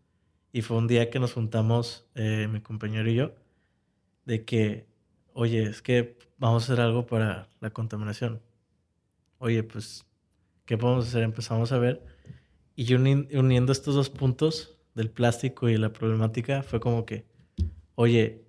Y 0.52 0.62
fue 0.62 0.76
un 0.76 0.88
día 0.88 1.10
que 1.10 1.20
nos 1.22 1.32
juntamos, 1.32 2.06
eh, 2.16 2.50
mi 2.52 2.60
compañero 2.60 3.10
y 3.10 3.16
yo, 3.16 3.36
de 4.26 4.44
que, 4.44 4.91
oye, 5.34 5.64
es 5.64 5.82
que 5.82 6.18
vamos 6.38 6.64
a 6.64 6.66
hacer 6.74 6.84
algo 6.84 7.06
para 7.06 7.50
la 7.60 7.70
contaminación. 7.72 8.42
Oye, 9.38 9.64
pues, 9.64 10.06
¿qué 10.66 10.78
podemos 10.78 11.08
hacer? 11.08 11.24
Empezamos 11.24 11.72
a 11.72 11.78
ver. 11.78 12.04
Y 12.76 12.94
uniendo 12.94 13.72
estos 13.72 13.96
dos 13.96 14.10
puntos 14.10 14.78
del 14.96 15.10
plástico 15.10 15.70
y 15.70 15.78
la 15.78 15.94
problemática, 15.94 16.64
fue 16.64 16.80
como 16.80 17.06
que, 17.06 17.26
oye, 17.96 18.46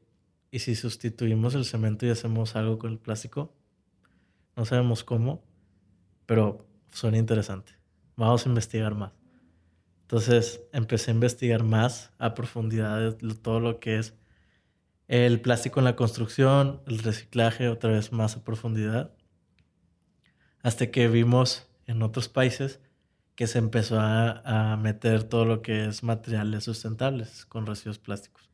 ¿y 0.50 0.60
si 0.60 0.74
sustituimos 0.74 1.54
el 1.54 1.64
cemento 1.64 2.06
y 2.06 2.10
hacemos 2.10 2.56
algo 2.56 2.78
con 2.78 2.92
el 2.92 2.98
plástico? 2.98 3.54
No 4.56 4.64
sabemos 4.64 5.04
cómo, 5.04 5.42
pero 6.26 6.66
suena 6.92 7.18
interesante. 7.18 7.72
vamos 8.16 8.46
a 8.46 8.48
investigar 8.48 8.94
más. 8.94 9.12
Entonces 10.02 10.62
empecé 10.72 11.10
a 11.10 11.14
investigar 11.14 11.62
más 11.62 12.12
a 12.18 12.34
profundidad 12.34 13.16
de 13.16 13.34
todo 13.34 13.60
lo 13.60 13.80
que 13.80 13.98
es 13.98 14.14
el 15.12 15.42
plástico 15.42 15.78
en 15.78 15.84
la 15.84 15.94
construcción, 15.94 16.80
el 16.86 17.00
reciclaje, 17.00 17.68
otra 17.68 17.90
vez 17.90 18.12
más 18.12 18.34
a 18.34 18.44
profundidad. 18.44 19.12
Hasta 20.62 20.90
que 20.90 21.06
vimos 21.06 21.68
en 21.86 22.02
otros 22.02 22.30
países 22.30 22.80
que 23.34 23.46
se 23.46 23.58
empezó 23.58 24.00
a, 24.00 24.78
meter 24.80 25.24
todo 25.24 25.44
lo 25.44 25.60
que 25.60 25.84
es 25.84 26.02
materiales 26.02 26.64
sustentables 26.64 27.44
con 27.44 27.66
residuos 27.66 27.98
plásticos. 27.98 28.48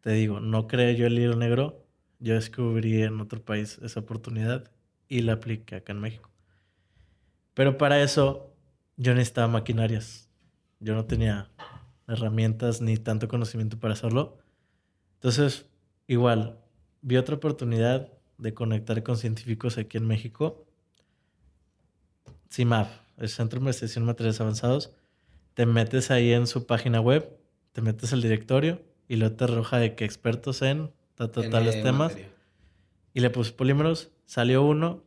Te 0.00 0.10
digo, 0.10 0.40
no 0.40 0.66
creé 0.66 0.96
yo 0.96 1.06
el 1.06 1.16
hilo 1.16 1.36
negro, 1.36 1.86
yo 2.18 2.34
descubrí 2.34 3.02
en 3.02 3.20
otro 3.20 3.40
país 3.40 3.78
esa 3.84 4.00
oportunidad 4.00 4.72
y 5.06 5.20
la 5.20 5.34
apliqué 5.34 5.76
acá 5.76 5.92
en 5.92 6.00
México. 6.00 6.28
Pero 7.54 7.78
para 7.78 8.02
eso 8.02 8.52
yo 8.96 9.14
necesitaba 9.14 9.46
maquinarias. 9.46 10.28
Yo 10.80 10.96
no 10.96 11.04
tenía 11.04 11.52
herramientas 12.08 12.80
ni 12.80 12.96
tanto 12.96 13.28
conocimiento 13.28 13.78
para 13.78 13.94
hacerlo. 13.94 14.40
Entonces, 15.26 15.66
igual, 16.06 16.56
vi 17.02 17.16
otra 17.16 17.34
oportunidad 17.34 18.12
de 18.38 18.54
conectar 18.54 19.02
con 19.02 19.16
científicos 19.16 19.76
aquí 19.76 19.98
en 19.98 20.06
México. 20.06 20.64
CIMAF, 22.48 22.88
el 23.16 23.28
Centro 23.28 23.58
de 23.58 23.64
Investigación 23.64 24.04
en 24.04 24.06
Materiales 24.06 24.40
Avanzados. 24.40 24.92
Te 25.54 25.66
metes 25.66 26.12
ahí 26.12 26.32
en 26.32 26.46
su 26.46 26.64
página 26.64 27.00
web, 27.00 27.28
te 27.72 27.82
metes 27.82 28.12
al 28.12 28.22
directorio 28.22 28.80
y 29.08 29.16
luego 29.16 29.34
te 29.34 29.42
arroja 29.42 29.78
de 29.78 29.96
que 29.96 30.04
expertos 30.04 30.62
en 30.62 30.92
totales 31.16 31.82
temas. 31.82 32.16
Y 33.12 33.18
le 33.18 33.28
puse 33.30 33.50
polímeros, 33.50 34.12
salió 34.26 34.62
uno, 34.62 35.02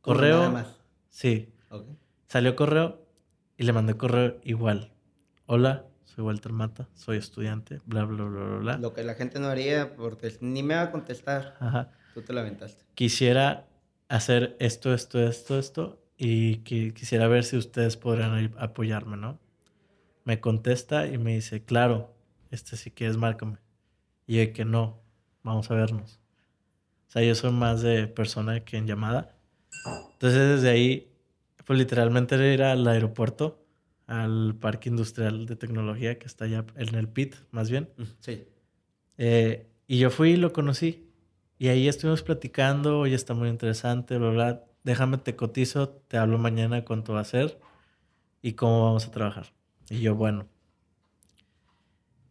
correo. 0.00 0.38
Nada 0.38 0.50
más. 0.50 0.76
Sí. 1.08 1.50
Salió 2.26 2.56
correo 2.56 3.06
y 3.56 3.62
le 3.62 3.72
mandé 3.72 3.96
correo 3.96 4.40
igual. 4.42 4.90
Hola, 5.46 5.86
soy 6.14 6.24
Walter 6.24 6.52
Mata, 6.52 6.88
soy 6.94 7.16
estudiante, 7.16 7.80
bla, 7.86 8.04
bla, 8.04 8.24
bla, 8.24 8.44
bla, 8.44 8.58
bla. 8.58 8.78
Lo 8.78 8.92
que 8.92 9.02
la 9.02 9.14
gente 9.14 9.40
no 9.40 9.46
haría 9.46 9.94
porque 9.96 10.36
ni 10.40 10.62
me 10.62 10.74
va 10.74 10.82
a 10.82 10.90
contestar. 10.90 11.56
Ajá. 11.58 11.90
Tú 12.12 12.20
te 12.22 12.32
la 12.34 12.42
aventaste. 12.42 12.84
Quisiera 12.94 13.66
hacer 14.08 14.56
esto, 14.60 14.92
esto, 14.92 15.20
esto, 15.20 15.58
esto 15.58 16.02
y 16.18 16.58
quisiera 16.58 17.28
ver 17.28 17.44
si 17.44 17.56
ustedes 17.56 17.96
podrían 17.96 18.54
apoyarme, 18.58 19.16
¿no? 19.16 19.38
Me 20.24 20.38
contesta 20.38 21.06
y 21.06 21.16
me 21.16 21.34
dice, 21.34 21.64
claro, 21.64 22.14
este 22.50 22.76
si 22.76 22.90
quieres 22.90 23.16
márcame. 23.16 23.58
Y 24.26 24.36
de 24.36 24.52
que 24.52 24.64
no, 24.64 25.00
vamos 25.42 25.70
a 25.70 25.74
vernos. 25.74 26.20
O 27.08 27.10
sea, 27.10 27.22
yo 27.22 27.34
soy 27.34 27.52
más 27.52 27.80
de 27.80 28.06
persona 28.06 28.60
que 28.60 28.76
en 28.76 28.86
llamada. 28.86 29.34
Entonces 30.12 30.56
desde 30.56 30.68
ahí, 30.68 31.10
pues 31.64 31.78
literalmente 31.78 32.36
ir 32.52 32.62
al 32.62 32.86
aeropuerto, 32.86 33.61
al 34.12 34.54
parque 34.56 34.90
industrial 34.90 35.46
de 35.46 35.56
tecnología 35.56 36.18
que 36.18 36.26
está 36.26 36.44
allá 36.44 36.66
en 36.76 36.94
el 36.94 37.08
PIT, 37.08 37.34
más 37.50 37.70
bien. 37.70 37.88
Sí. 38.20 38.44
Eh, 39.16 39.66
y 39.86 39.98
yo 39.98 40.10
fui 40.10 40.32
y 40.32 40.36
lo 40.36 40.52
conocí. 40.52 41.08
Y 41.58 41.68
ahí 41.68 41.88
estuvimos 41.88 42.22
platicando, 42.22 42.98
oye, 42.98 43.14
está 43.14 43.32
muy 43.32 43.48
interesante, 43.48 44.18
bla, 44.18 44.30
bla. 44.30 44.64
Déjame 44.84 45.16
te 45.16 45.34
cotizo, 45.34 45.88
te 45.88 46.18
hablo 46.18 46.36
mañana 46.36 46.84
cuánto 46.84 47.14
va 47.14 47.20
a 47.20 47.24
ser 47.24 47.58
y 48.42 48.52
cómo 48.52 48.84
vamos 48.84 49.06
a 49.06 49.10
trabajar. 49.12 49.46
Y 49.88 50.00
yo, 50.00 50.14
bueno. 50.14 50.46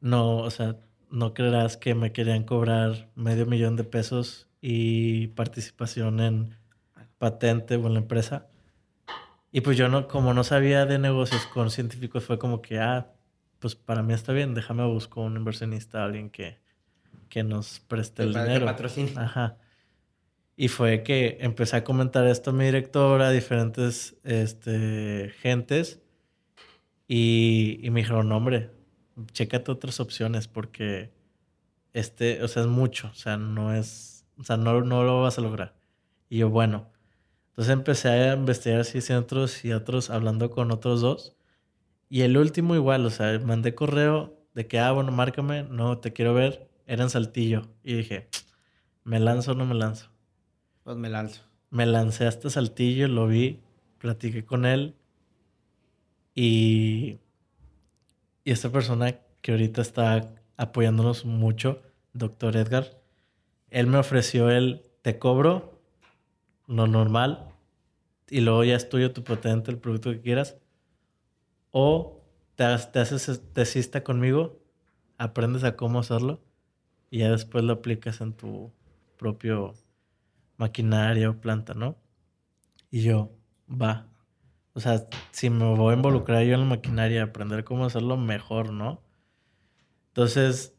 No, 0.01 0.37
o 0.37 0.51
sea, 0.51 0.77
no 1.09 1.33
creerás 1.33 1.77
que 1.77 1.95
me 1.95 2.11
querían 2.11 2.43
cobrar 2.43 3.09
medio 3.15 3.47
millón 3.47 3.75
de 3.75 3.85
pesos 3.85 4.49
y 4.61 5.27
participación 5.29 6.19
en 6.19 6.57
patente 7.17 7.75
o 7.75 7.87
en 7.87 7.93
la 7.93 7.99
empresa. 8.01 8.50
Y 9.51 9.61
pues 9.61 9.77
yo 9.77 9.89
no, 9.89 10.07
como 10.07 10.33
no 10.33 10.43
sabía 10.43 10.85
de 10.85 10.97
negocios 10.97 11.45
con 11.47 11.69
científicos, 11.69 12.23
fue 12.23 12.39
como 12.39 12.61
que, 12.61 12.79
ah, 12.79 13.11
pues 13.59 13.75
para 13.75 14.01
mí 14.01 14.13
está 14.13 14.31
bien, 14.33 14.53
déjame 14.53 14.85
buscar 14.85 15.23
un 15.23 15.35
inversionista, 15.35 16.03
alguien 16.03 16.29
que, 16.29 16.59
que 17.29 17.43
nos 17.43 17.79
preste 17.81 18.23
el, 18.23 18.33
dinero. 18.33 18.65
Ajá. 19.17 19.57
Y 20.55 20.67
fue 20.67 21.03
que 21.03 21.37
empecé 21.41 21.77
a 21.77 21.83
comentar 21.83 22.25
esto 22.27 22.51
a 22.51 22.53
mi 22.53 22.65
directora, 22.65 23.27
a 23.27 23.31
diferentes 23.31 24.15
este, 24.23 25.33
gentes, 25.41 26.01
y, 27.07 27.79
y 27.81 27.89
me 27.89 28.01
dijeron, 28.01 28.31
hombre, 28.31 28.69
chécate 29.33 29.71
otras 29.71 29.99
opciones 29.99 30.47
porque 30.47 31.11
este, 31.93 32.41
o 32.43 32.47
sea, 32.47 32.63
es 32.63 32.67
mucho, 32.67 33.09
o 33.11 33.15
sea, 33.15 33.37
no 33.37 33.73
es, 33.73 34.25
o 34.37 34.43
sea, 34.43 34.57
no, 34.57 34.81
no 34.81 35.03
lo 35.03 35.21
vas 35.21 35.37
a 35.37 35.41
lograr. 35.41 35.75
Y 36.29 36.39
yo, 36.39 36.49
bueno, 36.49 36.89
entonces 37.51 37.73
empecé 37.73 38.09
a 38.09 38.33
investigar 38.33 38.81
así 38.81 38.99
otros 39.13 39.63
y 39.63 39.71
otros, 39.71 40.09
hablando 40.09 40.49
con 40.49 40.71
otros 40.71 41.01
dos. 41.01 41.35
Y 42.09 42.21
el 42.21 42.37
último 42.37 42.75
igual, 42.75 43.05
o 43.05 43.09
sea, 43.09 43.39
mandé 43.39 43.75
correo 43.75 44.37
de 44.53 44.67
que, 44.67 44.79
ah, 44.79 44.91
bueno, 44.91 45.11
márcame, 45.11 45.63
no, 45.63 45.99
te 45.99 46.11
quiero 46.11 46.33
ver, 46.33 46.67
era 46.87 47.03
en 47.03 47.09
Saltillo. 47.09 47.63
Y 47.83 47.93
dije, 47.93 48.27
¿me 49.03 49.19
lanzo 49.19 49.51
o 49.51 49.55
no 49.55 49.65
me 49.65 49.75
lanzo? 49.75 50.09
Pues 50.83 50.97
me 50.97 51.09
lanzo. 51.09 51.43
Me 51.69 51.85
lancé 51.85 52.25
hasta 52.27 52.49
Saltillo, 52.49 53.07
lo 53.07 53.27
vi, 53.27 53.61
platiqué 53.99 54.45
con 54.45 54.65
él 54.65 54.95
y 56.35 57.19
y 58.43 58.51
esta 58.51 58.69
persona 58.69 59.17
que 59.41 59.51
ahorita 59.51 59.81
está 59.81 60.33
apoyándonos 60.57 61.25
mucho, 61.25 61.81
doctor 62.13 62.55
Edgar, 62.55 62.99
él 63.69 63.87
me 63.87 63.97
ofreció 63.97 64.49
el 64.49 64.81
te 65.03 65.19
cobro 65.19 65.70
lo 66.67 66.87
normal 66.87 67.51
y 68.29 68.41
luego 68.41 68.63
ya 68.63 68.75
es 68.75 68.89
tuyo 68.89 69.11
tu 69.11 69.23
potente, 69.23 69.71
el 69.71 69.77
producto 69.77 70.11
que 70.11 70.21
quieras. 70.21 70.57
O 71.71 72.21
te, 72.55 72.65
te 72.91 72.99
haces 72.99 73.41
tesista 73.53 74.03
conmigo, 74.03 74.59
aprendes 75.17 75.63
a 75.63 75.75
cómo 75.75 75.99
hacerlo 75.99 76.41
y 77.09 77.19
ya 77.19 77.31
después 77.31 77.63
lo 77.63 77.73
aplicas 77.73 78.21
en 78.21 78.33
tu 78.33 78.71
propio 79.17 79.73
maquinaria 80.57 81.29
o 81.29 81.39
planta, 81.39 81.73
¿no? 81.73 81.97
Y 82.89 83.01
yo, 83.01 83.31
va. 83.69 84.07
O 84.73 84.79
sea, 84.79 85.07
si 85.31 85.49
me 85.49 85.75
voy 85.75 85.93
a 85.93 85.97
involucrar 85.97 86.43
yo 86.43 86.53
en 86.53 86.61
la 86.61 86.65
maquinaria, 86.65 87.23
aprender 87.23 87.63
cómo 87.63 87.85
hacerlo 87.85 88.15
mejor, 88.17 88.71
¿no? 88.71 89.01
Entonces, 90.07 90.77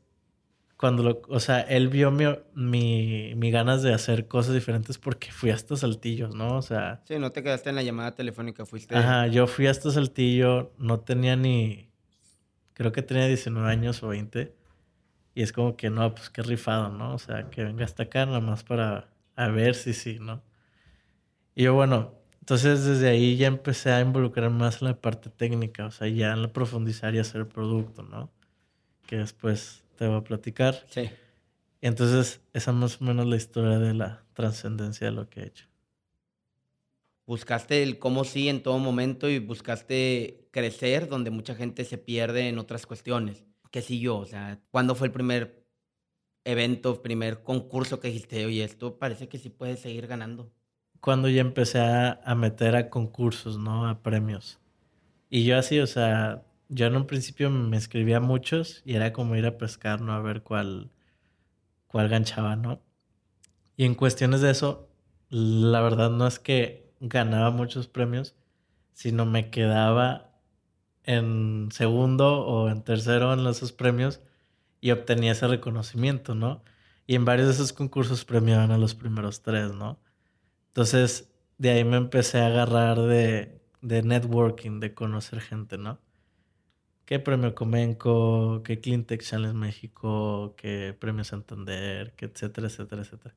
cuando 0.83 1.05
lo, 1.05 1.23
o 1.29 1.39
sea, 1.39 1.61
él 1.61 1.87
vio 1.87 2.11
mi, 2.11 2.25
mi, 2.57 3.37
mi, 3.37 3.53
ganas 3.53 3.85
de 3.85 3.95
hacer 3.95 4.27
cosas 4.27 4.53
diferentes 4.53 4.99
porque 4.99 5.31
fui 5.31 5.51
hasta 5.51 5.77
Saltillo, 5.77 6.31
¿no? 6.31 6.57
O 6.57 6.63
sea... 6.63 7.01
Sí, 7.05 7.21
no 7.21 7.31
te 7.31 7.45
quedaste 7.45 7.71
en 7.71 7.77
la 7.77 7.85
llamada 7.85 8.17
telefónica, 8.17 8.67
fuiste... 8.67 8.97
Ajá, 8.97 9.29
yo 9.29 9.47
fui 9.47 9.69
hasta 9.69 9.93
Saltillo, 9.93 10.73
no 10.79 10.99
tenía 10.99 11.37
ni... 11.37 11.89
Creo 12.73 12.91
que 12.91 13.01
tenía 13.01 13.29
19 13.29 13.71
años 13.71 14.03
o 14.03 14.09
20. 14.09 14.53
Y 15.37 15.43
es 15.43 15.53
como 15.53 15.77
que, 15.77 15.89
no, 15.89 16.17
pues 16.17 16.31
qué 16.31 16.43
rifado, 16.43 16.89
¿no? 16.89 17.15
O 17.15 17.19
sea, 17.19 17.49
que 17.49 17.63
venga 17.63 17.85
hasta 17.85 18.03
acá 18.03 18.27
nada 18.27 18.41
más 18.41 18.65
para 18.65 19.09
a 19.37 19.47
ver 19.47 19.77
si 19.77 19.93
sí, 19.93 20.19
¿no? 20.21 20.43
Y 21.55 21.63
yo, 21.63 21.75
bueno, 21.75 22.13
entonces 22.41 22.85
desde 22.85 23.09
ahí 23.09 23.37
ya 23.37 23.47
empecé 23.47 23.93
a 23.93 24.01
involucrar 24.01 24.51
más 24.51 24.83
en 24.83 24.89
la 24.89 25.01
parte 25.01 25.31
técnica, 25.31 25.87
o 25.87 25.93
sea, 25.93 26.09
ya 26.09 26.33
en 26.33 26.43
la 26.43 26.53
profundizar 26.53 27.15
y 27.15 27.21
hacer 27.21 27.43
el 27.43 27.47
producto, 27.47 28.03
¿no? 28.03 28.33
Que 29.07 29.19
después 29.19 29.82
te 30.03 30.09
voy 30.09 30.17
a 30.17 30.25
platicar. 30.25 30.85
Sí. 30.89 31.03
Y 31.81 31.87
entonces 31.87 32.41
esa 32.53 32.73
más 32.73 33.01
o 33.01 33.05
menos 33.05 33.25
la 33.25 33.37
historia 33.37 33.79
de 33.79 33.95
la 33.95 34.25
trascendencia 34.33 35.07
de 35.07 35.13
lo 35.13 35.31
que 35.31 35.43
he 35.43 35.47
hecho. 35.47 35.69
Buscaste 37.25 37.85
el 37.85 38.01
cómo 38.01 38.25
sí 38.25 38.49
en 38.49 38.65
todo 38.65 38.81
momento 38.81 39.31
y 39.31 39.39
buscaste 39.39 40.49
crecer 40.51 41.09
donde 41.09 41.31
mucha 41.31 41.55
gente 41.55 41.85
se 41.85 41.99
pierde 41.99 42.49
en 42.49 42.59
otras 42.59 42.85
cuestiones. 42.85 43.45
¿Qué 43.71 43.81
siguió? 43.81 44.17
O 44.17 44.27
sea, 44.27 44.59
¿cuándo 44.73 44.97
fue 44.97 45.07
el 45.07 45.13
primer 45.13 45.65
evento, 46.43 47.01
primer 47.01 47.45
concurso 47.45 48.01
que 48.01 48.09
dijiste, 48.09 48.45
oye, 48.45 48.65
esto 48.65 48.99
parece 48.99 49.29
que 49.29 49.39
sí 49.39 49.51
puede 49.51 49.77
seguir 49.77 50.09
ganando? 50.09 50.51
cuando 51.01 51.29
ya 51.29 51.41
empecé 51.41 51.81
a, 51.81 52.35
meter 52.37 52.75
a 52.77 52.89
concursos, 52.89 53.59
¿no? 53.59 53.89
A 53.89 54.03
premios. 54.03 54.61
Y 55.31 55.45
yo 55.45 55.59
así, 55.59 55.81
o 55.81 55.87
sea, 55.87 56.45
yo 56.73 56.87
en 56.87 56.97
un 56.97 57.07
principio 57.07 57.51
me 57.51 57.77
escribía 57.77 58.19
muchos 58.21 58.83
y 58.87 58.95
era 58.95 59.13
como 59.13 59.37
ir 59.37 59.47
a 59.47 59.59
pescar, 59.59 60.01
¿no? 60.01 60.15
A 60.15 60.21
ver 60.21 60.43
cuál, 60.43 60.91
cuál 61.87 62.09
ganchaba, 62.09 62.57
¿no? 62.57 62.83
Y 63.77 63.85
en 63.85 63.95
cuestiones 63.95 64.41
de 64.41 64.51
eso, 64.51 64.89
la 65.31 65.81
verdad 65.83 66.11
no 66.11 66.27
es 66.27 66.39
que 66.39 66.93
ganaba 67.01 67.51
muchos 67.51 67.89
premios, 67.89 68.37
sino 68.95 69.27
me 69.27 69.51
quedaba 69.51 70.33
en 71.05 71.69
segundo 71.73 72.47
o 72.47 72.71
en 72.71 72.83
tercero 72.83 73.33
en 73.35 73.47
esos 73.47 73.73
premios 73.73 74.21
y 74.81 74.93
obtenía 74.93 75.33
ese 75.33 75.49
reconocimiento, 75.49 76.35
¿no? 76.35 76.65
Y 77.07 77.17
en 77.17 77.25
varios 77.27 77.49
de 77.49 77.55
esos 77.55 77.73
concursos 77.73 78.25
premiaban 78.25 78.71
a 78.73 78.79
los 78.79 78.95
primeros 78.95 79.43
tres, 79.43 79.73
¿no? 79.75 80.01
Entonces, 80.69 81.33
de 81.59 81.71
ahí 81.71 81.85
me 81.85 81.99
empecé 81.99 82.41
a 82.41 82.47
agarrar 82.49 83.01
de, 83.01 83.63
de 83.83 84.03
networking, 84.03 84.81
de 84.81 84.95
conocer 84.95 85.41
gente, 85.41 85.79
¿no? 85.79 86.01
¿Qué 87.05 87.19
premio 87.19 87.55
Comenco? 87.55 88.63
¿Qué 88.65 88.81
Cleantech 88.81 89.23
Challenge 89.23 89.55
México? 89.57 90.55
¿Qué 90.57 90.97
premio 90.99 91.25
Santander? 91.25 92.15
¿Qué 92.17 92.27
etcétera, 92.27 92.69
etcétera, 92.69 93.03
etcétera? 93.03 93.35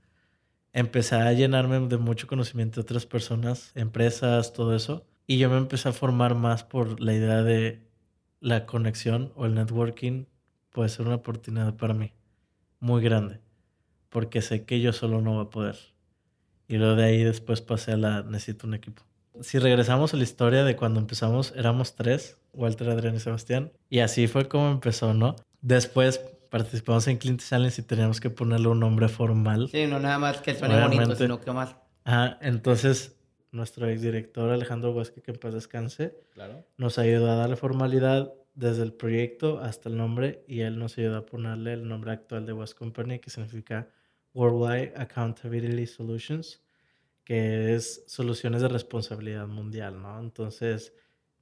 Empecé 0.73 1.15
a 1.15 1.33
llenarme 1.33 1.79
de 1.87 1.97
mucho 1.97 2.27
conocimiento 2.27 2.75
de 2.75 2.83
otras 2.83 3.05
personas, 3.05 3.71
empresas, 3.75 4.53
todo 4.53 4.75
eso. 4.75 5.05
Y 5.27 5.37
yo 5.39 5.49
me 5.49 5.57
empecé 5.57 5.89
a 5.89 5.93
formar 5.93 6.35
más 6.35 6.63
por 6.63 6.99
la 7.01 7.13
idea 7.13 7.43
de 7.43 7.81
la 8.39 8.65
conexión 8.65 9.31
o 9.35 9.45
el 9.45 9.55
networking 9.55 10.25
puede 10.71 10.89
ser 10.89 11.07
una 11.07 11.15
oportunidad 11.15 11.75
para 11.77 11.93
mí 11.93 12.13
muy 12.79 13.01
grande, 13.01 13.39
porque 14.09 14.41
sé 14.41 14.65
que 14.65 14.81
yo 14.81 14.93
solo 14.93 15.21
no 15.21 15.35
voy 15.35 15.45
a 15.45 15.49
poder. 15.49 15.77
Y 16.67 16.77
luego 16.77 16.95
de 16.95 17.05
ahí 17.05 17.23
después 17.23 17.61
pasé 17.61 17.93
a 17.93 17.97
la 17.97 18.23
necesito 18.23 18.67
un 18.67 18.75
equipo. 18.75 19.03
Si 19.41 19.59
regresamos 19.59 20.13
a 20.13 20.17
la 20.17 20.23
historia 20.23 20.63
de 20.63 20.75
cuando 20.75 20.99
empezamos, 20.99 21.53
éramos 21.55 21.95
tres, 21.95 22.37
Walter, 22.53 22.89
Adrián 22.89 23.15
y 23.15 23.19
Sebastián, 23.19 23.71
y 23.89 23.99
así 23.99 24.27
fue 24.27 24.47
como 24.47 24.69
empezó, 24.69 25.13
¿no? 25.13 25.35
Después 25.61 26.19
participamos 26.49 27.07
en 27.07 27.17
Clint 27.17 27.41
Challenge 27.41 27.81
y 27.81 27.83
teníamos 27.83 28.21
que 28.21 28.29
ponerle 28.29 28.67
un 28.67 28.79
nombre 28.79 29.07
formal. 29.09 29.67
Sí, 29.69 29.87
no 29.87 29.99
nada 29.99 30.19
más 30.19 30.41
que 30.41 30.55
suene 30.55 30.81
bonito, 30.81 31.15
sino 31.15 31.41
que 31.41 31.51
más. 31.51 31.75
Ah, 32.05 32.37
entonces 32.41 33.15
nuestro 33.51 33.87
exdirector 33.87 34.49
Alejandro 34.49 34.91
Huesque, 34.91 35.21
que 35.21 35.31
en 35.31 35.37
paz 35.37 35.53
descanse, 35.53 36.13
nos 36.77 36.99
ayudó 36.99 37.31
a 37.31 37.35
darle 37.35 37.55
formalidad 37.55 38.33
desde 38.53 38.83
el 38.83 38.93
proyecto 38.93 39.59
hasta 39.59 39.89
el 39.89 39.97
nombre 39.97 40.43
y 40.47 40.61
él 40.61 40.77
nos 40.77 40.97
ayudó 40.97 41.17
a 41.17 41.25
ponerle 41.25 41.73
el 41.73 41.87
nombre 41.87 42.11
actual 42.11 42.45
de 42.45 42.53
West 42.53 42.77
Company, 42.77 43.19
que 43.19 43.29
significa 43.29 43.89
Worldwide 44.33 44.93
Accountability 44.97 45.87
Solutions, 45.87 46.61
que 47.25 47.73
es 47.73 48.03
soluciones 48.07 48.61
de 48.61 48.69
responsabilidad 48.69 49.47
mundial, 49.47 50.01
¿no? 50.01 50.19
Entonces, 50.19 50.93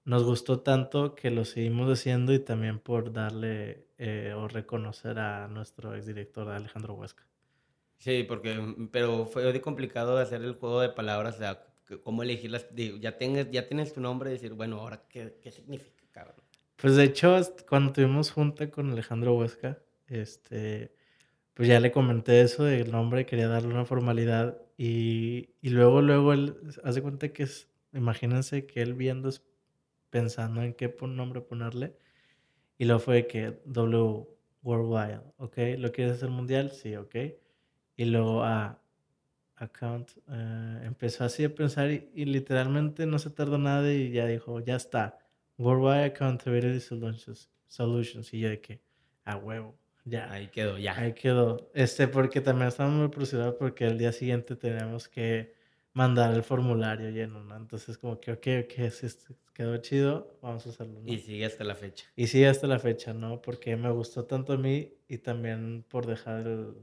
nos 0.05 0.23
gustó 0.23 0.61
tanto 0.61 1.13
que 1.13 1.29
lo 1.29 1.45
seguimos 1.45 1.91
haciendo 1.91 2.33
y 2.33 2.39
también 2.39 2.79
por 2.79 3.13
darle 3.13 3.85
eh, 3.97 4.33
o 4.35 4.47
reconocer 4.47 5.19
a 5.19 5.47
nuestro 5.47 5.95
exdirector 5.95 6.49
Alejandro 6.49 6.95
Huesca. 6.95 7.23
Sí, 7.99 8.23
porque, 8.23 8.89
pero 8.91 9.25
fue 9.25 9.61
complicado 9.61 10.17
hacer 10.17 10.41
el 10.41 10.53
juego 10.53 10.81
de 10.81 10.89
palabras, 10.89 11.35
o 11.35 11.37
sea, 11.37 11.65
cómo 12.03 12.23
elegirlas, 12.23 12.67
ya, 12.99 13.17
tienes, 13.17 13.51
ya 13.51 13.67
tienes 13.67 13.93
tu 13.93 14.01
nombre 14.01 14.29
y 14.29 14.33
decir, 14.33 14.53
bueno, 14.53 14.79
ahora, 14.79 15.03
¿qué, 15.09 15.37
qué 15.41 15.51
significa, 15.51 16.03
cabrón? 16.11 16.35
Pues 16.77 16.95
de 16.95 17.03
hecho, 17.05 17.37
cuando 17.69 17.93
tuvimos 17.93 18.31
junta 18.31 18.69
con 18.69 18.91
Alejandro 18.91 19.35
Huesca, 19.35 19.79
este, 20.07 20.93
pues 21.53 21.67
ya 21.67 21.79
le 21.79 21.91
comenté 21.91 22.41
eso 22.41 22.63
del 22.63 22.91
nombre, 22.91 23.25
quería 23.25 23.47
darle 23.47 23.69
una 23.69 23.85
formalidad 23.85 24.62
y, 24.77 25.49
y 25.61 25.69
luego, 25.69 26.01
luego 26.01 26.33
él 26.33 26.55
hace 26.83 27.01
cuenta 27.01 27.29
que 27.29 27.43
es, 27.43 27.69
imagínense 27.93 28.65
que 28.65 28.81
él 28.81 28.93
viendo, 28.93 29.29
pensando 30.09 30.61
en 30.61 30.73
qué 30.73 30.93
nombre 31.01 31.41
ponerle 31.41 31.95
y 32.77 32.85
luego 32.85 32.99
fue 32.99 33.27
que 33.27 33.59
W 33.65 34.27
Worldwide, 34.63 35.21
¿ok? 35.37 35.57
¿Lo 35.77 35.91
quieres 35.91 36.17
hacer 36.17 36.29
mundial? 36.29 36.71
Sí, 36.71 36.95
ok. 36.95 37.15
Y 37.97 38.05
luego 38.05 38.43
a 38.43 38.81
account, 39.55 40.11
eh, 40.29 40.81
empezó 40.83 41.23
así 41.23 41.43
a 41.43 41.53
pensar 41.53 41.91
y, 41.91 42.25
literalmente 42.25 43.05
no 43.05 43.19
se 43.19 43.29
tardó 43.29 43.57
nada 43.57 43.93
y 43.93 44.11
ya 44.11 44.25
dijo, 44.25 44.59
ya 44.59 44.75
está, 44.75 45.19
Worldwide 45.57 46.05
Accountability 46.05 46.79
Solutions, 46.79 47.49
Solutions 47.67 48.33
y 48.33 48.39
yo 48.39 48.49
de 48.49 48.61
que, 48.61 48.81
a 49.25 49.37
huevo, 49.37 49.77
ya. 50.05 50.31
Ahí 50.31 50.47
quedó, 50.47 50.77
ya. 50.77 50.97
Ahí 50.97 51.13
quedó. 51.13 51.69
Este, 51.73 52.07
porque 52.07 52.41
también 52.41 52.67
estamos 52.67 52.93
muy 52.93 53.07
presionados 53.09 53.55
porque 53.55 53.85
el 53.85 53.97
día 53.97 54.11
siguiente 54.11 54.55
tenemos 54.55 55.07
que 55.07 55.53
mandar 55.93 56.33
el 56.33 56.43
formulario 56.43 57.09
lleno, 57.09 57.43
¿no? 57.43 57.55
Entonces 57.55 57.97
como 57.97 58.19
que, 58.19 58.31
ok, 58.31 58.47
ok, 58.63 58.91
si 58.91 59.07
quedó 59.53 59.77
chido, 59.77 60.37
vamos 60.41 60.65
a 60.65 60.69
hacerlo, 60.69 61.01
Y 61.05 61.19
sigue 61.19 61.45
hasta 61.45 61.63
la 61.63 61.75
fecha. 61.75 62.05
Y 62.15 62.27
sigue 62.27 62.47
hasta 62.47 62.67
la 62.67 62.79
fecha, 62.79 63.13
¿no? 63.13 63.41
Porque 63.41 63.75
me 63.75 63.91
gustó 63.91 64.25
tanto 64.25 64.53
a 64.53 64.57
mí 64.57 64.93
y 65.07 65.19
también 65.19 65.85
por 65.87 66.05
dejar 66.07 66.47
el, 66.47 66.73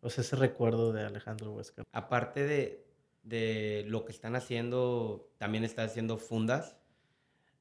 o 0.00 0.10
sea, 0.10 0.22
ese 0.22 0.36
recuerdo 0.36 0.92
de 0.92 1.04
Alejandro 1.04 1.52
Huesca. 1.52 1.84
Aparte 1.92 2.44
de, 2.44 2.84
de 3.22 3.84
lo 3.86 4.04
que 4.04 4.12
están 4.12 4.34
haciendo, 4.34 5.30
también 5.38 5.64
está 5.64 5.84
haciendo 5.84 6.16
fundas. 6.16 6.76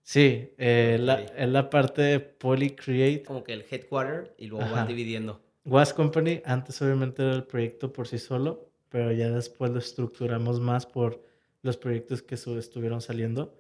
Sí, 0.06 0.53
eh, 0.60 0.99
la, 1.01 1.22
es 1.22 1.49
la 1.49 1.68
parte 1.72 2.03
de 2.03 2.20
Polycreate. 2.20 3.24
Como 3.24 3.43
que 3.43 3.53
el 3.53 3.66
headquarter 3.68 4.36
y 4.38 4.45
luego 4.45 4.70
van 4.70 4.88
dividiendo. 4.88 5.41
Was 5.66 5.95
Company, 5.95 6.43
antes 6.45 6.80
obviamente 6.84 7.24
era 7.24 7.34
el 7.34 7.45
proyecto 7.45 7.91
por 7.91 8.08
sí 8.08 8.20
solo, 8.20 8.70
pero 8.89 9.12
ya 9.12 9.32
después 9.32 9.72
lo 9.72 9.80
estructuramos 9.80 10.60
más 10.60 10.86
por 10.86 11.24
los 11.64 11.78
proyectos 11.78 12.22
que 12.22 12.36
estuvieron 12.36 13.01
saliendo. 13.01 13.60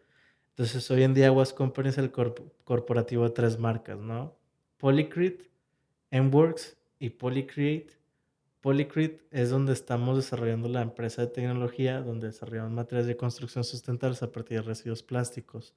Entonces, 0.49 0.89
hoy 0.91 1.01
en 1.01 1.15
día 1.15 1.31
Was 1.31 1.51
Company 1.51 1.89
es 1.89 1.97
el 1.97 2.11
corporativo 2.11 3.23
de 3.23 3.31
tres 3.31 3.57
marcas, 3.57 3.97
¿no? 3.97 4.37
Polycrete, 4.77 5.49
MWorks 6.11 6.77
y 6.99 7.09
Polycreate. 7.09 7.97
Polycrete 8.61 9.25
es 9.31 9.49
donde 9.49 9.73
estamos 9.73 10.15
desarrollando 10.15 10.69
la 10.69 10.83
empresa 10.83 11.23
de 11.23 11.29
tecnología, 11.29 12.01
donde 12.01 12.27
desarrollamos 12.27 12.71
materiales 12.71 13.07
de 13.07 13.17
construcción 13.17 13.63
sustentables 13.63 14.21
a 14.21 14.31
partir 14.31 14.59
de 14.59 14.67
residuos 14.67 15.01
plásticos. 15.01 15.73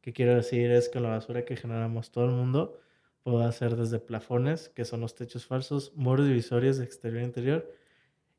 ¿Qué 0.00 0.12
quiero 0.12 0.34
decir? 0.34 0.70
Es 0.70 0.88
que 0.88 1.00
la 1.00 1.10
basura 1.10 1.44
que 1.44 1.56
generamos 1.56 2.10
todo 2.10 2.24
el 2.24 2.32
mundo 2.32 2.80
puede 3.22 3.44
hacer 3.44 3.76
desde 3.76 3.98
plafones, 3.98 4.68
que 4.70 4.84
son 4.84 5.00
los 5.00 5.14
techos 5.14 5.46
falsos, 5.46 5.92
muros 5.94 6.26
divisorios 6.26 6.78
de 6.78 6.84
exterior 6.84 7.22
e 7.22 7.26
interior, 7.26 7.74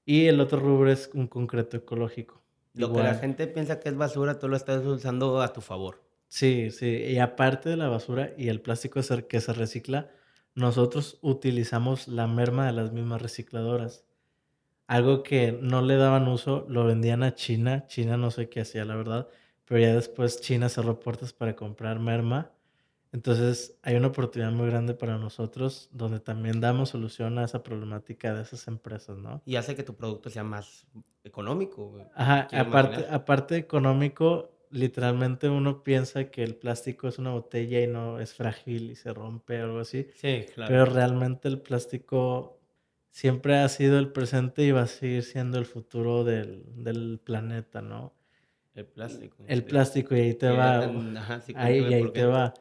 y 0.06 0.26
el 0.26 0.40
otro 0.40 0.60
rubro 0.60 0.92
es 0.92 1.10
un 1.14 1.28
concreto 1.28 1.78
ecológico. 1.78 2.42
Lo 2.74 2.92
que 2.92 3.04
la 3.04 3.16
gente 3.16 3.48
piensa 3.48 3.80
que 3.80 3.90
es 3.90 3.96
basura, 3.96 4.40
tú 4.40 4.48
lo 4.48 4.56
estás 4.56 4.84
usando 4.86 5.42
a 5.42 5.54
tu 5.54 5.62
favor. 5.62 6.02
Sí, 6.28 6.72
sí, 6.72 6.88
y 6.88 7.20
aparte 7.20 7.70
de 7.70 7.78
la 7.78 7.90
basura 7.90 8.34
y 8.38 8.48
el 8.48 8.62
plástico 8.62 9.02
que 9.28 9.42
se 9.42 9.54
recicla, 9.54 10.10
nosotros 10.56 11.20
utilizamos 11.22 12.08
la 12.08 12.28
merma 12.28 12.66
de 12.66 12.72
las 12.72 12.92
mismas 12.94 13.22
recicladoras. 13.22 14.06
Algo 14.88 15.24
que 15.24 15.52
no 15.52 15.82
le 15.82 15.96
daban 15.96 16.28
uso, 16.28 16.66
lo 16.70 16.86
vendían 16.86 17.24
a 17.24 17.36
China. 17.36 17.86
China 17.88 18.18
no 18.18 18.32
sé 18.32 18.50
qué 18.50 18.62
hacía, 18.62 18.86
la 18.86 18.96
verdad. 18.96 19.28
Pero 19.66 19.80
ya 19.80 19.96
después 19.96 20.42
China 20.42 20.70
cerró 20.70 21.00
puertas 21.00 21.34
para 21.34 21.56
comprar 21.56 22.00
merma. 22.00 22.52
Entonces 23.14 23.78
hay 23.82 23.96
una 23.96 24.08
oportunidad 24.08 24.52
muy 24.52 24.68
grande 24.68 24.94
para 24.94 25.18
nosotros 25.18 25.90
donde 25.92 26.20
también 26.20 26.62
damos 26.62 26.90
solución 26.90 27.38
a 27.40 27.44
esa 27.44 27.62
problemática 27.62 28.34
de 28.34 28.44
esas 28.44 28.68
empresas, 28.68 29.18
¿no? 29.18 29.42
Y 29.46 29.58
hace 29.58 29.76
que 29.76 29.84
tu 29.84 29.96
producto 29.96 30.30
sea 30.30 30.44
más 30.44 30.88
económico. 31.24 31.98
Ajá, 32.16 32.48
aparte, 32.54 33.06
aparte 33.10 33.58
económico, 33.58 34.52
literalmente 34.72 35.50
uno 35.50 35.84
piensa 35.84 36.32
que 36.32 36.44
el 36.44 36.56
plástico 36.56 37.08
es 37.08 37.20
una 37.20 37.32
botella 37.32 37.82
y 37.82 37.88
no 37.88 38.20
es 38.20 38.34
frágil 38.34 38.92
y 38.92 38.96
se 38.96 39.14
rompe 39.14 39.62
o 39.62 39.66
algo 39.66 39.80
así. 39.80 40.08
Sí, 40.16 40.46
claro. 40.54 40.70
Pero 40.70 40.86
realmente 40.86 41.50
el 41.50 41.60
plástico 41.60 42.62
siempre 43.12 43.58
ha 43.58 43.70
sido 43.70 44.00
el 44.00 44.12
presente 44.12 44.64
y 44.64 44.72
va 44.72 44.84
a 44.84 44.88
seguir 44.88 45.24
siendo 45.24 45.60
el 45.60 45.66
futuro 45.66 46.24
del, 46.24 47.20
planeta, 47.24 47.82
¿no? 47.82 48.14
El 48.74 48.86
plástico. 48.86 49.44
El 49.48 49.64
plástico, 49.64 50.16
y 50.16 50.20
ahí 50.22 50.34
te 50.34 50.50
va. 50.50 50.90
ahí, 51.56 51.80
y 51.80 51.94
ahí 51.94 52.12
te 52.12 52.26
va. 52.26 52.54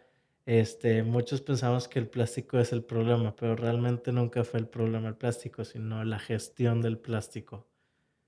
Este, 0.47 1.03
muchos 1.05 1.43
pensamos 1.43 1.87
que 1.87 2.01
el 2.01 2.09
plástico 2.09 2.59
es 2.59 2.73
el 2.73 2.83
problema, 2.83 3.37
pero 3.37 3.55
realmente 3.55 4.11
nunca 4.11 4.43
fue 4.43 4.59
el 4.59 4.67
problema 4.67 5.09
el 5.09 5.17
plástico, 5.17 5.65
sino 5.65 6.03
la 6.05 6.19
gestión 6.19 6.83
del 6.83 6.99
plástico. 6.99 7.69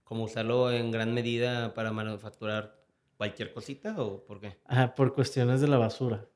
Como 0.04 0.24
usarlo 0.24 0.70
en 0.70 0.90
gran 0.90 1.12
medida 1.14 1.74
para 1.74 1.90
manufacturar 1.90 2.80
cualquier 3.16 3.52
cosita 3.52 4.00
o 4.00 4.24
por 4.24 4.40
qué? 4.40 4.58
Ajá, 4.66 4.94
por 4.94 5.14
cuestiones 5.14 5.60
de 5.60 5.68
la 5.68 5.78
basura. 5.78 6.28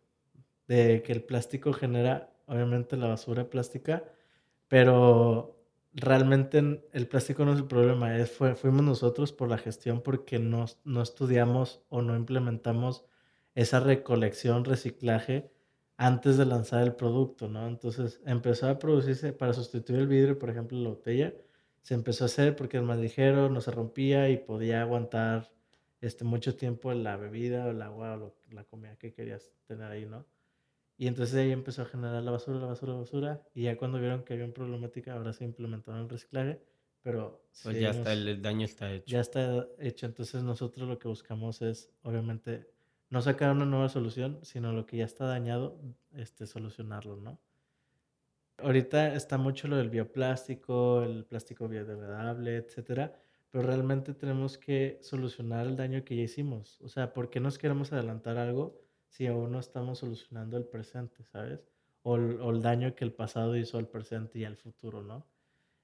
De 0.66 1.02
que 1.02 1.12
el 1.12 1.22
plástico 1.22 1.72
genera, 1.72 2.32
obviamente, 2.46 2.96
la 2.96 3.06
basura 3.06 3.48
plástica, 3.48 4.02
pero 4.66 5.55
realmente 5.96 6.58
el 6.92 7.08
plástico 7.08 7.44
no 7.44 7.54
es 7.54 7.58
el 7.58 7.66
problema, 7.66 8.16
es, 8.18 8.30
fue, 8.30 8.54
fuimos 8.54 8.82
nosotros 8.82 9.32
por 9.32 9.48
la 9.48 9.58
gestión 9.58 10.02
porque 10.02 10.38
no, 10.38 10.66
no 10.84 11.02
estudiamos 11.02 11.82
o 11.88 12.02
no 12.02 12.14
implementamos 12.16 13.06
esa 13.54 13.80
recolección, 13.80 14.64
reciclaje 14.66 15.50
antes 15.96 16.36
de 16.36 16.44
lanzar 16.44 16.82
el 16.82 16.94
producto, 16.94 17.48
¿no? 17.48 17.66
Entonces 17.66 18.20
empezó 18.26 18.68
a 18.68 18.78
producirse 18.78 19.32
para 19.32 19.54
sustituir 19.54 20.00
el 20.00 20.06
vidrio, 20.08 20.38
por 20.38 20.50
ejemplo, 20.50 20.78
la 20.78 20.90
botella, 20.90 21.34
se 21.80 21.94
empezó 21.94 22.24
a 22.24 22.26
hacer 22.26 22.56
porque 22.56 22.76
es 22.76 22.82
más 22.82 22.98
ligero, 22.98 23.48
no 23.48 23.62
se 23.62 23.70
rompía 23.70 24.28
y 24.28 24.36
podía 24.36 24.82
aguantar 24.82 25.50
este, 26.02 26.24
mucho 26.24 26.56
tiempo 26.56 26.92
la 26.92 27.16
bebida 27.16 27.64
o 27.66 27.70
el 27.70 27.80
agua 27.80 28.16
o 28.18 28.34
la 28.50 28.64
comida 28.64 28.96
que 28.96 29.14
querías 29.14 29.50
tener 29.66 29.90
ahí, 29.90 30.04
¿no? 30.04 30.26
Y 30.98 31.06
entonces 31.08 31.34
ahí 31.36 31.52
empezó 31.52 31.82
a 31.82 31.84
generar 31.86 32.22
la 32.22 32.30
basura, 32.30 32.58
la 32.58 32.66
basura, 32.66 32.92
la 32.92 32.98
basura. 33.00 33.42
Y 33.54 33.64
ya 33.64 33.76
cuando 33.76 33.98
vieron 33.98 34.24
que 34.24 34.32
había 34.32 34.46
un 34.46 34.52
problemática, 34.52 35.14
ahora 35.14 35.32
se 35.32 35.44
implementaron 35.44 36.02
el 36.02 36.08
reciclaje. 36.08 36.60
Pero. 37.02 37.42
Pues 37.62 37.78
ya 37.78 37.90
está, 37.90 38.12
el 38.12 38.40
daño 38.40 38.64
está 38.64 38.92
hecho. 38.92 39.06
Ya 39.06 39.20
está 39.20 39.66
hecho. 39.78 40.06
Entonces 40.06 40.42
nosotros 40.42 40.88
lo 40.88 40.98
que 40.98 41.08
buscamos 41.08 41.62
es, 41.62 41.90
obviamente, 42.02 42.66
no 43.10 43.20
sacar 43.22 43.52
una 43.52 43.66
nueva 43.66 43.88
solución, 43.88 44.40
sino 44.42 44.72
lo 44.72 44.86
que 44.86 44.96
ya 44.98 45.04
está 45.04 45.26
dañado, 45.26 45.78
este, 46.14 46.46
solucionarlo, 46.46 47.16
¿no? 47.16 47.38
Ahorita 48.58 49.14
está 49.14 49.36
mucho 49.36 49.68
lo 49.68 49.76
del 49.76 49.90
bioplástico, 49.90 51.02
el 51.02 51.26
plástico 51.26 51.68
biodegradable, 51.68 52.56
etcétera 52.56 53.12
pero 53.56 53.68
realmente 53.68 54.12
tenemos 54.12 54.58
que 54.58 54.98
solucionar 55.00 55.66
el 55.66 55.76
daño 55.76 56.04
que 56.04 56.14
ya 56.14 56.24
hicimos. 56.24 56.78
O 56.82 56.88
sea, 56.88 57.14
¿por 57.14 57.30
qué 57.30 57.40
nos 57.40 57.56
queremos 57.56 57.90
adelantar 57.90 58.36
algo 58.36 58.85
si 59.16 59.26
aún 59.26 59.50
no 59.50 59.60
estamos 59.60 60.00
solucionando 60.00 60.58
el 60.58 60.64
presente, 60.64 61.24
¿sabes? 61.32 61.60
O 62.02 62.16
el, 62.16 62.60
daño 62.60 62.94
que 62.94 63.04
el 63.06 63.14
pasado 63.14 63.56
hizo 63.56 63.78
al 63.78 63.88
presente 63.88 64.38
y 64.38 64.44
al 64.44 64.56
futuro, 64.56 65.02
¿no? 65.02 65.26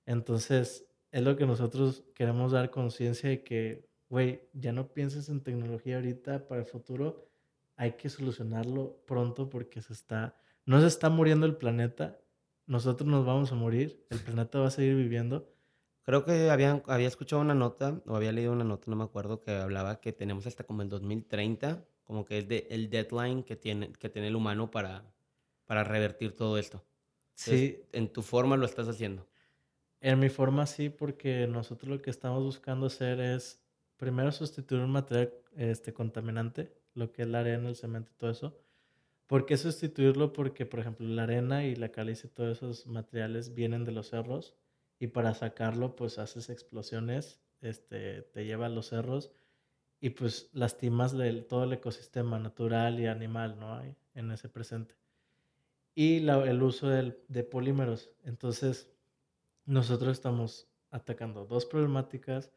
Entonces, 0.05 0.87
es 1.11 1.23
lo 1.23 1.35
que 1.37 1.47
nosotros 1.47 2.05
queremos 2.15 2.53
dar 2.53 2.71
conciencia 2.71 3.31
de 3.31 3.43
que, 3.43 3.89
güey, 4.11 4.43
ya 4.53 4.73
no 4.73 4.93
pienses 4.93 5.31
en 5.31 5.43
tecnología 5.43 5.97
ahorita 5.97 6.47
para 6.47 6.61
el 6.61 6.67
futuro, 6.67 7.27
hay 7.77 7.93
que 7.93 8.11
solucionarlo 8.11 8.99
pronto 9.07 9.49
porque 9.49 9.81
se 9.81 9.95
está, 9.95 10.37
no 10.67 10.83
se 10.83 10.89
está 10.89 11.09
muriendo 11.09 11.47
el 11.47 11.57
planeta, 11.57 12.21
nosotros 12.67 13.09
nos 13.09 13.25
vamos 13.25 13.51
a 13.51 13.55
morir, 13.55 14.05
el 14.11 14.19
planeta 14.21 14.59
va 14.59 14.67
a 14.69 14.71
seguir 14.71 14.95
viviendo. 14.95 15.49
Creo 16.03 16.27
que 16.27 16.51
había, 16.51 16.83
había 16.87 17.09
escuchado 17.09 17.41
una 17.41 17.55
nota, 17.55 18.03
o 18.07 18.15
había 18.15 18.33
leído 18.33 18.53
una 18.53 18.65
nota, 18.65 18.91
no 18.91 18.97
me 18.97 19.05
acuerdo, 19.05 19.41
que 19.41 19.53
hablaba 19.53 20.01
que 20.01 20.13
tenemos 20.13 20.47
hasta 20.47 20.65
como 20.65 20.83
el 20.83 20.91
2030, 20.91 21.83
como 22.05 22.25
que 22.25 22.39
es 22.39 22.49
de, 22.49 22.67
el 22.71 22.91
deadline 22.91 23.43
que 23.43 23.57
tiene, 23.57 23.93
que 23.93 24.09
tiene 24.09 24.29
el 24.29 24.37
humano 24.37 24.71
para, 24.71 25.05
para 25.65 25.85
revertir 25.85 26.37
todo 26.37 26.59
esto. 26.59 26.85
sí. 27.35 27.83
En 27.93 28.13
tu 28.13 28.23
forma 28.23 28.57
lo 28.57 28.67
estás 28.67 28.89
haciendo. 28.89 29.27
En 30.01 30.19
mi 30.19 30.29
forma 30.29 30.67
sí, 30.67 30.89
porque 30.89 31.47
nosotros 31.47 31.89
lo 31.89 32.03
que 32.03 32.11
estamos 32.11 32.43
buscando 32.43 32.87
hacer 32.87 33.21
es 33.21 33.63
primero 33.97 34.33
sustituir 34.33 34.81
un 34.81 34.91
material 34.91 35.33
este, 35.57 35.93
contaminante, 35.93 36.77
lo 36.95 37.13
que 37.13 37.23
es 37.23 37.29
la 37.29 37.39
arena, 37.39 37.69
el 37.69 37.77
cemento 37.77 38.11
y 38.11 38.19
todo 38.19 38.31
eso. 38.31 38.59
¿Por 39.29 39.47
qué 39.47 39.57
sustituirlo? 39.57 40.33
Porque, 40.33 40.67
por 40.67 40.81
ejemplo, 40.81 41.07
la 41.07 41.23
arena 41.23 41.65
y 41.65 41.77
la 41.77 41.91
caliza 41.91 42.27
y 42.27 42.31
todos 42.31 42.57
esos 42.57 42.87
materiales 42.89 43.55
vienen 43.55 43.85
de 43.85 43.93
los 43.93 44.09
cerros 44.09 44.57
y 44.99 45.07
para 45.07 45.35
sacarlo, 45.35 45.95
pues 45.95 46.19
haces 46.19 46.51
explosiones, 46.51 47.41
este, 47.61 48.23
te 48.23 48.45
lleva 48.45 48.67
a 48.67 48.71
los 48.71 48.89
cerros 48.89 49.31
y 50.03 50.11
pues 50.11 50.51
lastimas 50.53 51.15
todo 51.49 51.63
el 51.63 51.73
ecosistema 51.75 52.37
natural 52.41 52.99
y 52.99 53.07
animal, 53.07 53.57
¿no? 53.61 53.77
Hay 53.77 53.95
en 54.15 54.33
ese 54.33 54.49
presente. 54.49 54.97
Y 55.95 56.29
el 56.29 56.61
uso 56.61 56.89
de 56.89 57.45
polímeros. 57.45 58.11
Entonces, 58.25 58.91
nosotros 59.65 60.11
estamos 60.19 60.69
atacando 60.91 61.47
dos 61.47 61.67
problemáticas, 61.67 62.51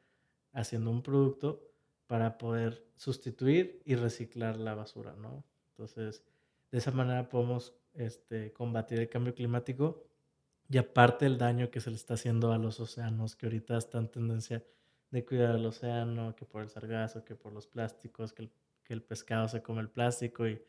haciendo 0.54 0.90
un 0.90 1.04
producto 1.04 1.62
para 2.08 2.40
poder 2.40 2.84
sustituir 2.96 3.80
y 3.86 3.94
reciclar 3.94 4.58
la 4.58 4.74
basura, 4.74 5.16
¿no? 5.16 5.44
Entonces, 5.70 6.24
de 6.72 6.80
esa 6.80 6.90
manera 6.90 7.30
podemos 7.30 7.76
este, 7.94 8.54
combatir 8.54 9.00
el 9.00 9.10
cambio 9.10 9.36
climático 9.36 10.04
y 10.68 10.80
aparte 10.80 11.28
el 11.28 11.38
daño 11.38 11.70
que 11.70 11.80
se 11.80 11.92
le 11.92 11.96
está 11.96 12.16
haciendo 12.16 12.52
a 12.52 12.58
los 12.58 12.80
océanos, 12.80 13.36
que 13.36 13.46
ahorita 13.46 13.78
está 13.78 14.00
en 14.00 14.10
tendencia 14.10 14.64
de 15.16 15.26
cuidar 15.26 15.56
el 15.56 15.66
océano, 15.66 16.36
que 16.36 16.46
por 16.46 16.62
el 16.62 16.70
sargazo, 16.70 17.24
que 17.24 17.36
por 17.36 17.54
los 17.54 17.68
plásticos, 17.68 18.34
que 18.34 18.44
el, 18.44 18.52
que 18.84 18.94
el 18.94 19.02
pescado 19.02 19.48
se 19.48 19.62
come 19.62 19.82
el 19.82 19.90
plástico 19.90 20.46
y 20.48 20.62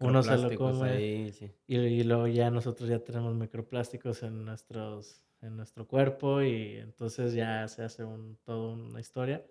uno 0.00 0.22
se 0.22 0.36
lo 0.36 0.54
come. 0.56 1.02
y, 1.02 1.52
y, 1.66 2.04
luego 2.04 2.26
ya 2.26 2.50
nosotros 2.50 2.88
ya 2.88 2.98
tenemos 2.98 3.34
microplásticos 3.34 4.22
en 4.22 4.44
nuestros 4.44 5.24
en 5.40 5.56
nuestro 5.56 5.86
cuerpo 5.86 6.42
y 6.42 6.76
entonces 6.76 7.34
ya 7.34 7.66
se 7.68 7.82
hace 7.82 8.04
un, 8.04 8.38
toda 8.44 8.74
una 8.74 9.00
historia. 9.00 9.44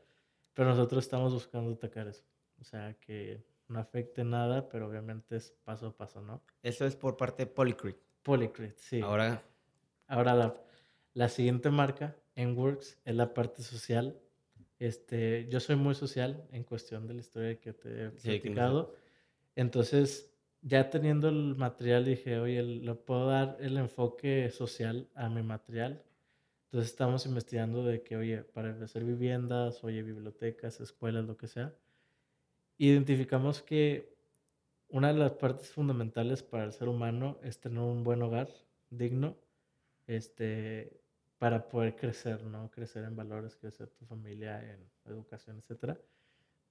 Pero 0.53 0.69
nosotros 0.69 1.03
estamos 1.03 1.33
buscando 1.33 1.71
atacar 1.71 2.07
eso. 2.07 2.23
O 2.59 2.63
sea, 2.63 2.95
que 2.99 3.43
no 3.67 3.79
afecte 3.79 4.23
nada, 4.23 4.69
pero 4.69 4.87
obviamente 4.87 5.35
es 5.35 5.51
paso 5.63 5.87
a 5.87 5.97
paso, 5.97 6.21
¿no? 6.21 6.43
Eso 6.61 6.85
es 6.85 6.95
por 6.95 7.17
parte 7.17 7.45
de 7.45 7.51
Polycrit. 7.51 7.97
Polycrit, 8.21 8.77
sí. 8.77 9.01
Ahora. 9.01 9.43
Ahora 10.07 10.35
la, 10.35 10.55
la 11.13 11.29
siguiente 11.29 11.69
marca, 11.69 12.15
Enworks, 12.35 12.99
es 13.03 13.15
la 13.15 13.33
parte 13.33 13.63
social. 13.63 14.19
Este, 14.83 15.47
yo 15.47 15.61
soy 15.61 15.77
muy 15.77 15.95
social 15.95 16.45
en 16.51 16.65
cuestión 16.65 17.07
de 17.07 17.13
la 17.13 17.21
historia 17.21 17.57
que 17.57 17.71
te 17.71 18.07
he 18.07 18.09
platicado. 18.09 18.93
Entonces, 19.55 20.29
ya 20.61 20.89
teniendo 20.89 21.29
el 21.29 21.55
material, 21.55 22.03
dije, 22.03 22.37
oye, 22.37 22.61
¿le 22.61 22.93
puedo 22.95 23.27
dar 23.27 23.55
el 23.61 23.77
enfoque 23.77 24.51
social 24.51 25.07
a 25.15 25.29
mi 25.29 25.41
material? 25.41 26.03
Entonces 26.65 26.91
estamos 26.91 27.25
investigando 27.25 27.85
de 27.85 28.03
que, 28.03 28.17
oye, 28.17 28.43
para 28.43 28.71
hacer 28.83 29.05
viviendas, 29.05 29.81
oye, 29.85 30.03
bibliotecas, 30.03 30.81
escuelas, 30.81 31.23
lo 31.23 31.37
que 31.37 31.47
sea. 31.47 31.73
Identificamos 32.77 33.61
que 33.61 34.17
una 34.89 35.13
de 35.13 35.19
las 35.19 35.31
partes 35.31 35.69
fundamentales 35.69 36.43
para 36.43 36.65
el 36.65 36.73
ser 36.73 36.89
humano 36.89 37.39
es 37.41 37.57
tener 37.57 37.79
un 37.79 38.03
buen 38.03 38.21
hogar 38.21 38.49
digno, 38.89 39.37
este, 40.07 41.02
para 41.43 41.67
poder 41.67 41.95
crecer, 41.95 42.43
¿no? 42.43 42.71
Crecer 42.71 43.03
en 43.03 43.15
valores, 43.15 43.55
crecer 43.55 43.89
tu 43.89 44.05
familia, 44.05 44.53
en 44.71 44.79
educación, 45.05 45.57
etcétera 45.57 45.97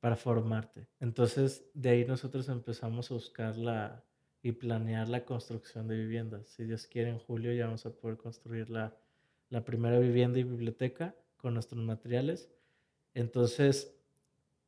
para 0.03 0.17
formarte. 0.17 0.89
Entonces, 0.99 1.65
de 1.75 1.91
ahí 1.91 2.05
nosotros 2.05 2.49
empezamos 2.49 3.09
a 3.09 3.15
buscar 3.15 3.57
la, 3.57 4.03
y 4.43 4.51
planear 4.51 5.09
la 5.09 5.25
construcción 5.25 5.87
de 5.87 5.97
viviendas. 5.97 6.49
Si 6.49 6.65
Dios 6.65 6.89
quiere, 6.89 7.11
en 7.11 7.21
julio 7.21 7.53
ya 7.53 7.67
vamos 7.67 7.87
a 7.87 7.95
poder 7.95 8.17
construir 8.17 8.69
la, 8.69 8.97
la 9.49 9.65
primera 9.65 10.01
vivienda 10.01 10.41
y 10.41 10.43
biblioteca 10.43 11.15
con 11.37 11.55
nuestros 11.55 11.81
materiales. 11.85 12.51
Entonces, 13.15 13.95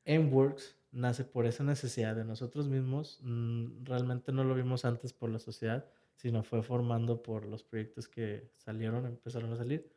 Works 0.06 0.76
nace 0.92 1.24
por 1.24 1.46
esa 1.46 1.64
necesidad 1.64 2.14
de 2.14 2.24
nosotros 2.24 2.68
mismos. 2.68 3.18
Mm, 3.22 3.86
realmente 3.86 4.30
no 4.30 4.44
lo 4.44 4.54
vimos 4.54 4.84
antes 4.84 5.12
por 5.12 5.30
la 5.30 5.40
sociedad, 5.40 5.84
sino 6.16 6.42
fue 6.42 6.62
formando 6.62 7.22
por 7.22 7.46
los 7.46 7.62
proyectos 7.62 8.08
que 8.08 8.50
salieron, 8.56 9.06
empezaron 9.06 9.52
a 9.52 9.56
salir. 9.56 9.90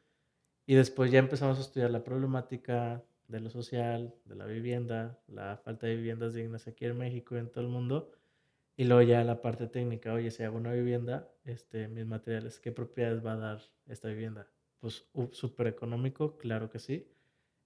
Y 0.66 0.76
después 0.76 1.12
ya 1.12 1.20
empezamos 1.20 1.58
a 1.58 1.62
estudiar 1.62 1.92
la 1.92 2.04
problemática, 2.04 3.04
de 3.28 3.40
lo 3.40 3.50
social, 3.50 4.16
de 4.26 4.36
la 4.36 4.46
vivienda, 4.46 5.20
la 5.28 5.58
falta 5.58 5.88
de 5.88 5.96
viviendas 5.96 6.34
dignas 6.34 6.68
aquí 6.68 6.86
en 6.86 6.98
México 6.98 7.36
y 7.36 7.40
en 7.40 7.50
todo 7.50 7.64
el 7.64 7.70
mundo. 7.70 8.12
Y 8.76 8.86
luego 8.86 9.02
ya 9.02 9.24
la 9.24 9.42
parte 9.42 9.68
técnica, 9.68 10.14
oye, 10.14 10.32
si 10.32 10.44
hago 10.44 10.58
una 10.58 10.72
vivienda, 10.72 11.30
este, 11.46 11.88
mis 11.88 12.06
materiales, 12.06 12.60
¿qué 12.60 12.72
propiedades 12.72 13.26
va 13.26 13.34
a 13.34 13.38
dar 13.38 13.62
esta 13.88 14.08
vivienda? 14.08 14.48
Pues 14.80 15.08
súper 15.32 15.68
económico, 15.68 16.38
claro 16.38 16.70
que 16.70 16.80
sí. 16.80 17.08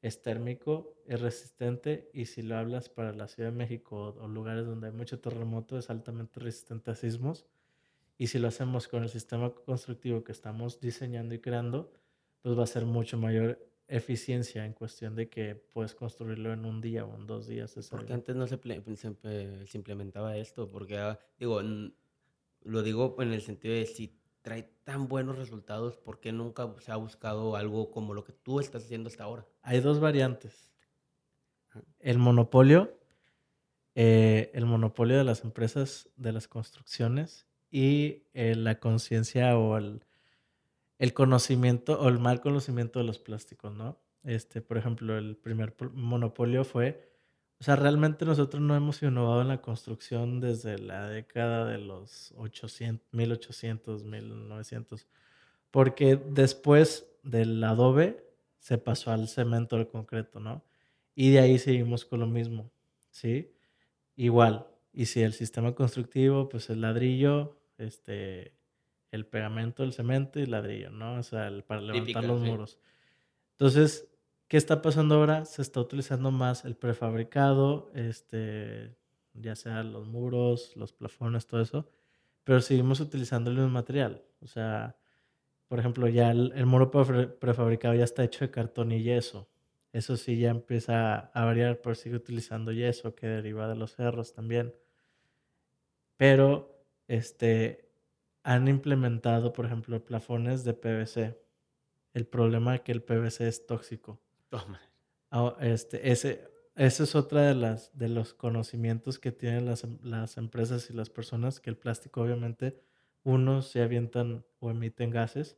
Es 0.01 0.23
térmico, 0.23 0.95
es 1.05 1.21
resistente 1.21 2.09
y 2.13 2.25
si 2.25 2.41
lo 2.41 2.57
hablas 2.57 2.89
para 2.89 3.13
la 3.13 3.27
Ciudad 3.27 3.51
de 3.51 3.57
México 3.57 4.15
o 4.19 4.27
lugares 4.27 4.65
donde 4.65 4.87
hay 4.87 4.93
mucho 4.93 5.19
terremoto, 5.19 5.77
es 5.77 5.91
altamente 5.91 6.39
resistente 6.39 6.89
a 6.89 6.95
sismos. 6.95 7.45
Y 8.21 8.27
si 8.27 8.37
lo 8.37 8.49
hacemos 8.49 8.87
con 8.87 9.01
el 9.01 9.09
sistema 9.09 9.49
constructivo 9.49 10.23
que 10.23 10.31
estamos 10.31 10.79
diseñando 10.79 11.33
y 11.33 11.39
creando, 11.39 11.91
pues 12.43 12.55
va 12.55 12.65
a 12.65 12.67
ser 12.67 12.85
mucho 12.85 13.17
mayor 13.17 13.57
eficiencia 13.87 14.63
en 14.63 14.73
cuestión 14.73 15.15
de 15.15 15.27
que 15.27 15.55
puedes 15.55 15.95
construirlo 15.95 16.53
en 16.53 16.65
un 16.65 16.81
día 16.81 17.03
o 17.03 17.15
en 17.15 17.25
dos 17.25 17.47
días. 17.47 17.73
Porque 17.89 18.13
antes 18.13 18.35
no 18.35 18.45
se, 18.45 18.59
se, 18.59 19.77
implementaba 19.79 20.37
esto, 20.37 20.69
porque 20.69 20.99
ah, 20.99 21.17
digo, 21.39 21.63
lo 22.61 22.83
digo 22.83 23.15
en 23.17 23.33
el 23.33 23.41
sentido 23.41 23.73
de 23.73 23.87
si 23.87 24.15
trae 24.43 24.69
tan 24.83 25.07
buenos 25.07 25.39
resultados, 25.39 25.97
¿por 25.97 26.19
qué 26.19 26.31
nunca 26.31 26.71
se 26.77 26.91
ha 26.91 26.97
buscado 26.97 27.55
algo 27.55 27.89
como 27.89 28.13
lo 28.13 28.23
que 28.23 28.33
tú 28.33 28.59
estás 28.59 28.83
haciendo 28.83 29.07
hasta 29.09 29.23
ahora? 29.23 29.47
Hay 29.63 29.79
dos 29.79 29.99
variantes. 29.99 30.71
El 31.97 32.19
monopolio, 32.19 32.99
eh, 33.95 34.51
el 34.53 34.67
monopolio 34.67 35.17
de 35.17 35.23
las 35.23 35.43
empresas 35.43 36.07
de 36.17 36.33
las 36.33 36.47
construcciones 36.47 37.47
y 37.71 38.23
eh, 38.33 38.55
la 38.55 38.79
conciencia 38.79 39.57
o 39.57 39.77
el 39.77 40.03
el 41.01 41.15
conocimiento 41.15 41.99
o 41.99 42.09
el 42.09 42.19
mal 42.19 42.41
conocimiento 42.41 42.99
de 42.99 43.05
los 43.05 43.17
plásticos, 43.17 43.73
¿no? 43.73 43.99
Este, 44.23 44.61
por 44.61 44.77
ejemplo, 44.77 45.17
el 45.17 45.35
primer 45.35 45.75
monopolio 45.93 46.63
fue, 46.63 47.11
o 47.59 47.63
sea, 47.63 47.75
realmente 47.75 48.23
nosotros 48.23 48.61
no 48.61 48.75
hemos 48.75 49.01
innovado 49.01 49.41
en 49.41 49.47
la 49.47 49.63
construcción 49.63 50.39
desde 50.39 50.77
la 50.77 51.09
década 51.09 51.65
de 51.65 51.79
los 51.79 52.35
800, 52.37 53.07
1800, 53.13 54.03
1900, 54.03 55.07
porque 55.71 56.17
después 56.17 57.07
del 57.23 57.63
adobe 57.63 58.23
se 58.59 58.77
pasó 58.77 59.09
al 59.11 59.27
cemento, 59.27 59.77
al 59.77 59.87
concreto, 59.87 60.39
¿no? 60.39 60.63
Y 61.15 61.31
de 61.31 61.39
ahí 61.39 61.57
seguimos 61.57 62.05
con 62.05 62.19
lo 62.19 62.27
mismo, 62.27 62.69
¿sí? 63.09 63.55
Igual, 64.15 64.67
y 64.93 65.07
si 65.07 65.23
el 65.23 65.33
sistema 65.33 65.73
constructivo, 65.73 66.47
pues 66.47 66.69
el 66.69 66.81
ladrillo, 66.81 67.57
este, 67.81 68.53
el 69.11 69.25
pegamento, 69.25 69.83
el 69.83 69.93
cemento 69.93 70.39
y 70.39 70.43
el 70.43 70.51
ladrillo, 70.51 70.89
¿no? 70.89 71.15
O 71.15 71.23
sea, 71.23 71.51
para 71.67 71.81
levantar 71.81 72.23
los 72.23 72.41
muros. 72.41 72.79
Entonces, 73.53 74.07
¿qué 74.47 74.57
está 74.57 74.81
pasando 74.81 75.15
ahora? 75.15 75.45
Se 75.45 75.61
está 75.61 75.79
utilizando 75.79 76.31
más 76.31 76.65
el 76.65 76.75
prefabricado, 76.75 77.91
este, 77.93 78.95
ya 79.33 79.55
sea 79.55 79.83
los 79.83 80.07
muros, 80.07 80.75
los 80.75 80.93
plafones, 80.93 81.47
todo 81.47 81.61
eso, 81.61 81.89
pero 82.43 82.61
seguimos 82.61 82.99
utilizando 82.99 83.49
el 83.49 83.57
mismo 83.57 83.71
material. 83.71 84.23
O 84.41 84.47
sea, 84.47 84.95
por 85.67 85.79
ejemplo, 85.79 86.07
ya 86.09 86.31
el, 86.31 86.65
muro 86.65 86.91
prefabricado 86.91 87.95
ya 87.95 88.03
está 88.03 88.23
hecho 88.23 88.43
de 88.43 88.51
cartón 88.51 88.91
y 88.91 89.03
yeso. 89.03 89.47
Eso 89.93 90.17
sí 90.17 90.37
ya 90.37 90.49
empieza 90.49 91.17
a 91.17 91.45
variar, 91.45 91.79
pero 91.81 91.95
sigue 91.95 92.15
utilizando 92.15 92.71
yeso 92.71 93.15
que 93.15 93.27
deriva 93.27 93.67
de 93.67 93.75
los 93.75 93.95
cerros 93.95 94.33
también. 94.33 94.73
Pero, 96.17 96.80
este, 97.11 97.91
han 98.41 98.69
implementado, 98.69 99.51
por 99.51 99.65
ejemplo, 99.65 100.05
plafones 100.05 100.63
de 100.63 100.73
PVC. 100.73 101.37
El 102.13 102.25
problema 102.25 102.75
es 102.75 102.81
que 102.81 102.93
el 102.93 103.03
PVC 103.03 103.41
es 103.49 103.65
tóxico. 103.65 104.21
Oh, 105.29 105.55
este, 105.59 106.09
ese, 106.09 106.49
es 106.75 107.15
otra 107.15 107.41
de 107.47 107.55
las 107.55 107.97
de 107.97 108.07
los 108.07 108.33
conocimientos 108.33 109.19
que 109.19 109.33
tienen 109.33 109.65
las, 109.65 109.85
las, 110.03 110.37
empresas 110.37 110.89
y 110.89 110.93
las 110.93 111.09
personas, 111.09 111.59
que 111.59 111.69
el 111.69 111.77
plástico 111.77 112.21
obviamente 112.21 112.81
unos 113.23 113.67
se 113.67 113.81
avientan 113.81 114.45
o 114.59 114.71
emiten 114.71 115.09
gases, 115.09 115.57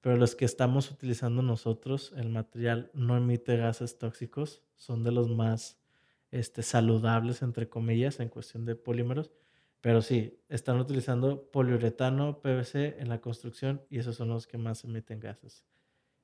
pero 0.00 0.16
los 0.16 0.36
que 0.36 0.44
estamos 0.44 0.92
utilizando 0.92 1.42
nosotros, 1.42 2.12
el 2.16 2.28
material 2.28 2.90
no 2.94 3.16
emite 3.16 3.56
gases 3.56 3.98
tóxicos, 3.98 4.62
son 4.76 5.02
de 5.02 5.10
los 5.10 5.28
más 5.28 5.76
este, 6.30 6.62
saludables, 6.62 7.42
entre 7.42 7.68
comillas, 7.68 8.20
en 8.20 8.28
cuestión 8.28 8.64
de 8.64 8.76
polímeros. 8.76 9.32
Pero 9.84 10.00
sí, 10.00 10.40
están 10.48 10.80
utilizando 10.80 11.50
poliuretano, 11.50 12.40
PVC 12.40 13.02
en 13.02 13.10
la 13.10 13.20
construcción 13.20 13.82
y 13.90 13.98
esos 13.98 14.16
son 14.16 14.28
los 14.30 14.46
que 14.46 14.56
más 14.56 14.82
emiten 14.84 15.20
gases. 15.20 15.66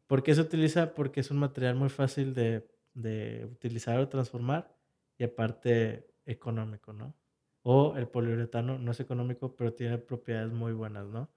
¿Por 0.06 0.22
qué 0.22 0.34
se 0.34 0.40
utiliza? 0.40 0.94
Porque 0.94 1.20
es 1.20 1.30
un 1.30 1.36
material 1.36 1.74
muy 1.74 1.90
fácil 1.90 2.32
de, 2.32 2.66
de 2.94 3.46
utilizar 3.52 3.98
o 3.98 4.08
transformar 4.08 4.74
y 5.18 5.24
aparte 5.24 6.08
económico, 6.24 6.94
¿no? 6.94 7.14
O 7.62 7.98
el 7.98 8.08
poliuretano 8.08 8.78
no 8.78 8.92
es 8.92 9.00
económico, 9.00 9.54
pero 9.54 9.74
tiene 9.74 9.98
propiedades 9.98 10.50
muy 10.50 10.72
buenas, 10.72 11.06
¿no? 11.08 11.28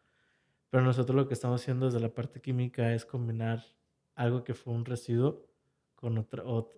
Pero 0.70 0.82
nosotros 0.86 1.18
lo 1.18 1.28
que 1.28 1.34
estamos 1.34 1.60
haciendo 1.60 1.88
desde 1.88 2.00
la 2.00 2.14
parte 2.14 2.40
química 2.40 2.94
es 2.94 3.06
combinar 3.06 3.66
algo 4.16 4.46
que 4.46 4.54
fue 4.54 4.74
un 4.74 4.86
residuo 4.86 5.46
con 5.96 6.18
otro, 6.18 6.44
o, 6.46 6.72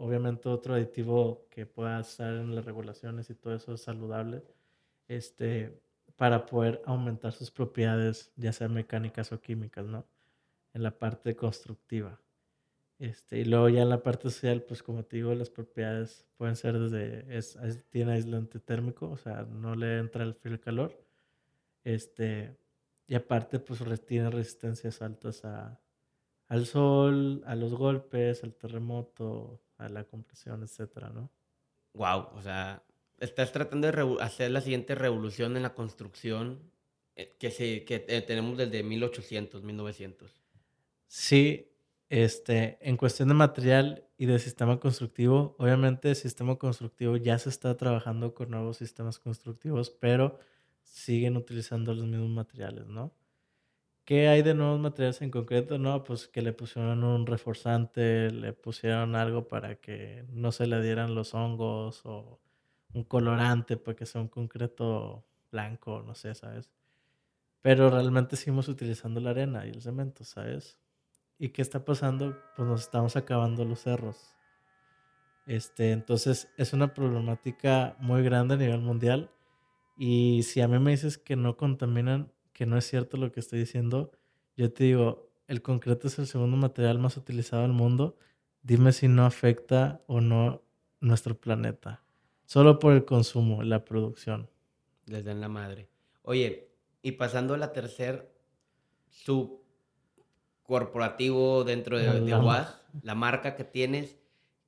obviamente 0.00 0.48
otro 0.48 0.72
aditivo 0.72 1.46
que 1.50 1.66
pueda 1.66 2.00
estar 2.00 2.32
en 2.32 2.54
las 2.54 2.64
regulaciones 2.64 3.28
y 3.28 3.34
todo 3.34 3.54
eso 3.54 3.74
es 3.74 3.82
saludable, 3.82 4.42
este, 5.08 5.80
para 6.16 6.46
poder 6.46 6.82
aumentar 6.86 7.32
sus 7.32 7.50
propiedades, 7.50 8.32
ya 8.36 8.52
sea 8.52 8.68
mecánicas 8.68 9.32
o 9.32 9.40
químicas, 9.40 9.86
¿no? 9.86 10.06
En 10.72 10.82
la 10.82 10.98
parte 10.98 11.36
constructiva. 11.36 12.20
Este, 12.98 13.40
y 13.40 13.44
luego 13.44 13.68
ya 13.68 13.82
en 13.82 13.90
la 13.90 14.02
parte 14.02 14.30
social, 14.30 14.62
pues 14.62 14.82
como 14.82 15.04
te 15.04 15.16
digo, 15.16 15.34
las 15.34 15.50
propiedades 15.50 16.26
pueden 16.38 16.56
ser 16.56 16.78
desde, 16.78 17.36
es, 17.36 17.58
tiene 17.90 18.14
aislante 18.14 18.58
térmico, 18.58 19.10
o 19.10 19.16
sea, 19.18 19.42
no 19.42 19.74
le 19.74 19.98
entra 19.98 20.24
el 20.24 20.34
frío 20.34 20.54
el 20.54 20.60
calor. 20.60 20.98
Este, 21.84 22.56
y 23.06 23.14
aparte, 23.14 23.58
pues 23.58 23.82
tiene 24.06 24.30
resistencias 24.30 25.02
altas 25.02 25.44
a, 25.44 25.78
al 26.48 26.66
sol, 26.66 27.42
a 27.46 27.54
los 27.54 27.74
golpes, 27.74 28.42
al 28.42 28.54
terremoto, 28.54 29.60
a 29.76 29.88
la 29.88 30.04
compresión, 30.04 30.62
etcétera, 30.62 31.10
¿no? 31.10 31.30
Wow, 31.92 32.28
o 32.34 32.42
sea, 32.42 32.82
estás 33.18 33.52
tratando 33.52 33.90
de 33.90 34.16
hacer 34.20 34.50
la 34.50 34.60
siguiente 34.60 34.94
revolución 34.94 35.56
en 35.56 35.62
la 35.62 35.74
construcción 35.74 36.70
eh, 37.16 37.34
que, 37.38 37.50
se, 37.50 37.84
que 37.84 38.04
eh, 38.08 38.22
tenemos 38.22 38.58
desde 38.58 38.82
1800, 38.82 39.62
1900. 39.62 40.30
Sí, 41.08 41.72
este, 42.08 42.78
en 42.80 42.96
cuestión 42.96 43.28
de 43.28 43.34
material 43.34 44.04
y 44.18 44.26
de 44.26 44.38
sistema 44.38 44.78
constructivo, 44.80 45.56
obviamente 45.58 46.10
el 46.10 46.16
sistema 46.16 46.56
constructivo 46.56 47.16
ya 47.16 47.38
se 47.38 47.48
está 47.48 47.76
trabajando 47.76 48.34
con 48.34 48.50
nuevos 48.50 48.78
sistemas 48.78 49.18
constructivos, 49.18 49.90
pero 49.90 50.38
siguen 50.82 51.36
utilizando 51.36 51.94
los 51.94 52.04
mismos 52.06 52.30
materiales, 52.30 52.86
¿no? 52.86 53.12
¿Qué 54.04 54.28
hay 54.28 54.42
de 54.42 54.54
nuevos 54.54 54.78
materiales 54.78 55.20
en 55.22 55.30
concreto? 55.32 55.78
No, 55.78 56.04
pues 56.04 56.28
que 56.28 56.40
le 56.40 56.52
pusieron 56.52 57.02
un 57.02 57.26
reforzante, 57.26 58.30
le 58.30 58.52
pusieron 58.52 59.16
algo 59.16 59.48
para 59.48 59.76
que 59.80 60.24
no 60.30 60.52
se 60.52 60.68
le 60.68 60.80
dieran 60.80 61.16
los 61.16 61.34
hongos 61.34 62.02
o 62.04 62.40
un 62.92 63.04
colorante 63.04 63.76
para 63.76 63.96
que 63.96 64.06
sea 64.06 64.20
un 64.20 64.28
concreto 64.28 65.24
blanco, 65.50 66.02
no 66.06 66.14
sé, 66.14 66.34
¿sabes? 66.34 66.70
Pero 67.62 67.90
realmente 67.90 68.36
seguimos 68.36 68.68
utilizando 68.68 69.20
la 69.20 69.30
arena 69.30 69.66
y 69.66 69.70
el 69.70 69.82
cemento, 69.82 70.24
¿sabes? 70.24 70.78
¿Y 71.38 71.50
qué 71.50 71.62
está 71.62 71.84
pasando? 71.84 72.36
Pues 72.56 72.68
nos 72.68 72.82
estamos 72.82 73.16
acabando 73.16 73.64
los 73.64 73.80
cerros. 73.80 74.34
Este, 75.46 75.92
entonces 75.92 76.48
es 76.56 76.72
una 76.72 76.94
problemática 76.94 77.96
muy 78.00 78.22
grande 78.22 78.54
a 78.54 78.58
nivel 78.58 78.80
mundial. 78.80 79.30
Y 79.96 80.42
si 80.42 80.60
a 80.60 80.68
mí 80.68 80.78
me 80.78 80.92
dices 80.92 81.18
que 81.18 81.36
no 81.36 81.56
contaminan, 81.56 82.32
que 82.52 82.66
no 82.66 82.76
es 82.76 82.86
cierto 82.86 83.16
lo 83.16 83.32
que 83.32 83.40
estoy 83.40 83.58
diciendo, 83.58 84.12
yo 84.56 84.72
te 84.72 84.84
digo, 84.84 85.30
el 85.46 85.62
concreto 85.62 86.08
es 86.08 86.18
el 86.18 86.26
segundo 86.26 86.56
material 86.56 86.98
más 86.98 87.16
utilizado 87.16 87.62
del 87.62 87.72
mundo. 87.72 88.16
Dime 88.62 88.92
si 88.92 89.08
no 89.08 89.24
afecta 89.24 90.02
o 90.06 90.20
no 90.20 90.62
nuestro 91.00 91.38
planeta. 91.38 92.02
Solo 92.46 92.78
por 92.78 92.94
el 92.94 93.04
consumo, 93.04 93.62
la 93.62 93.84
producción. 93.84 94.48
Les 95.06 95.24
den 95.24 95.40
la 95.40 95.48
madre. 95.48 95.88
Oye, 96.22 96.70
y 97.02 97.12
pasando 97.12 97.54
a 97.54 97.58
la 97.58 97.72
tercer 97.72 98.32
sub 99.10 99.62
corporativo 100.62 101.64
dentro 101.64 101.98
de, 101.98 102.20
de 102.20 102.42
la 103.02 103.14
marca 103.14 103.54
que 103.54 103.64
tienes, 103.64 104.16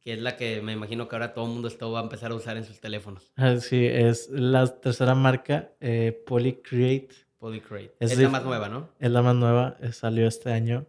que 0.01 0.13
es 0.13 0.21
la 0.21 0.37
que 0.37 0.61
me 0.63 0.73
imagino 0.73 1.09
que 1.09 1.17
ahora 1.17 1.35
todo 1.35 1.47
el 1.47 1.53
mundo 1.53 1.69
esto 1.69 1.91
va 1.91 2.01
a 2.01 2.03
empezar 2.03 2.31
a 2.31 2.35
usar 2.35 2.57
en 2.57 2.65
sus 2.65 2.81
teléfonos. 2.81 3.33
Ah, 3.37 3.57
sí, 3.57 3.85
es 3.85 4.29
la 4.31 4.67
tercera 4.67 5.15
marca, 5.15 5.73
eh, 5.81 6.23
Polycreate. 6.27 7.15
Polycreate. 7.39 7.95
Es, 8.01 8.19
la 8.19 8.29
más 8.29 8.45
nueva, 8.45 8.69
¿no? 8.69 8.89
Es 8.99 9.11
la 9.11 9.23
más 9.23 9.35
nueva, 9.35 9.77
eh, 9.81 9.93
salió 9.93 10.27
este 10.27 10.53
año. 10.53 10.87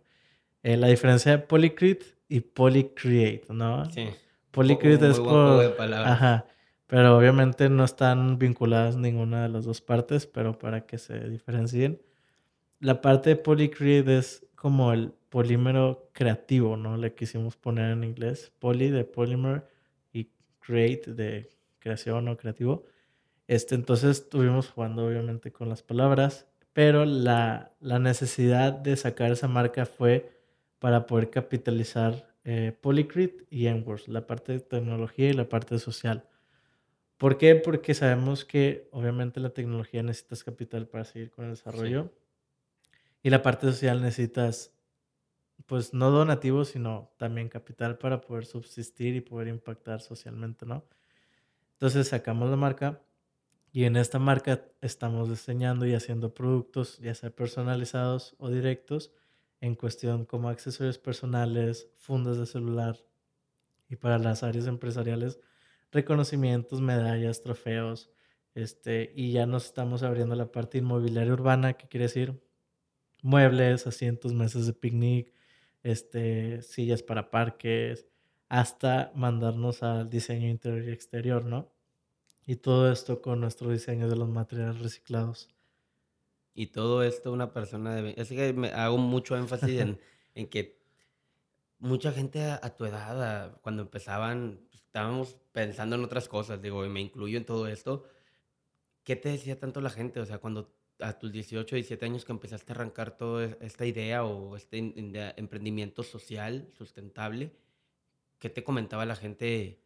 Eh, 0.63 0.77
la 0.77 0.87
diferencia 0.87 1.31
de 1.31 1.39
Polycreate 1.39 2.05
y 2.27 2.41
Polycreate, 2.41 3.45
¿no? 3.49 3.89
Sí. 3.91 4.09
Polycreate 4.51 5.09
es 5.09 5.19
por... 5.19 5.75
Ajá. 5.79 6.45
Pero 6.89 7.15
obviamente 7.15 7.69
no 7.69 7.83
están 7.83 8.39
vinculadas 8.39 8.97
ninguna 8.97 9.43
de 9.43 9.49
las 9.49 9.63
dos 9.63 9.79
partes, 9.79 10.25
pero 10.25 10.57
para 10.57 10.87
que 10.87 10.97
se 10.97 11.29
diferencien. 11.29 12.01
La 12.79 12.99
parte 12.99 13.29
de 13.29 13.35
Polycreate 13.35 14.17
es 14.17 14.43
como 14.55 14.91
el 14.91 15.13
polímero 15.29 16.09
creativo, 16.13 16.77
¿no? 16.77 16.97
Le 16.97 17.13
quisimos 17.13 17.55
poner 17.57 17.91
en 17.91 18.03
inglés. 18.03 18.51
Poly 18.57 18.89
de 18.89 19.03
polymer 19.05 19.67
y 20.11 20.31
create 20.59 21.13
de 21.13 21.51
creación 21.77 22.27
o 22.27 22.37
creativo. 22.37 22.85
Este, 23.47 23.75
entonces 23.75 24.21
estuvimos 24.21 24.69
jugando 24.69 25.05
obviamente 25.05 25.51
con 25.51 25.69
las 25.69 25.83
palabras, 25.83 26.47
pero 26.73 27.05
la, 27.05 27.71
necesidad 27.81 28.73
de 28.73 28.95
sacar 28.95 29.31
esa 29.31 29.47
marca 29.47 29.85
fue 29.85 30.31
para 30.79 31.05
poder 31.05 31.29
capitalizar 31.29 32.33
eh, 32.45 32.75
Polycrit 32.81 33.43
y 33.51 33.67
Enworth, 33.67 34.07
la 34.07 34.25
parte 34.25 34.53
de 34.53 34.59
tecnología 34.59 35.29
y 35.29 35.33
la 35.33 35.47
parte 35.49 35.77
social. 35.77 36.25
¿Por 37.19 37.37
qué? 37.37 37.55
Porque 37.55 37.93
sabemos 37.93 38.45
que 38.45 38.87
obviamente 38.93 39.41
la 39.41 39.49
tecnología 39.49 40.01
necesitas 40.01 40.45
capital 40.45 40.87
para 40.87 41.03
seguir 41.03 41.31
con 41.31 41.43
el 41.43 41.51
desarrollo. 41.51 42.13
Y 43.21 43.29
la 43.29 43.41
parte 43.41 43.67
social 43.67 44.01
necesitas, 44.01 44.71
pues 45.65 45.93
no 45.93 46.11
donativo, 46.11 46.63
sino 46.63 47.11
también 47.17 47.49
capital 47.49 47.97
para 47.97 48.21
poder 48.21 48.45
subsistir 48.45 49.17
y 49.17 49.21
poder 49.21 49.49
impactar 49.49 49.99
socialmente, 49.99 50.65
¿no? 50.65 50.85
Entonces 51.73 52.07
sacamos 52.07 52.49
la 52.49 52.55
marca 52.55 53.01
y 53.73 53.83
en 53.83 53.97
esta 53.97 54.17
marca 54.17 54.63
estamos 54.79 55.29
diseñando 55.29 55.85
y 55.85 55.95
haciendo 55.95 56.33
productos, 56.33 56.99
ya 56.99 57.13
sea 57.15 57.31
personalizados 57.31 58.33
o 58.37 58.49
directos, 58.49 59.11
en 59.59 59.75
cuestión 59.75 60.23
como 60.23 60.47
accesorios 60.47 60.97
personales, 60.97 61.89
fundas 61.97 62.37
de 62.37 62.45
celular 62.45 62.97
y 63.89 63.97
para 63.97 64.17
las 64.19 64.41
áreas 64.41 64.67
empresariales, 64.67 65.41
reconocimientos, 65.91 66.81
medallas, 66.81 67.41
trofeos, 67.41 68.11
este, 68.55 69.11
y 69.15 69.31
ya 69.31 69.45
nos 69.45 69.65
estamos 69.65 70.03
abriendo 70.03 70.35
la 70.35 70.51
parte 70.51 70.79
inmobiliaria 70.79 71.33
urbana, 71.33 71.73
que 71.73 71.87
quiere 71.87 72.05
decir 72.05 72.41
muebles, 73.21 73.87
asientos, 73.87 74.33
mesas 74.33 74.65
de 74.65 74.73
picnic, 74.73 75.33
este, 75.83 76.61
sillas 76.61 77.03
para 77.03 77.31
parques, 77.31 78.07
hasta 78.47 79.11
mandarnos 79.15 79.83
al 79.83 80.09
diseño 80.09 80.47
interior 80.47 80.83
y 80.87 80.91
exterior, 80.91 81.45
¿no? 81.45 81.71
Y 82.45 82.57
todo 82.57 82.91
esto 82.91 83.21
con 83.21 83.41
nuestro 83.41 83.69
diseño 83.69 84.09
de 84.09 84.15
los 84.15 84.27
materiales 84.27 84.79
reciclados. 84.79 85.49
Y 86.55 86.67
todo 86.67 87.03
esto 87.03 87.31
una 87.31 87.53
persona 87.53 87.95
de... 87.95 88.15
Es 88.17 88.29
que 88.29 88.53
me 88.53 88.69
hago 88.69 88.97
mucho 88.97 89.37
énfasis 89.37 89.79
en, 89.79 89.99
en 90.35 90.47
que 90.47 90.78
mucha 91.79 92.11
gente 92.11 92.43
a, 92.43 92.75
tu 92.75 92.85
edad, 92.85 93.57
cuando 93.61 93.83
empezaban, 93.83 94.59
pues, 94.69 94.83
estábamos 94.83 95.37
pensando 95.51 95.95
en 95.95 96.03
otras 96.03 96.27
cosas, 96.27 96.61
digo, 96.61 96.85
y 96.85 96.89
me 96.89 97.01
incluyo 97.01 97.37
en 97.37 97.45
todo 97.45 97.67
esto. 97.67 98.05
¿Qué 99.03 99.15
te 99.15 99.29
decía 99.29 99.57
tanto 99.59 99.81
la 99.81 99.89
gente? 99.89 100.19
O 100.19 100.25
sea, 100.25 100.39
cuando 100.39 100.75
a 100.99 101.17
tus 101.17 101.31
18, 101.31 101.75
17 101.75 102.05
años 102.05 102.25
que 102.25 102.33
empezaste 102.33 102.73
a 102.73 102.75
arrancar 102.75 103.15
toda 103.15 103.57
esta 103.61 103.85
idea 103.85 104.25
o 104.25 104.55
este 104.57 104.77
emprendimiento 104.77 106.03
social 106.03 106.69
sustentable, 106.77 107.51
¿qué 108.37 108.49
te 108.49 108.63
comentaba 108.63 109.05
la 109.05 109.15
gente 109.15 109.79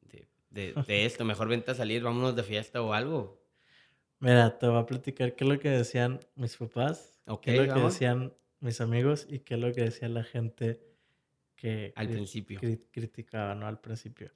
de, 0.00 0.26
de, 0.50 0.74
esto? 1.04 1.24
Mejor 1.24 1.48
vente 1.48 1.70
a 1.70 1.74
salir, 1.74 2.02
vámonos 2.02 2.34
de 2.34 2.42
fiesta 2.42 2.80
o 2.80 2.94
algo. 2.94 3.42
Mira, 4.20 4.58
te 4.58 4.66
voy 4.66 4.80
a 4.80 4.86
platicar 4.86 5.34
qué 5.34 5.44
es 5.44 5.50
lo 5.50 5.60
que 5.60 5.68
decían 5.68 6.20
mis 6.34 6.56
papás, 6.56 7.20
qué 7.42 7.56
es 7.56 7.66
lo 7.66 7.74
que 7.74 7.80
decían 7.80 8.32
mis 8.60 8.80
amigos 8.80 9.26
y 9.28 9.40
qué 9.40 9.54
es 9.54 9.60
lo 9.60 9.72
que 9.74 9.82
decía 9.82 10.08
la 10.08 10.24
gente 10.24 10.93
que 11.64 11.94
al 11.96 12.10
principio 12.10 12.60
criticaba, 12.90 13.54
¿no? 13.54 13.66
Al 13.66 13.80
principio. 13.80 14.30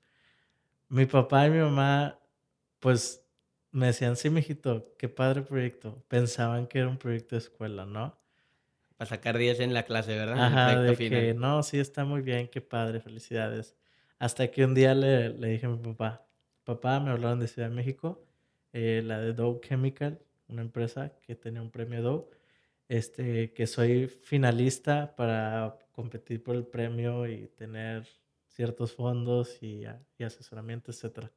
Mi 0.88 1.04
papá 1.04 1.46
y 1.46 1.50
mi 1.50 1.58
mamá, 1.58 2.18
pues 2.78 3.22
me 3.70 3.88
decían, 3.88 4.16
sí, 4.16 4.30
mijito, 4.30 4.94
qué 4.96 5.10
padre 5.10 5.42
proyecto. 5.42 6.02
Pensaban 6.08 6.66
que 6.66 6.78
era 6.78 6.88
un 6.88 6.96
proyecto 6.96 7.36
de 7.36 7.40
escuela, 7.40 7.84
¿no? 7.84 8.18
Para 8.96 9.10
sacar 9.10 9.36
10 9.36 9.60
en 9.60 9.74
la 9.74 9.82
clase, 9.82 10.16
¿verdad? 10.16 10.42
Ajá, 10.42 10.80
de 10.80 10.96
que 10.96 11.34
no, 11.34 11.62
sí, 11.62 11.78
está 11.78 12.06
muy 12.06 12.22
bien, 12.22 12.48
qué 12.48 12.62
padre, 12.62 12.98
felicidades. 12.98 13.76
Hasta 14.18 14.50
que 14.50 14.64
un 14.64 14.72
día 14.72 14.94
le, 14.94 15.28
le 15.28 15.48
dije 15.48 15.66
a 15.66 15.68
mi 15.68 15.76
papá, 15.76 16.26
papá, 16.64 16.98
me 16.98 17.10
hablaron 17.10 17.40
de 17.40 17.48
Ciudad 17.48 17.68
de 17.68 17.74
México, 17.74 18.24
eh, 18.72 19.02
la 19.04 19.20
de 19.20 19.34
Dow 19.34 19.60
Chemical, 19.60 20.18
una 20.48 20.62
empresa 20.62 21.12
que 21.20 21.34
tenía 21.34 21.60
un 21.60 21.70
premio 21.70 22.00
Dow, 22.00 22.30
este, 22.88 23.52
que 23.52 23.66
soy 23.66 24.08
finalista 24.08 25.14
para 25.14 25.78
competir 25.92 26.42
por 26.42 26.56
el 26.56 26.66
premio 26.66 27.26
y 27.26 27.48
tener 27.48 28.06
ciertos 28.46 28.94
fondos 28.94 29.62
y, 29.62 29.84
y 30.18 30.24
asesoramiento, 30.24 30.90
etcétera. 30.90 31.30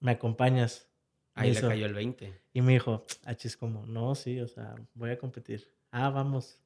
¿Me 0.00 0.12
acompañas? 0.12 0.88
Ahí 1.34 1.52
le 1.52 1.60
cayó 1.60 1.86
el 1.86 1.94
20. 1.94 2.32
Y 2.54 2.62
me 2.62 2.72
dijo, 2.72 3.04
achis, 3.24 3.56
como, 3.56 3.84
no, 3.86 4.14
sí, 4.14 4.40
o 4.40 4.48
sea, 4.48 4.74
voy 4.94 5.10
a 5.10 5.18
competir. 5.18 5.70
Ah, 5.90 6.08
vamos. 6.08 6.58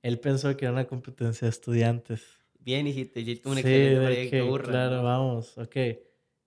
Él 0.00 0.18
pensó 0.20 0.56
que 0.56 0.64
era 0.64 0.72
una 0.72 0.86
competencia 0.86 1.46
de 1.46 1.50
estudiantes. 1.50 2.24
Bien, 2.58 2.86
hijito, 2.86 3.18
y 3.18 3.42
un 3.44 3.54
sí, 3.54 3.60
excelente 3.60 4.62
Claro, 4.62 5.02
vamos, 5.02 5.58
ok. 5.58 5.76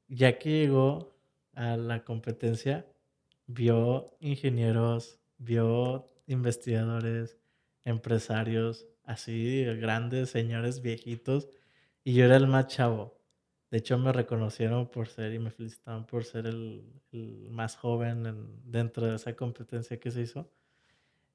Ya 0.08 0.38
que 0.38 0.50
llegó 0.50 1.18
a 1.54 1.76
la 1.76 2.04
competencia, 2.04 2.86
vio 3.48 4.16
ingenieros, 4.20 5.20
vio 5.38 6.10
investigadores, 6.28 7.38
empresarios, 7.84 8.88
así 9.04 9.64
grandes, 9.80 10.30
señores 10.30 10.82
viejitos, 10.82 11.48
y 12.04 12.14
yo 12.14 12.26
era 12.26 12.36
el 12.36 12.48
más 12.48 12.68
chavo. 12.68 13.20
De 13.72 13.80
hecho, 13.80 13.98
me 13.98 14.12
reconocieron 14.12 14.90
por 14.90 15.08
ser 15.08 15.34
y 15.34 15.40
me 15.40 15.52
felicitaron 15.52 16.06
por 16.06 16.24
ser 16.24 16.46
el, 16.46 16.84
más 17.50 17.76
joven 17.76 18.62
dentro 18.64 19.08
de 19.08 19.16
esa 19.16 19.36
competencia 19.36 20.00
que 20.00 20.12
se 20.12 20.22
hizo. 20.22 20.52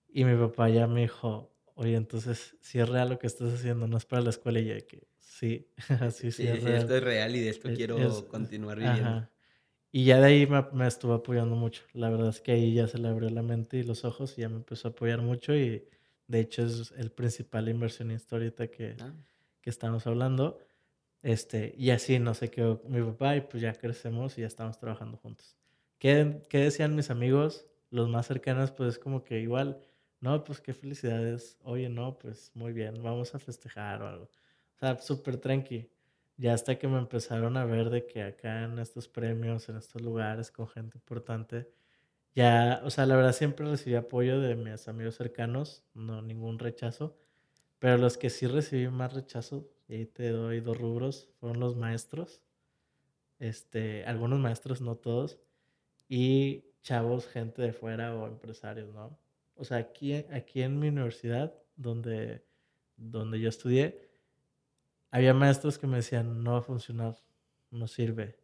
Y 0.09 0.25
mi 0.25 0.37
papá 0.37 0.69
ya 0.69 0.87
me 0.87 1.03
dijo, 1.03 1.53
oye, 1.75 1.97
entonces, 1.97 2.57
si 2.61 2.79
es 2.79 2.89
real 2.89 3.11
lo 3.11 3.19
que 3.19 3.27
estás 3.27 3.53
haciendo, 3.53 3.87
no 3.87 3.97
es 3.97 4.05
para 4.05 4.23
la 4.23 4.31
escuela. 4.31 4.61
Y 4.61 4.67
yo 4.67 4.87
que 4.87 5.07
sí, 5.19 5.69
así 6.01 6.31
sí, 6.33 6.47
es 6.47 6.63
real. 6.63 6.83
Esto 6.83 6.97
es 6.97 7.03
real 7.03 7.37
y 7.37 7.41
de 7.41 7.49
esto 7.49 7.69
quiero 7.75 8.29
continuar 8.29 8.79
viviendo. 8.79 9.29
Y 9.93 10.05
ya 10.05 10.21
de 10.21 10.27
ahí 10.27 10.47
me, 10.47 10.65
me, 10.73 10.87
estuvo 10.87 11.15
apoyando 11.15 11.57
mucho. 11.57 11.83
La 11.93 12.11
verdad 12.11 12.29
es 12.29 12.41
que 12.41 12.53
ahí 12.53 12.75
ya 12.75 12.87
se 12.87 12.99
le 12.99 13.09
abrió 13.09 13.29
la 13.31 13.43
mente 13.43 13.79
y 13.79 13.83
los 13.83 14.05
ojos 14.05 14.39
y 14.39 14.43
ya 14.43 14.49
me 14.49 14.57
empezó 14.57 14.89
a 14.89 14.91
apoyar 14.93 15.21
mucho. 15.21 15.55
Y 15.55 15.85
de 16.29 16.41
hecho 16.41 16.65
es 16.65 16.93
el 16.97 17.11
principal 17.11 17.69
inversionista 17.69 18.37
ahorita 18.37 18.69
que, 18.69 18.97
ah. 19.01 19.13
que 19.61 19.71
estamos 19.71 20.07
hablando. 20.07 20.59
Este, 21.23 21.75
y 21.77 21.91
así 21.91 22.19
no 22.19 22.33
sé 22.35 22.51
qué 22.51 22.79
mi 22.89 23.03
papá 23.03 23.37
y 23.37 23.43
pues 23.43 23.63
ya 23.63 23.75
crecemos 23.75 24.39
y 24.39 24.43
ya 24.43 24.47
estamos 24.47 24.79
trabajando 24.79 25.19
juntos. 25.19 25.57
¿Qué, 25.99 26.41
¿Qué, 26.49 26.59
decían 26.59 26.97
mis 26.97 27.11
amigos? 27.11 27.67
Los 27.91 28.09
más 28.09 28.27
cercanos, 28.27 28.71
pues 28.71 28.95
es 28.95 28.99
como 28.99 29.23
que 29.25 29.41
igual, 29.41 29.81
no, 30.21 30.45
pues 30.45 30.61
qué 30.61 30.73
felicidades. 30.73 31.59
Oye, 31.63 31.89
no, 31.89 32.17
pues 32.19 32.53
muy 32.55 32.73
bien, 32.73 33.03
vamos 33.03 33.35
a 33.35 33.39
festejar 33.39 34.03
o 34.03 34.09
algo. 34.09 34.25
O 34.25 34.79
sea, 34.79 34.97
súper 34.99 35.37
tranqui. 35.37 35.91
Ya 36.41 36.55
hasta 36.55 36.79
que 36.79 36.89
me 36.89 36.97
empezaron 36.97 37.59
a 37.59 37.67
ver 37.67 37.91
de 37.91 38.07
que 38.07 38.23
acá 38.23 38.65
en 38.65 38.79
estos 38.79 39.09
premios, 39.09 39.69
en 39.69 39.77
estos 39.77 40.01
lugares 40.01 40.51
con 40.51 40.67
gente 40.69 40.97
importante, 40.97 41.71
ya, 42.35 42.81
o 42.83 42.89
sea, 42.89 43.05
la 43.05 43.15
verdad 43.17 43.35
siempre 43.35 43.69
recibí 43.69 43.95
apoyo 43.95 44.41
de 44.41 44.57
mis 44.57 44.89
amigos 44.89 45.17
cercanos, 45.17 45.85
no 45.93 46.23
ningún 46.23 46.59
rechazo, 46.59 47.15
pero 47.79 47.99
los 47.99 48.17
que 48.17 48.31
sí 48.31 48.47
recibí 48.47 48.89
más 48.89 49.13
rechazo 49.13 49.69
y 49.87 49.97
ahí 49.97 50.07
te 50.07 50.31
doy 50.31 50.61
dos 50.61 50.79
rubros, 50.79 51.29
fueron 51.41 51.61
los 51.61 51.77
maestros, 51.77 52.41
este, 53.39 54.07
algunos 54.07 54.39
maestros, 54.39 54.81
no 54.81 54.97
todos, 54.97 55.39
y 56.09 56.65
chavos, 56.83 57.27
gente 57.29 57.61
de 57.61 57.75
fuera 57.75 58.17
o 58.17 58.27
empresarios, 58.27 58.89
¿no? 58.95 59.19
O 59.57 59.65
sea, 59.65 59.77
aquí, 59.77 60.15
aquí 60.15 60.63
en 60.63 60.79
mi 60.79 60.89
universidad, 60.89 61.55
donde, 61.77 62.47
donde 62.97 63.41
yo 63.41 63.51
estudié, 63.51 64.10
había 65.11 65.35
maestros 65.35 65.79
que 65.79 65.87
me 65.87 65.97
decían, 65.97 66.43
no 66.43 66.53
va 66.53 66.59
a 66.59 66.63
funcionar, 66.63 67.17
no 67.71 67.87
sirve. 67.87 68.39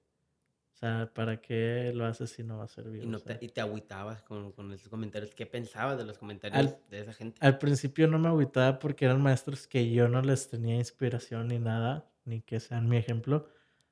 O 0.74 0.78
sea, 0.78 1.10
¿para 1.14 1.40
qué 1.40 1.90
lo 1.94 2.04
haces 2.04 2.30
si 2.30 2.42
no 2.42 2.58
va 2.58 2.64
a 2.64 2.68
servir? 2.68 3.02
Y, 3.02 3.22
te, 3.22 3.38
y 3.40 3.48
te 3.48 3.60
agüitabas 3.62 4.22
con, 4.22 4.52
con, 4.52 4.70
esos 4.72 4.88
comentarios. 4.88 5.34
¿Qué 5.34 5.46
pensabas 5.46 5.96
de 5.96 6.04
los 6.04 6.18
comentarios 6.18 6.76
de 6.90 7.00
esa 7.00 7.14
gente? 7.14 7.38
Al 7.40 7.56
principio 7.56 8.06
no 8.08 8.18
me 8.18 8.28
agüitaba 8.28 8.78
porque 8.78 9.06
eran 9.06 9.22
maestros 9.22 9.66
que 9.66 9.90
yo 9.90 10.08
no 10.08 10.20
les 10.20 10.50
tenía 10.50 10.76
inspiración 10.76 11.48
ni 11.48 11.58
nada, 11.58 12.10
ni 12.26 12.42
que 12.42 12.60
sean 12.60 12.90
mi 12.90 12.98
ejemplo. 12.98 13.48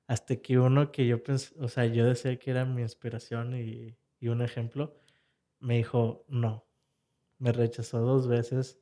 Hasta 0.06 0.36
que 0.36 0.58
uno 0.58 0.92
que 0.92 1.06
yo 1.06 1.22
pensé, 1.22 1.54
o 1.58 1.68
sea, 1.68 1.86
yo 1.86 2.04
decía 2.04 2.38
que 2.38 2.50
era 2.50 2.66
mi 2.66 2.82
inspiración 2.82 3.56
y, 3.56 3.96
y 4.20 4.28
un 4.28 4.42
ejemplo, 4.42 5.00
me 5.60 5.78
dijo, 5.78 6.26
no. 6.28 6.66
Me 7.38 7.52
rechazó 7.52 8.00
dos 8.00 8.28
veces 8.28 8.78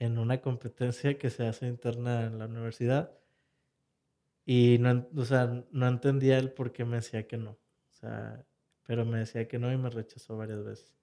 en 0.00 0.18
una 0.18 0.40
competencia 0.40 1.16
que 1.16 1.30
se 1.30 1.46
hace 1.46 1.68
interna 1.68 2.24
en 2.24 2.40
la 2.40 2.46
universidad 2.46 3.16
y 4.46 4.78
no, 4.78 5.08
o 5.16 5.24
sea, 5.24 5.64
no 5.72 5.88
entendía 5.88 6.38
el 6.38 6.52
por 6.52 6.72
qué 6.72 6.84
me 6.84 6.96
decía 6.96 7.26
que 7.26 7.36
no. 7.36 7.50
O 7.50 7.94
sea, 7.94 8.46
pero 8.84 9.04
me 9.04 9.18
decía 9.18 9.48
que 9.48 9.58
no 9.58 9.72
y 9.72 9.76
me 9.76 9.90
rechazó 9.90 10.36
varias 10.36 10.64
veces. 10.64 10.94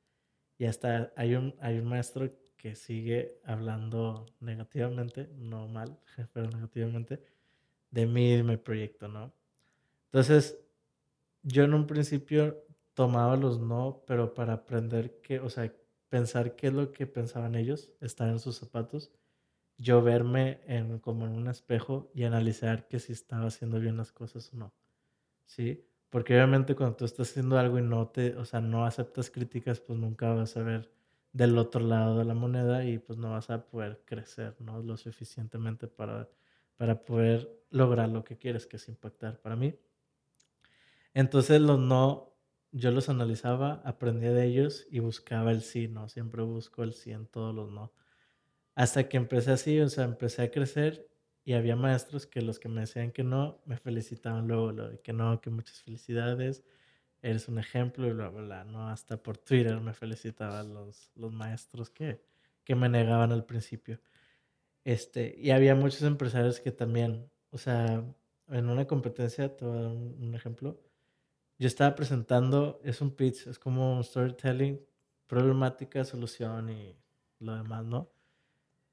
Y 0.57 0.65
hasta 0.65 1.11
hay 1.17 1.35
un, 1.35 1.53
hay 1.59 1.77
un 1.79 1.85
maestro 1.85 2.31
que 2.55 2.75
sigue 2.75 3.41
hablando 3.43 4.25
negativamente, 4.39 5.29
no 5.35 5.67
mal, 5.67 5.99
pero 6.33 6.49
negativamente, 6.49 7.21
de 7.91 8.07
mí 8.07 8.31
y 8.31 8.37
de 8.37 8.43
mi 8.43 8.57
proyecto, 8.57 9.09
¿no? 9.09 9.33
Entonces, 10.05 10.57
yo 11.43 11.65
en 11.65 11.73
un 11.73 11.85
principio 11.85 12.63
tomaba 12.93 13.35
los 13.35 13.59
no, 13.59 14.03
pero 14.07 14.33
para 14.33 14.53
aprender 14.53 15.19
que, 15.21 15.39
o 15.41 15.49
sea, 15.49 15.73
pensar 16.07 16.55
qué 16.55 16.67
es 16.67 16.73
lo 16.73 16.93
que 16.93 17.07
pensaban 17.07 17.55
ellos, 17.55 17.91
estar 17.99 18.29
en 18.29 18.39
sus 18.39 18.57
zapatos 18.57 19.11
yo 19.77 20.01
verme 20.01 20.61
en, 20.67 20.99
como 20.99 21.25
en 21.25 21.33
un 21.33 21.47
espejo 21.47 22.11
y 22.13 22.23
analizar 22.23 22.87
que 22.87 22.99
si 22.99 23.13
estaba 23.13 23.47
haciendo 23.47 23.79
bien 23.79 23.97
las 23.97 24.11
cosas 24.11 24.53
o 24.53 24.57
no. 24.57 24.73
¿Sí? 25.45 25.85
Porque 26.09 26.35
obviamente 26.35 26.75
cuando 26.75 26.95
tú 26.97 27.05
estás 27.05 27.31
haciendo 27.31 27.57
algo 27.57 27.79
y 27.79 27.81
no 27.81 28.07
te, 28.09 28.35
o 28.37 28.45
sea, 28.45 28.61
no 28.61 28.85
aceptas 28.85 29.29
críticas, 29.31 29.79
pues 29.79 29.99
nunca 29.99 30.33
vas 30.33 30.55
a 30.57 30.63
ver 30.63 30.91
del 31.33 31.57
otro 31.57 31.81
lado 31.81 32.19
de 32.19 32.25
la 32.25 32.35
moneda 32.35 32.85
y 32.85 32.99
pues 32.99 33.17
no 33.17 33.31
vas 33.31 33.49
a 33.49 33.65
poder 33.65 34.03
crecer, 34.05 34.55
¿no? 34.59 34.81
Lo 34.83 34.97
suficientemente 34.97 35.87
para, 35.87 36.29
para 36.77 37.03
poder 37.03 37.49
lograr 37.71 38.09
lo 38.09 38.23
que 38.23 38.37
quieres, 38.37 38.67
que 38.67 38.77
es 38.77 38.87
impactar 38.87 39.39
para 39.41 39.55
mí. 39.55 39.75
Entonces 41.13 41.61
los 41.61 41.79
no, 41.79 42.35
yo 42.71 42.91
los 42.91 43.09
analizaba, 43.09 43.81
aprendía 43.85 44.31
de 44.31 44.45
ellos 44.45 44.87
y 44.89 44.99
buscaba 44.99 45.51
el 45.51 45.61
sí, 45.61 45.87
¿no? 45.87 46.09
Siempre 46.09 46.43
busco 46.43 46.83
el 46.83 46.93
sí 46.93 47.11
en 47.11 47.27
todos 47.27 47.53
los 47.53 47.71
no. 47.71 47.91
Hasta 48.75 49.07
que 49.09 49.17
empecé 49.17 49.51
así, 49.51 49.79
o 49.79 49.89
sea, 49.89 50.05
empecé 50.05 50.43
a 50.43 50.51
crecer 50.51 51.07
y 51.45 51.53
había 51.53 51.75
maestros 51.75 52.25
que 52.25 52.41
los 52.41 52.59
que 52.59 52.69
me 52.69 52.81
decían 52.81 53.11
que 53.11 53.23
no, 53.23 53.61
me 53.65 53.77
felicitaban 53.77 54.47
luego, 54.47 54.71
lo 54.71 55.01
que 55.01 55.13
no, 55.13 55.41
que 55.41 55.49
muchas 55.49 55.81
felicidades, 55.81 56.63
eres 57.21 57.47
un 57.47 57.59
ejemplo 57.59 58.07
y 58.07 58.13
bla, 58.13 58.29
bla, 58.29 58.41
bla, 58.41 58.63
¿no? 58.65 58.89
Hasta 58.89 59.17
por 59.21 59.37
Twitter 59.37 59.79
me 59.79 59.93
felicitaban 59.93 60.73
los, 60.73 61.11
los 61.15 61.31
maestros 61.31 61.89
que, 61.89 62.21
que 62.63 62.75
me 62.75 62.89
negaban 62.89 63.31
al 63.31 63.45
principio. 63.45 63.99
Este, 64.83 65.35
y 65.37 65.51
había 65.51 65.75
muchos 65.75 66.03
empresarios 66.03 66.59
que 66.59 66.71
también, 66.71 67.29
o 67.51 67.57
sea, 67.57 68.03
en 68.49 68.69
una 68.69 68.85
competencia, 68.87 69.55
te 69.55 69.65
voy 69.65 69.77
a 69.77 69.81
dar 69.81 69.91
un, 69.91 70.17
un 70.21 70.35
ejemplo, 70.35 70.81
yo 71.59 71.67
estaba 71.67 71.95
presentando, 71.95 72.81
es 72.83 73.01
un 73.01 73.15
pitch, 73.15 73.47
es 73.47 73.59
como 73.59 73.95
un 73.95 74.03
storytelling, 74.03 74.81
problemática, 75.27 76.03
solución 76.03 76.69
y 76.69 76.95
lo 77.39 77.55
demás, 77.55 77.85
¿no? 77.85 78.11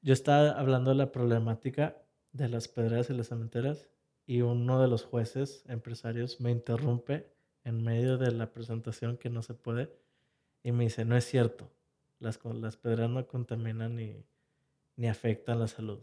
Yo 0.03 0.13
estaba 0.13 0.51
hablando 0.51 0.91
de 0.91 0.97
la 0.97 1.13
problemática 1.13 1.97
de 2.33 2.49
las 2.49 2.69
pedreras 2.69 3.11
y 3.11 3.15
las 3.15 3.29
cementeras 3.29 3.89
y 4.27 4.41
uno 4.43 4.81
de 4.81 4.89
los 4.89 5.05
jueces 5.05 5.65
empresarios 5.69 6.41
me 6.41 6.51
interrumpe 6.51 7.27
en 7.65 7.83
medio 7.83 8.17
de 8.17 8.33
la 8.33 8.53
presentación 8.53 9.17
que 9.17 9.29
no 9.29 9.43
se 9.43 9.55
puede 9.55 9.91
y 10.63 10.73
me 10.73 10.85
dice, 10.85 11.05
no 11.05 11.17
es 11.17 11.25
cierto, 11.25 11.71
las, 12.19 12.39
las 12.45 12.77
pedreras 12.77 13.11
no 13.11 13.27
contaminan 13.27 13.97
ni, 13.97 14.25
ni 14.97 15.09
afectan 15.09 15.59
la 15.59 15.69
salud. 15.69 16.01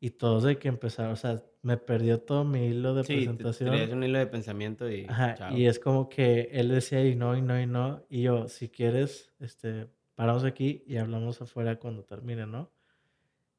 Y 0.00 0.10
todos 0.10 0.44
hay 0.44 0.56
que 0.56 0.68
empezar, 0.68 1.10
o 1.10 1.16
sea, 1.16 1.42
me 1.62 1.76
perdió 1.76 2.20
todo 2.20 2.44
mi 2.44 2.66
hilo 2.66 2.94
de 2.94 3.04
sí, 3.04 3.14
presentación. 3.14 3.76
Sí, 3.76 3.92
un 3.92 4.02
hilo 4.02 4.18
de 4.18 4.26
pensamiento 4.26 4.90
y... 4.90 5.06
Ajá, 5.08 5.52
y 5.52 5.66
es 5.66 5.78
como 5.78 6.08
que 6.08 6.48
él 6.52 6.68
decía 6.68 7.04
y 7.06 7.14
no, 7.14 7.36
y 7.36 7.42
no, 7.42 7.60
y 7.60 7.66
no. 7.66 8.04
Y 8.08 8.22
yo, 8.22 8.48
si 8.48 8.68
quieres, 8.68 9.32
este, 9.38 9.88
paramos 10.14 10.44
aquí 10.44 10.82
y 10.86 10.96
hablamos 10.96 11.40
afuera 11.40 11.78
cuando 11.78 12.02
termine, 12.02 12.46
¿no? 12.46 12.70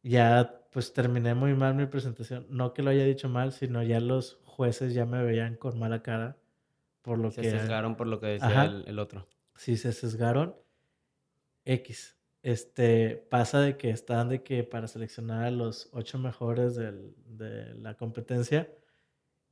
Ya 0.04 0.60
pues 0.72 0.94
terminé 0.94 1.34
muy 1.34 1.54
mal 1.56 1.76
mi 1.76 1.86
presentación. 1.86 2.46
No 2.50 2.74
que 2.74 2.84
lo 2.84 2.90
haya 2.92 3.06
dicho 3.06 3.30
mal, 3.30 3.52
sino 3.52 3.82
ya 3.84 4.00
los 4.00 4.40
jueces 4.46 4.94
ya 4.94 5.06
me 5.06 5.24
veían 5.24 5.56
con 5.56 5.80
mala 5.80 6.04
cara 6.04 6.38
por 7.02 7.18
lo 7.18 7.30
que... 7.30 7.44
Se 7.44 7.52
sesgaron 7.52 7.96
por 7.96 8.08
lo 8.08 8.20
que 8.20 8.28
decía 8.28 8.66
el, 8.86 9.00
otro. 9.00 9.28
Sí, 9.56 9.78
se 9.78 9.94
sesgaron. 9.94 10.56
X. 11.66 12.18
Este, 12.42 13.26
pasa 13.30 13.62
de 13.62 13.78
que 13.78 13.90
están 13.90 14.30
de 14.30 14.44
que 14.44 14.64
para 14.64 14.88
seleccionar 14.88 15.46
a 15.46 15.52
los 15.52 15.90
ocho 15.94 16.18
mejores 16.20 16.76
del, 16.76 17.16
de 17.26 17.74
la 17.76 17.96
competencia 17.96 18.70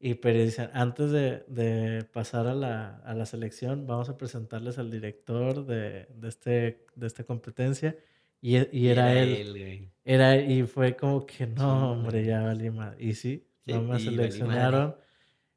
y 0.03 0.15
pero 0.15 0.39
dicen, 0.39 0.69
antes 0.73 1.11
de, 1.11 1.45
de 1.47 2.03
pasar 2.11 2.47
a 2.47 2.55
la, 2.55 2.97
a 3.05 3.13
la, 3.13 3.27
selección, 3.27 3.85
vamos 3.85 4.09
a 4.09 4.17
presentarles 4.17 4.79
al 4.79 4.89
director 4.89 5.63
de, 5.65 6.07
de, 6.15 6.27
este, 6.27 6.85
de 6.95 7.07
esta 7.07 7.23
competencia 7.23 7.95
y, 8.41 8.55
e, 8.57 8.69
y 8.71 8.87
era, 8.87 9.13
él. 9.17 9.91
era 10.03 10.35
y 10.37 10.63
fue 10.63 10.95
como 10.95 11.25
que 11.25 11.47
no, 11.47 11.91
hombre, 11.93 12.25
ya 12.25 12.41
valí 12.41 12.69
más. 12.71 12.99
Y 12.99 13.13
sí, 13.13 13.47
no 13.65 13.83
me 13.83 13.99
seleccionaron. 13.99 14.95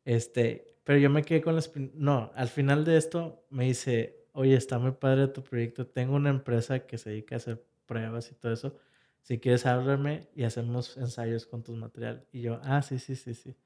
Este, 0.05 0.77
pero 0.85 0.99
yo 0.99 1.11
me 1.11 1.23
quedé 1.23 1.41
con 1.41 1.55
las. 1.55 1.73
No, 1.95 2.31
al 2.35 2.49
final 2.49 2.85
de 2.85 2.97
esto 2.97 3.47
me 3.51 3.65
dice, 3.65 4.27
oye, 4.33 4.55
está 4.55 4.79
muy 4.79 4.93
padre 4.93 5.29
tu 5.29 5.43
proyecto. 5.43 5.87
Tengo 5.87 6.15
una 6.17 6.31
empresa 6.31 6.87
que 6.87 6.99
se 6.99 7.11
dedica 7.11 7.37
a 7.37 7.39
hacer 7.39 7.65
pruebas 7.87 8.31
y 8.31 8.35
todo 8.35 8.53
eso. 8.53 8.77
Si 9.23 9.39
quieres, 9.39 9.65
háblame 9.65 10.29
y 10.35 10.43
hacemos 10.45 10.97
ensayos 10.99 11.47
con 11.47 11.63
tu 11.63 11.75
material. 11.75 12.27
Y 12.31 12.43
yo, 12.43 12.61
ah, 12.63 12.83
sí, 12.83 12.99
sí, 12.99 13.17
sí, 13.17 13.33
sí. 13.35 13.57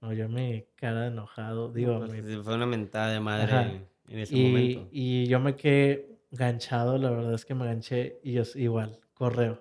No, 0.00 0.12
yo 0.12 0.28
mi 0.28 0.64
cara 0.76 1.02
de 1.02 1.08
enojado, 1.08 1.72
digo, 1.72 1.98
Pues, 1.98 2.12
mi- 2.22 2.42
Fue 2.42 2.54
una 2.54 2.66
mentada 2.66 3.12
de 3.12 3.20
madre 3.20 3.52
Ajá. 3.52 3.72
en 4.08 4.18
ese 4.18 4.36
y, 4.36 4.42
momento. 4.42 4.88
y 4.92 5.26
yo 5.26 5.40
me 5.40 5.56
quedé 5.56 6.19
ganchado, 6.30 6.98
la 6.98 7.10
verdad 7.10 7.34
es 7.34 7.44
que 7.44 7.54
me 7.54 7.66
ganché 7.66 8.20
y 8.22 8.32
yo 8.34 8.42
igual, 8.54 9.00
correo. 9.14 9.60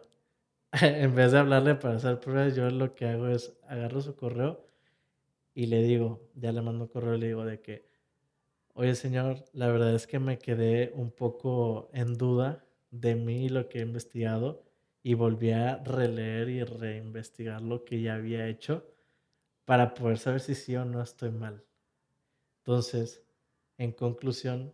en 0.82 1.16
vez 1.16 1.32
de 1.32 1.40
hablarle 1.40 1.76
para 1.76 1.96
hacer 1.96 2.20
pruebas, 2.20 2.56
yo 2.56 2.70
lo 2.70 2.96
que 2.96 3.08
hago 3.08 3.28
es 3.28 3.58
agarro 3.68 4.02
su 4.02 4.16
correo 4.16 4.66
y 5.54 5.68
le 5.68 5.84
digo, 5.84 6.30
ya 6.36 6.52
le 6.52 6.62
mando 6.62 6.90
correo 6.90 7.16
y 7.16 7.20
le 7.20 7.28
digo 7.28 7.46
de 7.46 7.62
que, 7.62 7.86
oye 8.74 8.96
señor, 8.96 9.46
la 9.54 9.68
verdad 9.68 9.96
es 9.96 10.08
que 10.08 10.20
me 10.20 10.40
quedé 10.40 10.92
un 10.96 11.12
poco 11.12 11.90
en 11.94 12.18
duda 12.18 12.66
de 12.92 13.16
mí 13.16 13.46
y 13.46 13.50
lo 13.50 13.70
que 13.70 13.80
he 13.80 13.84
investigado 13.84 14.64
y 15.04 15.14
volví 15.16 15.52
a 15.52 15.78
releer 15.84 16.50
y 16.50 16.64
reinvestigar 16.64 17.62
lo 17.62 17.86
que 17.86 18.02
ya 18.02 18.16
había 18.16 18.48
hecho 18.48 18.86
para 19.66 19.94
poder 19.94 20.18
saber 20.20 20.42
si 20.42 20.56
sí 20.56 20.76
o 20.76 20.86
no 20.86 21.02
estoy 21.02 21.32
mal. 21.32 21.66
Entonces, 22.60 23.24
en 23.78 23.92
conclusión, 23.92 24.74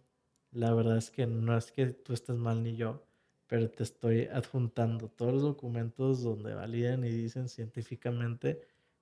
la 0.55 0.73
verdad 0.73 0.97
es 0.97 1.11
que 1.11 1.27
no 1.27 1.57
es 1.57 1.71
que 1.71 1.87
tú 1.87 2.13
estés 2.13 2.37
mal 2.37 2.63
ni 2.63 2.77
yo, 2.77 3.05
pero 3.47 3.69
te 3.69 3.83
estoy 3.83 4.27
adjuntando 4.27 5.09
todos 5.09 5.33
los 5.33 5.41
documentos 5.41 6.23
donde 6.23 6.53
validan 6.53 7.03
y 7.03 7.09
dicen 7.09 7.49
científicamente 7.49 8.61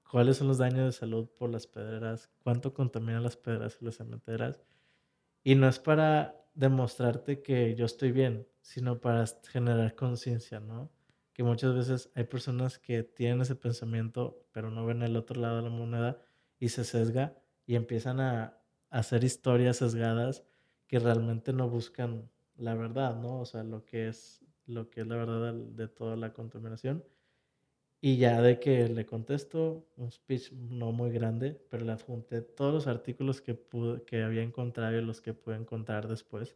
cuáles 0.10 0.38
son 0.38 0.48
los 0.48 0.58
daños 0.58 0.86
de 0.86 0.92
salud 0.92 1.30
por 1.38 1.52
las 1.52 1.68
pedreras, 1.68 2.30
cuánto 2.44 2.74
contaminan 2.74 3.22
las 3.22 3.38
pedreras 3.38 3.78
y 3.80 3.86
las 3.86 3.98
cementeras. 3.98 4.60
Y 5.44 5.54
no 5.54 5.68
es 5.68 5.78
para 5.78 6.44
demostrarte 6.56 7.44
que 7.44 7.76
yo 7.76 7.86
estoy 7.86 8.12
bien, 8.12 8.48
sino 8.62 9.00
para 9.00 9.26
generar 9.48 9.96
conciencia, 9.96 10.60
¿no? 10.60 10.90
Que 11.34 11.44
muchas 11.44 11.76
veces 11.76 12.10
hay 12.16 12.24
personas 12.24 12.80
que 12.80 13.04
tienen 13.04 13.42
ese 13.42 13.56
pensamiento, 13.56 14.44
pero 14.52 14.72
no 14.72 14.86
ven 14.86 15.04
el 15.04 15.16
otro 15.16 15.40
lado 15.40 15.58
de 15.58 15.64
la 15.64 15.70
moneda 15.70 16.20
y 16.60 16.70
se 16.70 16.84
sesga 16.84 17.36
y 17.68 17.76
empiezan 17.76 18.20
a 18.20 18.58
hacer 18.90 19.24
historias 19.24 19.78
sesgadas 19.78 20.44
que 20.94 21.00
realmente 21.00 21.54
no 21.54 21.68
buscan 21.68 22.30
la 22.56 22.76
verdad, 22.76 23.20
¿no? 23.20 23.40
O 23.40 23.46
sea, 23.48 23.64
lo 23.64 23.84
que 23.84 24.10
es, 24.10 24.46
lo 24.68 24.92
que 24.92 25.02
es 25.02 25.08
la 25.08 25.16
verdad 25.16 25.52
de, 25.52 25.88
toda 25.88 26.16
la 26.16 26.34
contaminación. 26.34 27.04
Y 28.00 28.18
ya 28.18 28.44
de 28.44 28.60
que 28.60 28.88
le 28.88 29.04
contesto 29.04 29.88
un 29.98 30.12
speech 30.12 30.52
no 30.52 30.92
muy 30.92 31.10
grande, 31.10 31.60
pero 31.72 31.84
le 31.84 31.94
adjunté 31.94 32.44
todos 32.44 32.72
los 32.72 32.86
artículos 32.86 33.42
que, 33.42 33.56
pude, 33.56 34.04
que 34.04 34.22
había 34.22 34.44
encontrado 34.44 34.96
y 34.96 35.02
los 35.02 35.20
que 35.20 35.34
pude 35.34 35.56
encontrar 35.56 36.08
después. 36.08 36.56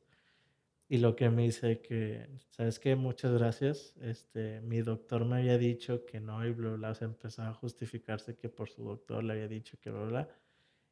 Y 0.87 0.99
lo 0.99 1.15
que 1.15 1.31
me 1.31 1.41
dice 1.41 1.81
que, 1.81 2.29
¿sabes 2.49 2.77
qué? 2.77 2.95
Muchas 2.95 3.31
gracias. 3.31 3.95
Este, 4.01 4.61
mi 4.61 4.81
doctor 4.83 5.25
me 5.25 5.37
había 5.37 5.57
dicho 5.57 6.05
que 6.05 6.19
no 6.19 6.45
y 6.45 6.51
bla, 6.51 6.73
bla, 6.73 6.93
se 6.93 7.05
empezó 7.05 7.41
a 7.41 7.55
justificarse 7.55 8.35
que 8.35 8.49
por 8.49 8.69
su 8.69 8.83
doctor 8.83 9.23
le 9.23 9.33
había 9.33 9.47
dicho 9.47 9.79
que 9.81 9.89
bla, 9.89 10.03
bla. 10.03 10.29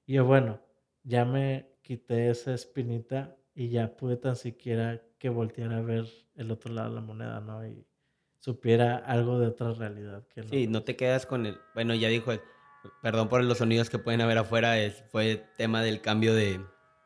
Y 0.08 0.14
yo, 0.14 0.26
bueno, 0.26 0.60
ya 1.06 1.24
me 1.24 1.70
quité 1.82 2.30
esa 2.30 2.54
espinita 2.54 3.38
y 3.54 3.70
ya 3.70 3.96
pude 3.96 4.18
tan 4.18 4.36
siquiera 4.36 5.02
que 5.18 5.30
volteara 5.30 5.78
a 5.78 5.82
ver 5.82 6.06
el 6.36 6.52
otro 6.52 6.74
lado 6.74 6.90
de 6.90 6.96
la 6.96 7.02
moneda, 7.02 7.40
¿no? 7.40 7.66
Y 7.66 7.86
supiera 8.40 8.98
algo 8.98 9.40
de 9.40 9.48
otra 9.48 9.72
realidad. 9.74 10.28
Que. 10.28 10.44
Sí, 10.44 10.68
no 10.68 10.84
te 10.84 10.96
quedas 10.96 11.26
con 11.26 11.46
el... 11.46 11.58
Bueno, 11.74 11.96
ya 11.96 12.10
dijo, 12.10 12.34
perdón 13.02 13.30
por 13.30 13.44
los 13.44 13.60
sonidos 13.60 13.90
que 13.90 14.00
pueden 14.00 14.22
haber 14.22 14.40
afuera, 14.40 14.80
es, 14.80 15.04
fue 15.10 15.46
tema 15.58 15.82
del 15.82 16.02
cambio 16.02 16.34
de, 16.34 16.60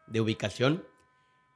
de 0.08 0.22
ubicación. 0.22 0.84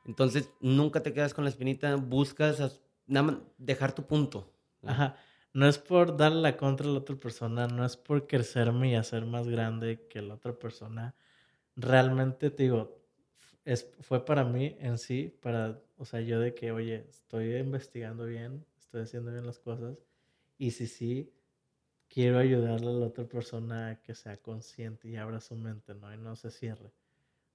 Entonces, 0.05 0.51
nunca 0.59 1.01
te 1.01 1.13
quedas 1.13 1.33
con 1.33 1.45
la 1.45 1.49
espinita, 1.49 1.95
buscas 1.95 2.81
nada 3.07 3.41
dejar 3.57 3.93
tu 3.93 4.05
punto. 4.05 4.53
¿no? 4.81 4.91
Ajá. 4.91 5.15
No 5.53 5.67
es 5.67 5.77
por 5.77 6.17
darle 6.17 6.41
la 6.41 6.57
contra 6.57 6.87
a 6.87 6.91
la 6.91 6.99
otra 6.99 7.15
persona, 7.15 7.67
no 7.67 7.85
es 7.85 7.95
por 7.95 8.27
crecerme 8.27 8.91
y 8.91 8.95
hacer 8.95 9.25
más 9.25 9.47
grande 9.47 10.07
que 10.09 10.21
la 10.21 10.33
otra 10.33 10.53
persona. 10.53 11.15
Realmente 11.75 12.49
te 12.51 12.63
digo, 12.63 13.01
es, 13.65 13.91
fue 14.01 14.25
para 14.25 14.43
mí 14.45 14.75
en 14.79 14.97
sí, 14.97 15.29
para, 15.41 15.81
o 15.97 16.05
sea, 16.05 16.21
yo 16.21 16.39
de 16.39 16.53
que, 16.55 16.71
oye, 16.71 17.07
estoy 17.09 17.55
investigando 17.57 18.25
bien, 18.25 18.65
estoy 18.77 19.03
haciendo 19.03 19.31
bien 19.31 19.45
las 19.45 19.59
cosas, 19.59 19.97
y 20.57 20.71
si 20.71 20.87
sí, 20.87 21.33
quiero 22.09 22.39
ayudarle 22.39 22.89
a 22.89 22.93
la 22.93 23.07
otra 23.07 23.25
persona 23.27 23.89
a 23.89 24.01
que 24.03 24.15
sea 24.15 24.37
consciente 24.37 25.09
y 25.09 25.17
abra 25.17 25.41
su 25.41 25.55
mente, 25.55 25.95
¿no? 25.95 26.13
Y 26.13 26.17
no 26.17 26.35
se 26.35 26.51
cierre. 26.51 26.93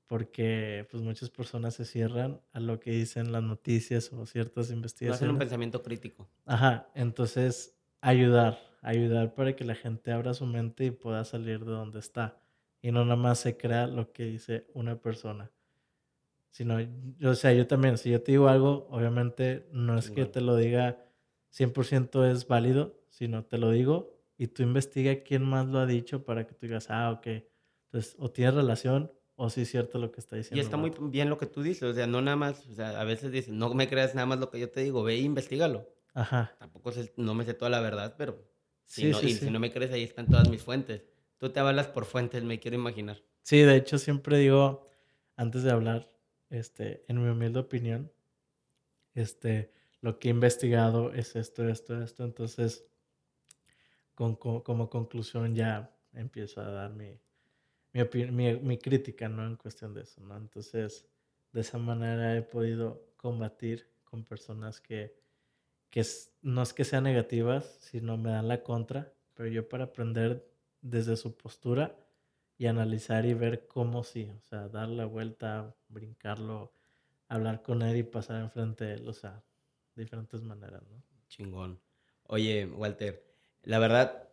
Porque, 0.07 0.87
pues, 0.91 1.03
muchas 1.03 1.31
personas 1.31 1.75
se 1.75 1.85
cierran 1.87 2.43
a 2.53 2.61
lo 2.61 2.81
que 2.81 2.93
dicen 2.93 3.33
las 3.33 3.43
noticias 3.45 4.13
o 4.13 4.27
ciertas 4.27 4.71
No 4.71 4.75
investigaciones. 4.77 5.13
hacen 5.13 5.31
un 5.31 5.39
pensamiento 5.39 5.83
crítico. 5.83 6.29
Ajá, 6.47 6.91
entonces 6.95 7.79
ayudar, 8.01 8.59
ayudar 8.83 9.35
para 9.35 9.55
que 9.55 9.65
la 9.65 9.77
gente 9.77 10.11
abra 10.13 10.35
su 10.35 10.47
mente 10.47 10.85
y 10.87 10.91
pueda 10.91 11.25
salir 11.25 11.61
de 11.65 11.71
donde 11.73 12.01
está. 12.01 12.43
Y 12.81 12.93
no 12.93 13.05
nada 13.05 13.17
más 13.17 13.41
se 13.41 13.57
crea 13.57 13.87
lo 13.87 14.13
que 14.13 14.25
dice 14.25 14.67
una 14.75 15.01
persona. 15.01 15.51
Sino, 16.51 16.81
yo, 17.19 17.31
o 17.31 17.35
sea, 17.35 17.53
yo 17.53 17.67
también, 17.67 17.99
si 17.99 18.11
yo 18.11 18.23
te 18.23 18.33
digo 18.33 18.49
algo, 18.49 18.89
obviamente 18.91 19.69
no 19.73 19.99
es 19.99 20.11
que 20.11 20.25
te 20.27 20.41
lo 20.41 20.57
diga 20.57 21.05
100% 21.51 22.25
es 22.27 22.47
válido, 22.47 23.01
sino 23.11 23.45
te 23.45 23.59
lo 23.59 23.71
digo 23.71 24.19
y 24.37 24.49
tú 24.49 24.63
investiga 24.63 25.23
quién 25.23 25.45
más 25.45 25.67
lo 25.67 25.79
ha 25.79 25.87
dicho 25.87 26.25
para 26.25 26.47
que 26.47 26.55
tú 26.55 26.67
digas, 26.67 26.91
ah, 26.91 27.11
ok. 27.11 27.27
Entonces, 27.87 28.17
o 28.19 28.31
tienes 28.31 28.55
relación 28.55 29.13
o 29.37 29.51
sí 29.51 29.63
es 29.63 29.71
cierto 29.71 29.99
lo 29.99 30.11
que 30.11 30.21
está 30.21 30.37
diciendo. 30.37 30.57
Y 30.57 30.61
está 30.61 30.77
muy 30.77 30.93
bien 31.11 31.29
lo 31.29 31.39
que 31.39 31.47
tú 31.47 31.63
dices, 31.63 31.83
o 31.85 31.95
sea, 31.95 32.07
no 32.07 32.21
nada 32.23 32.37
más, 32.37 32.67
o 32.67 32.75
sea, 32.75 33.01
a 33.01 33.05
veces 33.05 33.31
dicen, 33.31 33.59
no 33.59 33.73
me 33.75 33.89
creas 33.89 34.15
nada 34.15 34.27
más 34.27 34.39
lo 34.39 34.51
que 34.51 34.59
yo 34.59 34.71
te 34.71 34.81
digo, 34.81 35.03
ve 35.05 35.15
e 35.15 35.19
investigalo. 35.21 35.89
Ajá. 36.15 36.57
Tampoco 36.59 36.91
sé- 36.93 37.13
no 37.17 37.35
me 37.35 37.45
sé 37.45 37.55
toda 37.55 37.71
la 37.71 37.81
verdad, 37.81 38.15
pero 38.19 38.43
si, 38.85 39.03
Sí, 39.03 39.11
no, 39.11 39.19
sí, 39.21 39.27
y 39.27 39.31
sí. 39.35 39.45
si 39.45 39.51
no 39.51 39.61
me 39.61 39.71
crees, 39.71 39.93
ahí 39.93 40.03
están 40.03 40.27
todas 40.27 40.49
mis 40.49 40.63
fuentes. 40.63 41.05
Tú 41.39 41.51
te 41.51 41.59
avalas 41.59 41.89
por 41.89 42.05
fuentes, 42.05 42.45
me 42.45 42.61
quiero 42.61 42.77
imaginar. 42.77 43.23
Sí, 43.43 43.59
de 43.63 43.75
hecho 43.77 43.99
siempre 43.99 44.39
digo, 44.39 44.87
antes 45.37 45.65
de 45.65 45.73
hablar, 45.73 46.09
este, 46.51 47.05
en 47.09 47.21
mi 47.23 47.29
humilde 47.29 47.59
opinión, 47.59 48.13
este, 49.15 49.73
lo 50.01 50.19
que 50.19 50.29
he 50.29 50.31
investigado 50.31 51.13
es 51.13 51.37
esto, 51.37 51.69
esto, 51.69 52.03
esto. 52.03 52.25
Entonces, 52.25 52.87
con, 54.15 54.37
co- 54.37 54.63
como 54.63 54.89
conclusión 54.91 55.55
ya 55.55 55.95
empiezo 56.13 56.61
a 56.61 56.71
dar 56.71 56.91
mi, 56.95 57.21
mi, 57.93 58.05
mi, 58.33 58.57
mi 58.61 58.79
crítica, 58.79 59.29
¿no? 59.29 59.47
En 59.47 59.57
cuestión 59.57 59.95
de 59.95 60.03
eso, 60.03 60.21
¿no? 60.23 60.37
Entonces, 60.37 61.09
de 61.53 61.61
esa 61.63 61.79
manera 61.79 62.37
he 62.37 62.43
podido 62.43 63.03
combatir 63.17 63.91
con 64.05 64.25
personas 64.25 64.81
que, 64.81 65.17
que 65.91 66.05
no 66.43 66.63
es 66.63 66.75
que 66.75 66.85
sean 66.85 67.05
negativas, 67.05 67.79
sino 67.81 68.17
me 68.19 68.31
dan 68.33 68.49
la 68.49 68.63
contra, 68.63 69.15
pero 69.35 69.49
yo 69.51 69.69
para 69.69 69.87
aprender 69.87 70.49
desde 70.81 71.17
su 71.17 71.37
postura 71.37 71.97
y 72.57 72.67
analizar 72.67 73.25
y 73.27 73.35
ver 73.35 73.67
cómo 73.67 74.03
sí, 74.05 74.31
o 74.37 74.41
sea, 74.49 74.69
dar 74.69 74.89
la 74.89 75.07
vuelta, 75.07 75.75
brincarlo, 75.89 76.73
hablar 77.29 77.63
con 77.63 77.83
él 77.83 77.97
y 77.97 78.03
pasar 78.03 78.41
enfrente 78.41 78.85
de 78.85 78.95
él, 78.95 79.09
o 79.09 79.13
sea, 79.13 79.43
diferentes 79.95 80.43
maneras, 80.43 80.83
¿no? 80.91 81.03
Chingón. 81.29 81.81
Oye, 82.25 82.67
Walter, 82.67 83.25
la 83.63 83.79
verdad, 83.79 84.29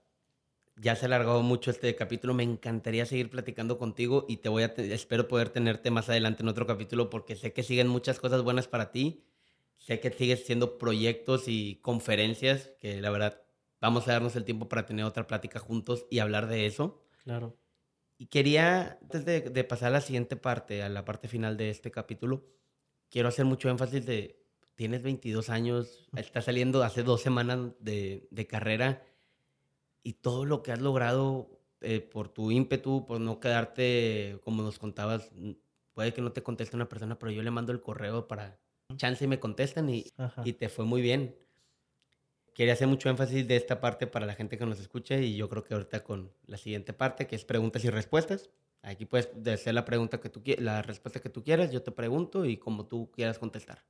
ya 0.78 0.96
se 0.96 1.06
ha 1.06 1.08
alargado 1.08 1.42
mucho 1.42 1.72
este 1.72 1.96
capítulo. 1.96 2.34
Me 2.34 2.44
encantaría 2.44 3.06
seguir 3.06 3.30
platicando 3.30 3.78
contigo 3.78 4.26
y 4.28 4.38
te 4.38 4.50
voy 4.50 4.64
a 4.64 4.68
espero 4.78 5.28
poder 5.28 5.50
tenerte 5.50 5.92
más 5.92 6.10
adelante 6.10 6.44
en 6.44 6.50
otro 6.50 6.66
capítulo 6.66 7.10
porque 7.10 7.36
sé 7.36 7.54
que 7.54 7.64
siguen 7.64 7.88
muchas 7.88 8.20
cosas 8.20 8.42
buenas 8.42 8.68
para 8.68 8.92
ti. 8.92 9.24
Sé 9.78 10.00
que 10.00 10.12
sigues 10.12 10.42
haciendo 10.42 10.78
proyectos 10.78 11.48
y 11.48 11.76
conferencias 11.82 12.72
que 12.80 13.02
la 13.02 13.10
verdad 13.10 13.45
vamos 13.82 14.08
a 14.08 14.14
darnos 14.14 14.36
el 14.36 14.46
tiempo 14.46 14.68
para 14.70 14.86
tener 14.86 15.06
otra 15.06 15.28
plática 15.28 15.60
juntos 15.60 16.06
y 16.10 16.20
hablar 16.20 16.48
de 16.48 16.66
eso. 16.66 17.02
Claro. 17.24 17.58
Y 18.18 18.28
quería, 18.28 18.98
antes 19.02 19.26
de, 19.26 19.42
de 19.42 19.64
pasar 19.64 19.90
a 19.90 19.92
la 19.92 20.02
siguiente 20.02 20.36
parte, 20.36 20.84
a 20.84 20.90
la 20.90 21.04
parte 21.04 21.28
final 21.28 21.58
de 21.58 21.70
este 21.70 21.92
capítulo, 21.92 22.46
quiero 23.10 23.28
hacer 23.28 23.46
mucho 23.46 23.70
énfasis 23.70 24.06
de, 24.06 24.46
tienes 24.76 25.02
22 25.04 25.50
años, 25.50 26.08
estás 26.16 26.46
saliendo 26.46 26.84
hace 26.84 27.04
dos 27.04 27.22
semanas 27.22 27.72
de, 27.80 28.28
de 28.30 28.48
carrera 28.48 29.04
y 30.04 30.14
todo 30.14 30.46
lo 30.46 30.62
que 30.62 30.72
has 30.72 30.82
logrado 30.82 31.60
eh, 31.82 32.00
por 32.00 32.30
tu 32.30 32.52
ímpetu, 32.52 33.06
por 33.06 33.20
no 33.20 33.40
quedarte, 33.40 34.40
como 34.44 34.64
nos 34.64 34.80
contabas, 34.80 35.32
puede 35.94 36.14
que 36.14 36.22
no 36.22 36.32
te 36.32 36.44
conteste 36.44 36.76
una 36.76 36.90
persona, 36.90 37.18
pero 37.18 37.32
yo 37.32 37.42
le 37.42 37.52
mando 37.52 37.72
el 37.72 37.82
correo 37.82 38.28
para 38.28 38.60
chance 38.98 39.24
y 39.24 39.28
me 39.28 39.40
contestan 39.40 39.90
y, 39.90 40.06
y 40.44 40.54
te 40.54 40.70
fue 40.70 40.86
muy 40.86 41.02
bien. 41.02 41.36
Quería 42.56 42.72
hacer 42.72 42.88
mucho 42.88 43.10
énfasis 43.10 43.46
de 43.50 43.58
esta 43.58 43.82
parte 43.82 44.08
para 44.08 44.26
la 44.26 44.34
gente 44.34 44.58
que 44.58 44.66
nos 44.66 44.80
escuche 44.80 45.22
y 45.22 45.36
yo 45.36 45.50
creo 45.50 45.66
que 45.66 45.74
ahorita 45.74 46.06
con 46.06 46.32
la 46.48 46.56
siguiente 46.58 46.94
parte, 46.94 47.28
que 47.28 47.36
es 47.36 47.44
preguntas 47.44 47.84
y 47.84 47.90
respuestas. 47.90 48.50
Aquí 48.82 49.06
puedes 49.06 49.28
hacer 49.46 49.74
la 49.74 49.84
pregunta 49.84 50.22
que 50.22 50.30
tú 50.30 50.42
la 50.60 50.82
respuesta 50.82 51.20
que 51.20 51.30
tú 51.30 51.44
quieras, 51.44 51.74
yo 51.74 51.84
te 51.84 51.92
pregunto 51.92 52.46
y 52.46 52.56
como 52.56 52.86
tú 52.88 53.12
quieras 53.12 53.40
contestar. 53.40 53.84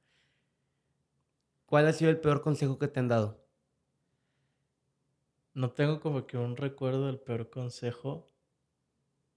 ¿Cuál 1.67 1.85
ha 1.85 1.93
sido 1.93 2.09
el 2.09 2.19
peor 2.19 2.41
consejo 2.41 2.79
que 2.79 2.87
te 2.87 2.99
han 2.99 3.07
dado? 3.07 3.45
No 5.53 5.69
tengo 5.69 5.99
como 5.99 6.25
que 6.25 6.37
un 6.37 6.57
recuerdo 6.57 7.05
del 7.05 7.19
peor 7.19 7.51
consejo, 7.51 8.31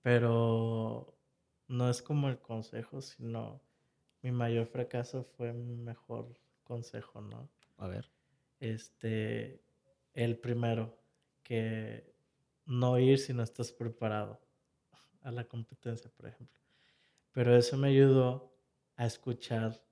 pero 0.00 1.18
no 1.66 1.90
es 1.90 2.00
como 2.00 2.30
el 2.30 2.38
consejo, 2.38 3.02
sino 3.02 3.60
mi 4.22 4.32
mayor 4.32 4.68
fracaso 4.68 5.24
fue 5.36 5.52
mi 5.52 5.76
mejor 5.76 6.32
consejo, 6.64 7.20
¿no? 7.20 7.50
A 7.76 7.88
ver. 7.88 8.17
Este, 8.60 9.62
el 10.14 10.38
primero, 10.38 10.98
que 11.42 12.14
no 12.66 12.98
ir 12.98 13.18
si 13.18 13.32
no 13.32 13.42
estás 13.42 13.72
preparado 13.72 14.40
a 15.22 15.30
la 15.30 15.44
competencia, 15.44 16.10
por 16.10 16.26
ejemplo. 16.26 16.60
Pero 17.32 17.56
eso 17.56 17.76
me 17.76 17.88
ayudó 17.88 18.52
a 18.96 19.06
escuchar 19.06 19.82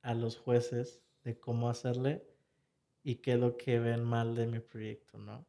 a 0.00 0.14
los 0.14 0.36
jueces 0.36 1.02
de 1.24 1.38
cómo 1.38 1.68
hacerle 1.68 2.26
y 3.02 3.16
qué 3.16 3.32
es 3.32 3.38
lo 3.38 3.56
que 3.56 3.78
ven 3.78 4.04
mal 4.04 4.34
de 4.34 4.46
mi 4.46 4.60
proyecto, 4.60 5.18
¿no? 5.18 5.46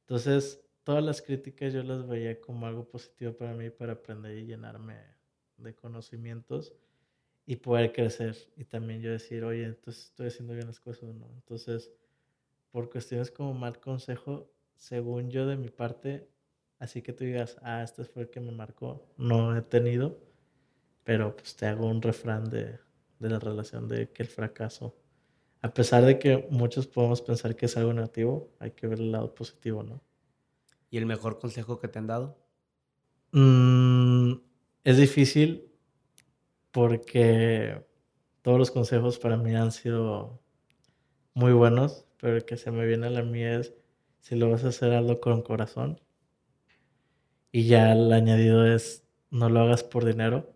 Entonces, 0.00 0.64
todas 0.82 1.04
las 1.04 1.20
críticas 1.20 1.72
yo 1.72 1.82
las 1.82 2.06
veía 2.06 2.40
como 2.40 2.66
algo 2.66 2.88
positivo 2.88 3.36
para 3.36 3.52
mí, 3.54 3.70
para 3.70 3.92
aprender 3.92 4.38
y 4.38 4.46
llenarme 4.46 4.98
de 5.58 5.74
conocimientos 5.74 6.74
y 7.48 7.56
poder 7.56 7.92
crecer. 7.94 8.36
Y 8.58 8.64
también 8.64 9.00
yo 9.00 9.10
decir, 9.10 9.42
oye, 9.42 9.64
entonces 9.64 10.04
estoy 10.04 10.26
haciendo 10.26 10.52
bien 10.52 10.66
las 10.66 10.80
cosas, 10.80 11.14
¿no? 11.14 11.30
Entonces, 11.34 11.90
por 12.70 12.90
cuestiones 12.90 13.30
como 13.30 13.54
mal 13.54 13.80
consejo, 13.80 14.52
según 14.76 15.30
yo 15.30 15.46
de 15.46 15.56
mi 15.56 15.70
parte, 15.70 16.28
así 16.78 17.00
que 17.00 17.14
tú 17.14 17.24
digas, 17.24 17.56
ah, 17.62 17.82
este 17.82 18.04
fue 18.04 18.24
el 18.24 18.28
que 18.28 18.40
me 18.40 18.52
marcó, 18.52 19.02
no 19.16 19.56
he 19.56 19.62
tenido, 19.62 20.20
pero 21.04 21.34
pues 21.34 21.56
te 21.56 21.64
hago 21.64 21.86
un 21.86 22.02
refrán 22.02 22.50
de, 22.50 22.80
de 23.18 23.30
la 23.30 23.38
relación 23.38 23.88
de 23.88 24.10
que 24.10 24.24
el 24.24 24.28
fracaso, 24.28 24.94
a 25.62 25.72
pesar 25.72 26.04
de 26.04 26.18
que 26.18 26.46
muchos 26.50 26.86
podemos 26.86 27.22
pensar 27.22 27.56
que 27.56 27.64
es 27.64 27.78
algo 27.78 27.94
negativo, 27.94 28.52
hay 28.58 28.72
que 28.72 28.86
ver 28.86 28.98
el 29.00 29.10
lado 29.10 29.34
positivo, 29.34 29.82
¿no? 29.82 30.02
¿Y 30.90 30.98
el 30.98 31.06
mejor 31.06 31.38
consejo 31.38 31.80
que 31.80 31.88
te 31.88 31.98
han 31.98 32.08
dado? 32.08 32.36
Mm, 33.32 34.34
es 34.84 34.98
difícil 34.98 35.68
porque 36.78 37.84
todos 38.40 38.56
los 38.56 38.70
consejos 38.70 39.18
para 39.18 39.36
mí 39.36 39.52
han 39.56 39.72
sido 39.72 40.40
muy 41.34 41.52
buenos, 41.52 42.06
pero 42.20 42.36
el 42.36 42.44
que 42.44 42.56
se 42.56 42.70
me 42.70 42.86
viene 42.86 43.08
a 43.08 43.10
la 43.10 43.24
mía 43.24 43.58
es 43.58 43.74
si 44.20 44.36
lo 44.36 44.48
vas 44.48 44.62
a 44.64 44.68
hacer 44.68 44.92
algo 44.92 45.18
con 45.20 45.42
corazón. 45.42 46.00
Y 47.50 47.66
ya 47.66 47.90
el 47.90 48.12
añadido 48.12 48.64
es 48.64 49.04
no 49.28 49.48
lo 49.48 49.62
hagas 49.62 49.82
por 49.82 50.04
dinero, 50.04 50.54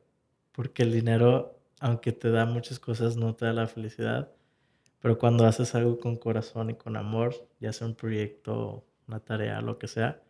porque 0.52 0.84
el 0.84 0.92
dinero, 0.92 1.58
aunque 1.80 2.12
te 2.12 2.30
da 2.30 2.46
muchas 2.46 2.78
cosas, 2.78 3.16
no 3.16 3.34
te 3.34 3.46
da 3.46 3.52
la 3.52 3.66
felicidad. 3.66 4.30
Pero 5.00 5.18
cuando 5.18 5.44
haces 5.44 5.74
algo 5.74 5.98
con 5.98 6.14
corazón 6.14 6.70
y 6.70 6.74
con 6.74 6.96
amor, 6.96 7.48
ya 7.58 7.72
sea 7.72 7.88
un 7.88 7.96
proyecto, 7.96 8.84
una 9.08 9.18
tarea, 9.18 9.60
lo 9.60 9.76
que 9.76 9.88
sea, 9.88 10.22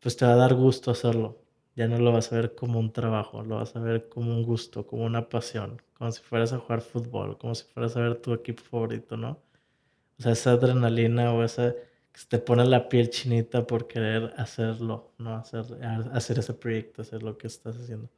pues 0.00 0.16
te 0.16 0.26
va 0.26 0.32
a 0.32 0.36
dar 0.36 0.54
gusto 0.54 0.90
hacerlo. 0.90 1.41
Ya 1.74 1.88
no 1.88 1.98
lo 1.98 2.12
vas 2.12 2.32
a 2.32 2.36
ver 2.36 2.54
como 2.54 2.78
un 2.78 2.92
trabajo, 2.92 3.42
lo 3.42 3.56
vas 3.56 3.74
a 3.76 3.80
ver 3.80 4.08
como 4.08 4.34
un 4.34 4.42
gusto, 4.42 4.86
como 4.86 5.04
una 5.04 5.28
pasión, 5.28 5.80
como 5.94 6.12
si 6.12 6.22
fueras 6.22 6.52
a 6.52 6.58
jugar 6.58 6.82
fútbol, 6.82 7.38
como 7.38 7.54
si 7.54 7.64
fueras 7.64 7.96
a 7.96 8.00
ver 8.00 8.16
tu 8.16 8.34
equipo 8.34 8.62
favorito, 8.62 9.16
¿no? 9.16 9.42
O 10.18 10.22
sea, 10.22 10.32
esa 10.32 10.52
adrenalina 10.52 11.32
o 11.32 11.42
esa 11.42 11.74
que 12.12 12.20
te 12.28 12.38
pone 12.38 12.64
la 12.66 12.88
piel 12.88 13.08
chinita 13.10 13.66
por 13.66 13.86
querer 13.88 14.34
hacerlo, 14.36 15.12
¿no? 15.18 15.36
Hacer, 15.36 15.64
hacer 16.12 16.38
ese 16.38 16.52
proyecto, 16.54 17.02
hacer 17.02 17.22
lo 17.22 17.38
que 17.38 17.46
estás 17.46 17.76
haciendo. 17.76 18.10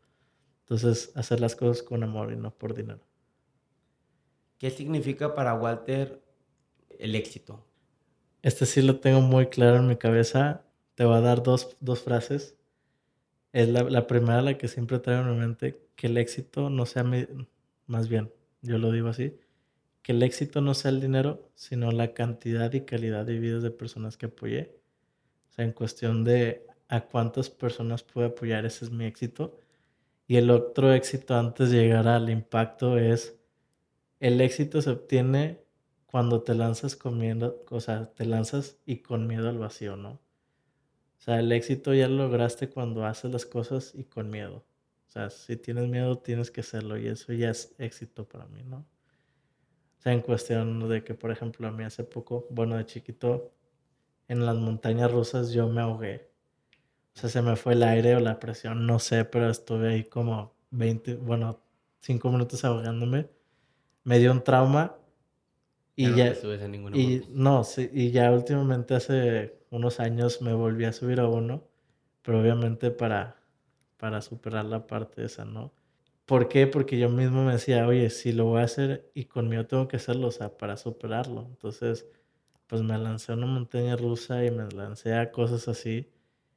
Entonces, 0.63 1.13
hacer 1.15 1.41
las 1.41 1.55
cosas 1.55 1.83
con 1.83 2.03
amor 2.03 2.33
y 2.33 2.37
no 2.37 2.51
por 2.51 2.75
dinero. 2.75 3.01
¿Qué 4.59 4.71
significa 4.71 5.35
para 5.35 5.55
Walter 5.55 6.23
el 6.99 7.15
éxito? 7.15 7.65
Este 8.43 8.67
sí 8.67 8.83
lo 8.83 8.99
tengo 8.99 9.21
muy 9.21 9.47
claro 9.47 9.77
en 9.77 9.87
mi 9.87 9.97
cabeza. 9.97 10.65
Te 10.95 11.05
voy 11.05 11.17
a 11.17 11.21
dar 11.21 11.43
dos, 11.43 11.77
dos 11.81 12.01
frases. 12.01 12.57
Es 13.55 13.69
la, 13.69 13.85
la, 13.85 14.09
primera, 14.09 14.43
la 14.43 14.59
que 14.59 14.67
siempre 14.67 14.99
traigo 14.99 15.23
en 15.23 15.31
mi 15.31 15.37
mente, 15.39 15.81
que 15.95 16.09
el 16.09 16.19
éxito 16.19 16.71
no 16.71 16.87
sea, 16.87 17.05
más 17.87 18.09
bien, 18.09 18.33
yo 18.63 18.79
lo 18.79 18.91
digo 18.91 19.07
así, 19.07 19.39
que 20.03 20.11
el 20.11 20.25
éxito 20.25 20.61
no 20.61 20.75
sea 20.75 20.91
el 20.91 21.01
dinero, 21.01 21.53
sino 21.55 21.93
la 21.93 22.15
cantidad 22.15 22.73
y 22.73 22.81
calidad 22.83 23.25
de 23.25 23.39
vidas 23.39 23.63
de 23.63 23.71
personas 23.71 24.17
que 24.17 24.27
apoyé. 24.27 24.77
O 25.51 25.53
sea, 25.53 25.65
en 25.65 25.73
cuestión 25.73 26.25
de 26.25 26.67
a 26.89 27.03
cuántas 27.03 27.49
personas 27.49 28.03
puedo 28.03 28.27
apoyar, 28.27 28.67
ese 28.67 28.87
es 28.87 28.91
mi 28.91 29.05
éxito. 29.05 29.57
Y 30.27 30.37
el 30.37 30.51
otro 30.51 30.93
éxito 30.93 31.37
antes 31.37 31.71
de 31.71 31.79
llegar 31.83 32.09
al 32.09 32.31
impacto 32.31 32.99
es, 32.99 33.39
el 34.21 34.41
éxito 34.41 34.83
se 34.83 34.91
obtiene 34.91 35.61
cuando 36.07 36.43
te 36.43 36.55
lanzas 36.55 36.97
con 36.97 37.19
miedo, 37.19 37.65
o 37.71 37.81
sea, 37.81 38.13
te 38.15 38.27
lanzas 38.27 38.79
y 38.85 38.99
con 38.99 39.29
miedo 39.29 39.49
al 39.49 39.59
vacío, 39.59 39.97
¿no? 39.97 40.24
O 41.25 41.27
sea, 41.27 41.41
el 41.41 41.51
éxito 41.53 41.95
ya 41.95 42.07
lo 42.07 42.29
lograste 42.29 42.69
cuando 42.69 43.07
haces 43.07 43.33
las 43.33 43.47
cosas 43.47 43.95
y 43.95 44.05
con 44.05 44.29
miedo. 44.29 44.65
O 45.09 45.11
sea, 45.11 45.31
si 45.31 45.57
tienes 45.57 45.89
miedo, 45.89 46.19
tienes 46.19 46.51
que 46.51 46.61
hacerlo 46.61 46.99
y 46.99 47.07
eso 47.07 47.33
ya 47.33 47.51
es 47.51 47.75
éxito 47.79 48.29
para 48.29 48.47
mí, 48.47 48.63
¿no? 48.63 48.85
sea, 50.05 50.13
en 50.13 50.21
cuestión 50.21 50.87
de 50.89 51.03
que, 51.03 51.15
por 51.15 51.31
ejemplo, 51.31 51.67
a 51.67 51.73
mí 51.73 51.83
hace 51.83 52.05
poco, 52.05 52.47
bueno, 52.51 52.77
de 52.77 52.85
chiquito, 52.85 53.53
en 54.29 54.45
las 54.45 54.55
montañas 54.57 55.11
rusas 55.11 55.51
yo 55.51 55.67
me 55.69 55.81
ahogué. 55.81 56.29
O 57.17 57.19
sea, 57.19 57.31
se 57.31 57.41
me 57.41 57.57
fue 57.57 57.73
el 57.73 57.83
aire 57.83 58.15
o 58.17 58.21
la 58.21 58.39
presión, 58.39 58.87
no 58.87 58.99
sé, 58.99 59.25
pero 59.25 59.49
estuve 59.49 59.95
ahí 59.95 60.05
como 60.05 60.53
20, 60.73 61.15
bueno, 61.17 61.59
5 62.01 62.31
minutos 62.31 62.65
ahogándome. 62.65 63.31
Me 64.03 64.19
dio 64.19 64.31
un 64.31 64.45
trauma 64.45 64.95
y 65.97 66.15
ya... 66.15 66.35
y, 66.93 67.25
no, 67.31 67.65
sí, 67.65 67.89
y 67.93 68.11
ya 68.11 68.31
últimamente 68.31 68.95
hace 68.95 69.55
unos 69.75 70.01
años 70.01 70.41
me 70.43 70.55
volví 70.55 70.85
a 70.85 70.93
subir 70.93 71.21
a 71.21 71.29
uno, 71.29 71.69
pero 72.23 72.41
obviamente 72.41 72.91
para, 72.91 73.43
para 73.97 74.23
superar 74.23 74.65
la 74.67 74.87
parte 74.87 75.25
esa, 75.25 75.45
¿no? 75.45 75.73
¿Por 76.27 76.49
qué? 76.49 76.67
Porque 76.67 76.99
yo 76.99 77.11
mismo 77.11 77.45
me 77.45 77.53
decía, 77.53 77.87
oye, 77.87 78.09
si 78.11 78.33
lo 78.33 78.47
voy 78.47 78.61
a 78.63 78.65
hacer 78.65 79.11
y 79.15 79.27
conmigo 79.27 79.67
tengo 79.67 79.89
que 79.89 79.97
hacerlo, 79.97 80.29
o 80.29 80.31
sea, 80.31 80.57
para 80.57 80.77
superarlo. 80.77 81.47
Entonces, 81.51 82.07
pues 82.67 82.83
me 82.83 82.97
lancé 82.99 83.33
a 83.33 83.35
una 83.37 83.47
montaña 83.47 83.97
rusa 83.97 84.45
y 84.45 84.51
me 84.51 84.67
lancé 84.71 85.15
a 85.15 85.31
cosas 85.33 85.69
así. 85.69 86.11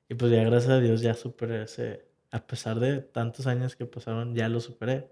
Y 0.10 0.16
pues 0.16 0.32
ya 0.32 0.44
gracias 0.44 0.72
a 0.72 0.80
Dios 0.80 1.02
ya 1.02 1.14
superé 1.16 1.64
ese, 1.64 2.08
a 2.32 2.48
pesar 2.48 2.80
de 2.80 3.02
tantos 3.02 3.48
años 3.48 3.76
que 3.76 3.86
pasaron, 3.86 4.36
ya 4.36 4.50
lo 4.50 4.62
superé. 4.62 5.12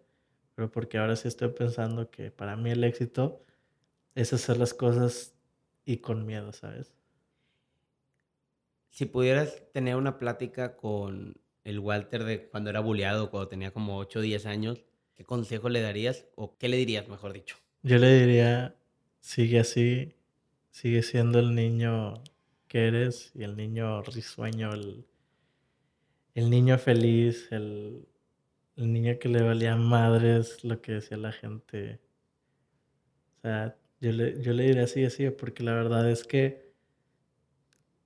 Pero 0.55 0.71
porque 0.71 0.97
ahora 0.97 1.15
sí 1.17 1.27
estoy 1.27 1.49
pensando 1.49 2.09
que 2.11 2.31
para 2.31 2.55
mí 2.55 2.71
el 2.71 2.83
éxito 2.85 3.43
es 4.15 4.33
hacer 4.33 4.57
las 4.57 4.73
cosas 4.73 5.35
y 5.85 5.97
con 5.97 6.25
miedo, 6.25 6.53
¿sabes? 6.53 6.93
Si 8.95 9.05
pudieras 9.05 9.61
tener 9.73 9.97
una 9.97 10.17
plática 10.17 10.77
con 10.77 11.35
el 11.65 11.79
Walter 11.79 12.23
de 12.23 12.47
cuando 12.47 12.69
era 12.69 12.79
bulleado, 12.79 13.29
cuando 13.29 13.49
tenía 13.49 13.71
como 13.71 13.97
8 13.97 14.19
o 14.19 14.21
10 14.21 14.45
años, 14.45 14.85
¿qué 15.17 15.25
consejo 15.25 15.67
le 15.67 15.81
darías 15.81 16.27
o 16.35 16.57
qué 16.57 16.69
le 16.69 16.77
dirías, 16.77 17.09
mejor 17.09 17.33
dicho? 17.33 17.57
Yo 17.83 17.97
le 17.97 18.17
diría, 18.17 18.73
sigue 19.19 19.59
así, 19.59 20.13
sigue 20.71 21.03
siendo 21.03 21.39
el 21.39 21.53
niño 21.55 22.23
que 22.69 22.87
eres 22.87 23.33
y 23.35 23.43
el 23.43 23.57
niño 23.57 24.01
risueño, 24.01 24.71
el, 24.73 25.05
niño 26.49 26.77
feliz, 26.77 27.51
el, 27.51 28.07
el 28.77 28.93
niño 28.93 29.19
que 29.19 29.27
le 29.27 29.43
valía 29.43 29.75
madres 29.75 30.63
lo 30.63 30.79
que 30.79 30.93
decía 30.93 31.17
la 31.17 31.33
gente. 31.33 31.99
O 33.39 33.41
sea, 33.41 33.77
yo 33.99 34.13
le, 34.13 34.41
yo 34.41 34.53
le 34.53 34.63
diría 34.67 34.85
así, 34.85 35.03
así, 35.03 35.29
porque 35.31 35.63
la 35.63 35.73
verdad 35.73 36.09
es 36.09 36.23
que 36.23 36.71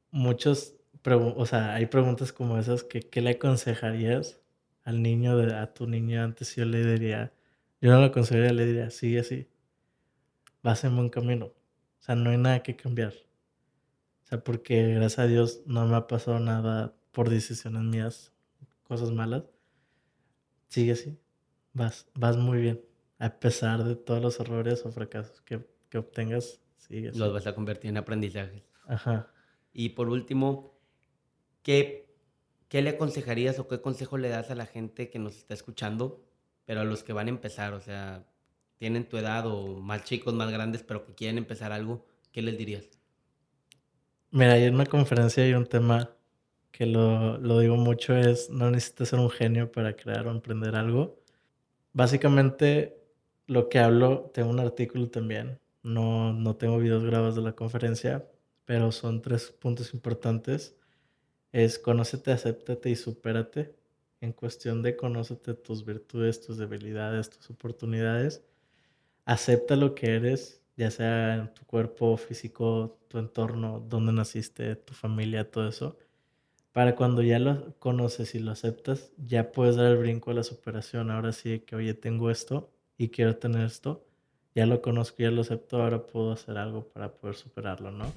muchos 0.10 0.79
o 1.06 1.46
sea, 1.46 1.76
hay 1.76 1.86
preguntas 1.86 2.34
como 2.34 2.58
esas 2.58 2.84
que 2.84 3.02
¿qué 3.02 3.22
le 3.22 3.32
aconsejarías 3.32 4.42
al 4.84 5.02
niño, 5.02 5.38
de, 5.38 5.56
a 5.56 5.74
tu 5.74 5.88
niño 5.88 6.24
antes? 6.24 6.56
Yo 6.56 6.66
le 6.66 6.86
diría, 6.86 7.34
yo 7.82 7.92
no 7.92 8.00
lo 8.00 8.06
aconsejaría, 8.06 8.54
le 8.54 8.66
diría, 8.66 8.90
sigue 8.90 9.20
así, 9.20 9.48
vas 10.62 10.84
en 10.84 10.96
buen 10.96 11.10
camino. 11.10 11.46
O 11.46 12.02
sea, 12.02 12.16
no 12.16 12.30
hay 12.30 12.38
nada 12.38 12.64
que 12.64 12.76
cambiar. 12.76 13.14
O 14.24 14.28
sea, 14.28 14.44
porque 14.44 14.94
gracias 14.94 15.20
a 15.20 15.28
Dios 15.28 15.62
no 15.66 15.88
me 15.88 15.96
ha 15.96 16.08
pasado 16.08 16.40
nada 16.40 16.96
por 17.12 17.30
decisiones 17.30 17.84
mías, 17.84 18.34
cosas 18.84 19.12
malas. 19.12 19.44
Sigue 20.68 20.92
así, 20.92 21.18
vas, 21.74 22.08
vas 22.14 22.38
muy 22.38 22.62
bien. 22.62 22.82
A 23.18 23.40
pesar 23.40 23.84
de 23.84 23.96
todos 23.96 24.22
los 24.22 24.40
errores 24.40 24.86
o 24.86 24.92
fracasos 24.92 25.42
que, 25.42 25.66
que 25.90 25.98
obtengas, 25.98 26.62
sigue 26.78 27.10
así. 27.10 27.20
Los 27.20 27.34
vas 27.34 27.48
a 27.48 27.56
convertir 27.56 27.90
en 27.90 27.98
aprendizaje. 27.98 28.64
Ajá. 28.86 29.32
Y 29.74 29.90
por 29.90 30.10
último, 30.10 30.79
¿qué, 31.62 32.08
¿qué 32.68 32.82
le 32.82 32.92
aconsejarías 32.92 33.60
o 33.60 33.68
qué 33.68 33.82
consejo 33.82 34.18
le 34.18 34.30
das 34.30 34.52
a 34.52 34.56
la 34.56 34.66
gente 34.66 35.10
que 35.10 35.20
nos 35.20 35.38
está 35.38 35.54
escuchando, 35.54 36.24
pero 36.66 36.82
a 36.82 36.86
los 36.86 37.04
que 37.04 37.14
van 37.14 37.28
a 37.28 37.32
empezar? 37.32 37.74
O 37.74 37.82
sea, 37.82 38.26
tienen 38.78 39.08
tu 39.08 39.18
edad 39.18 39.46
o 39.46 39.80
más 39.80 40.04
chicos, 40.04 40.34
más 40.34 40.52
grandes, 40.52 40.84
pero 40.84 41.06
que 41.06 41.14
quieren 41.14 41.38
empezar 41.38 41.72
algo, 41.72 42.06
¿qué 42.32 42.42
les 42.42 42.58
dirías? 42.58 42.90
Mira, 44.32 44.54
hay 44.54 44.68
una 44.68 44.86
conferencia 44.86 45.48
y 45.48 45.54
un 45.54 45.66
tema 45.66 46.16
que 46.72 46.86
lo, 46.86 47.38
lo, 47.40 47.60
digo 47.60 47.76
mucho 47.76 48.16
es, 48.16 48.50
no 48.50 48.70
necesitas 48.70 49.10
ser 49.10 49.20
un 49.20 49.30
genio 49.30 49.72
para 49.72 49.96
crear 49.96 50.28
o 50.28 50.32
emprender 50.32 50.76
algo. 50.76 51.20
Básicamente, 51.94 53.02
lo 53.48 53.70
que 53.70 53.80
hablo, 53.80 54.32
tengo 54.34 54.50
un 54.52 54.60
artículo 54.60 55.10
también, 55.10 55.60
no, 55.84 56.32
no 56.34 56.56
tengo 56.56 56.78
videos 56.78 57.04
grabados 57.04 57.36
de 57.36 57.42
la 57.42 57.54
conferencia, 57.54 58.30
pero 58.66 58.92
son 58.92 59.22
tres 59.22 59.52
puntos 59.52 59.94
importantes 59.94 60.79
es 61.52 61.80
conócete, 61.80 62.32
acéptate 62.32 62.90
y 62.90 62.96
supérate. 62.96 63.76
En 64.22 64.34
cuestión 64.34 64.82
de 64.82 64.96
conócete 64.96 65.54
tus 65.54 65.86
virtudes, 65.86 66.42
tus 66.46 66.58
debilidades, 66.58 67.30
tus 67.30 67.50
oportunidades. 67.50 68.44
Acepta 69.26 69.76
lo 69.76 69.96
que 69.96 70.16
eres, 70.16 70.62
ya 70.76 70.92
sea 70.92 71.36
en 71.36 71.54
tu 71.54 71.66
cuerpo 71.66 72.18
físico, 72.18 73.00
tu 73.08 73.18
entorno, 73.18 73.80
dónde 73.88 74.12
naciste, 74.12 74.76
tu 74.76 74.94
familia, 74.94 75.50
todo 75.50 75.68
eso. 75.68 75.98
Para 76.72 76.96
cuando 76.96 77.22
ya 77.22 77.40
lo 77.40 77.76
conoces 77.80 78.36
y 78.36 78.40
lo 78.40 78.52
aceptas, 78.52 79.12
ya 79.18 79.52
puedes 79.52 79.76
dar 79.76 79.88
el 79.88 79.98
brinco 79.98 80.32
a 80.32 80.36
la 80.36 80.44
superación. 80.44 81.12
Ahora 81.12 81.32
sí 81.32 81.60
que, 81.62 81.76
oye, 81.76 81.94
tengo 81.94 82.30
esto 82.30 82.72
y 82.98 83.10
quiero 83.10 83.38
tener 83.38 83.66
esto. 83.66 84.06
Ya 84.56 84.66
lo 84.66 84.82
conozco, 84.82 85.18
ya 85.20 85.32
lo 85.32 85.42
acepto, 85.42 85.82
ahora 85.82 86.06
puedo 86.06 86.32
hacer 86.32 86.58
algo 86.58 86.88
para 86.90 87.14
poder 87.14 87.36
superarlo, 87.36 87.92
¿no? 87.92 88.12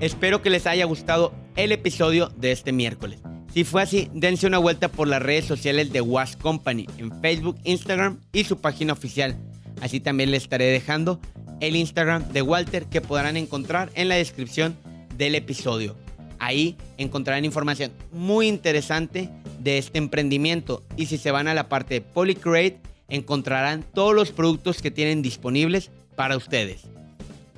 Espero 0.00 0.40
que 0.40 0.48
les 0.48 0.66
haya 0.66 0.86
gustado 0.86 1.34
el 1.56 1.72
episodio 1.72 2.30
de 2.38 2.52
este 2.52 2.72
miércoles. 2.72 3.20
Si 3.52 3.64
fue 3.64 3.82
así, 3.82 4.08
dense 4.14 4.46
una 4.46 4.56
vuelta 4.56 4.88
por 4.88 5.06
las 5.06 5.20
redes 5.20 5.44
sociales 5.44 5.92
de 5.92 6.00
Was 6.00 6.36
Company 6.36 6.86
en 6.96 7.20
Facebook, 7.20 7.58
Instagram 7.64 8.18
y 8.32 8.44
su 8.44 8.58
página 8.62 8.94
oficial. 8.94 9.36
Así 9.82 10.00
también 10.00 10.30
les 10.30 10.44
estaré 10.44 10.66
dejando 10.66 11.20
el 11.60 11.76
Instagram 11.76 12.32
de 12.32 12.40
Walter 12.40 12.86
que 12.86 13.02
podrán 13.02 13.36
encontrar 13.36 13.90
en 13.94 14.08
la 14.08 14.14
descripción 14.14 14.74
del 15.18 15.34
episodio. 15.34 15.96
Ahí 16.38 16.78
encontrarán 16.96 17.44
información 17.44 17.92
muy 18.10 18.48
interesante 18.48 19.28
de 19.58 19.76
este 19.76 19.98
emprendimiento 19.98 20.82
y 20.96 21.06
si 21.06 21.18
se 21.18 21.30
van 21.30 21.46
a 21.46 21.52
la 21.52 21.68
parte 21.68 21.94
de 21.94 22.00
Polycrate 22.00 22.80
encontrarán 23.10 23.84
todos 23.92 24.14
los 24.14 24.32
productos 24.32 24.80
que 24.80 24.90
tienen 24.90 25.20
disponibles 25.20 25.90
para 26.16 26.38
ustedes. 26.38 26.86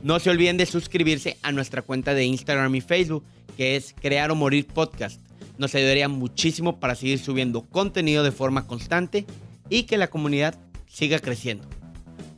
No 0.02 0.18
se 0.18 0.30
olviden 0.30 0.56
de 0.56 0.66
suscribirse 0.66 1.36
a 1.42 1.52
nuestra 1.52 1.82
cuenta 1.82 2.14
de 2.14 2.24
Instagram 2.24 2.74
y 2.74 2.80
Facebook 2.80 3.24
que 3.56 3.76
es 3.76 3.94
Crear 4.00 4.30
o 4.30 4.34
Morir 4.34 4.66
Podcast 4.66 5.20
nos 5.58 5.74
ayudaría 5.74 6.08
muchísimo 6.08 6.80
para 6.80 6.94
seguir 6.94 7.18
subiendo 7.18 7.62
contenido 7.62 8.24
de 8.24 8.32
forma 8.32 8.66
constante 8.66 9.26
y 9.68 9.84
que 9.84 9.96
la 9.96 10.10
comunidad 10.10 10.58
siga 10.88 11.18
creciendo. 11.18 11.66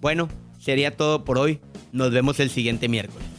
Bueno, 0.01 0.29
sería 0.59 0.97
todo 0.97 1.25
por 1.25 1.39
hoy. 1.39 1.61
Nos 1.93 2.11
vemos 2.11 2.41
el 2.41 2.51
siguiente 2.51 2.89
miércoles. 2.89 3.34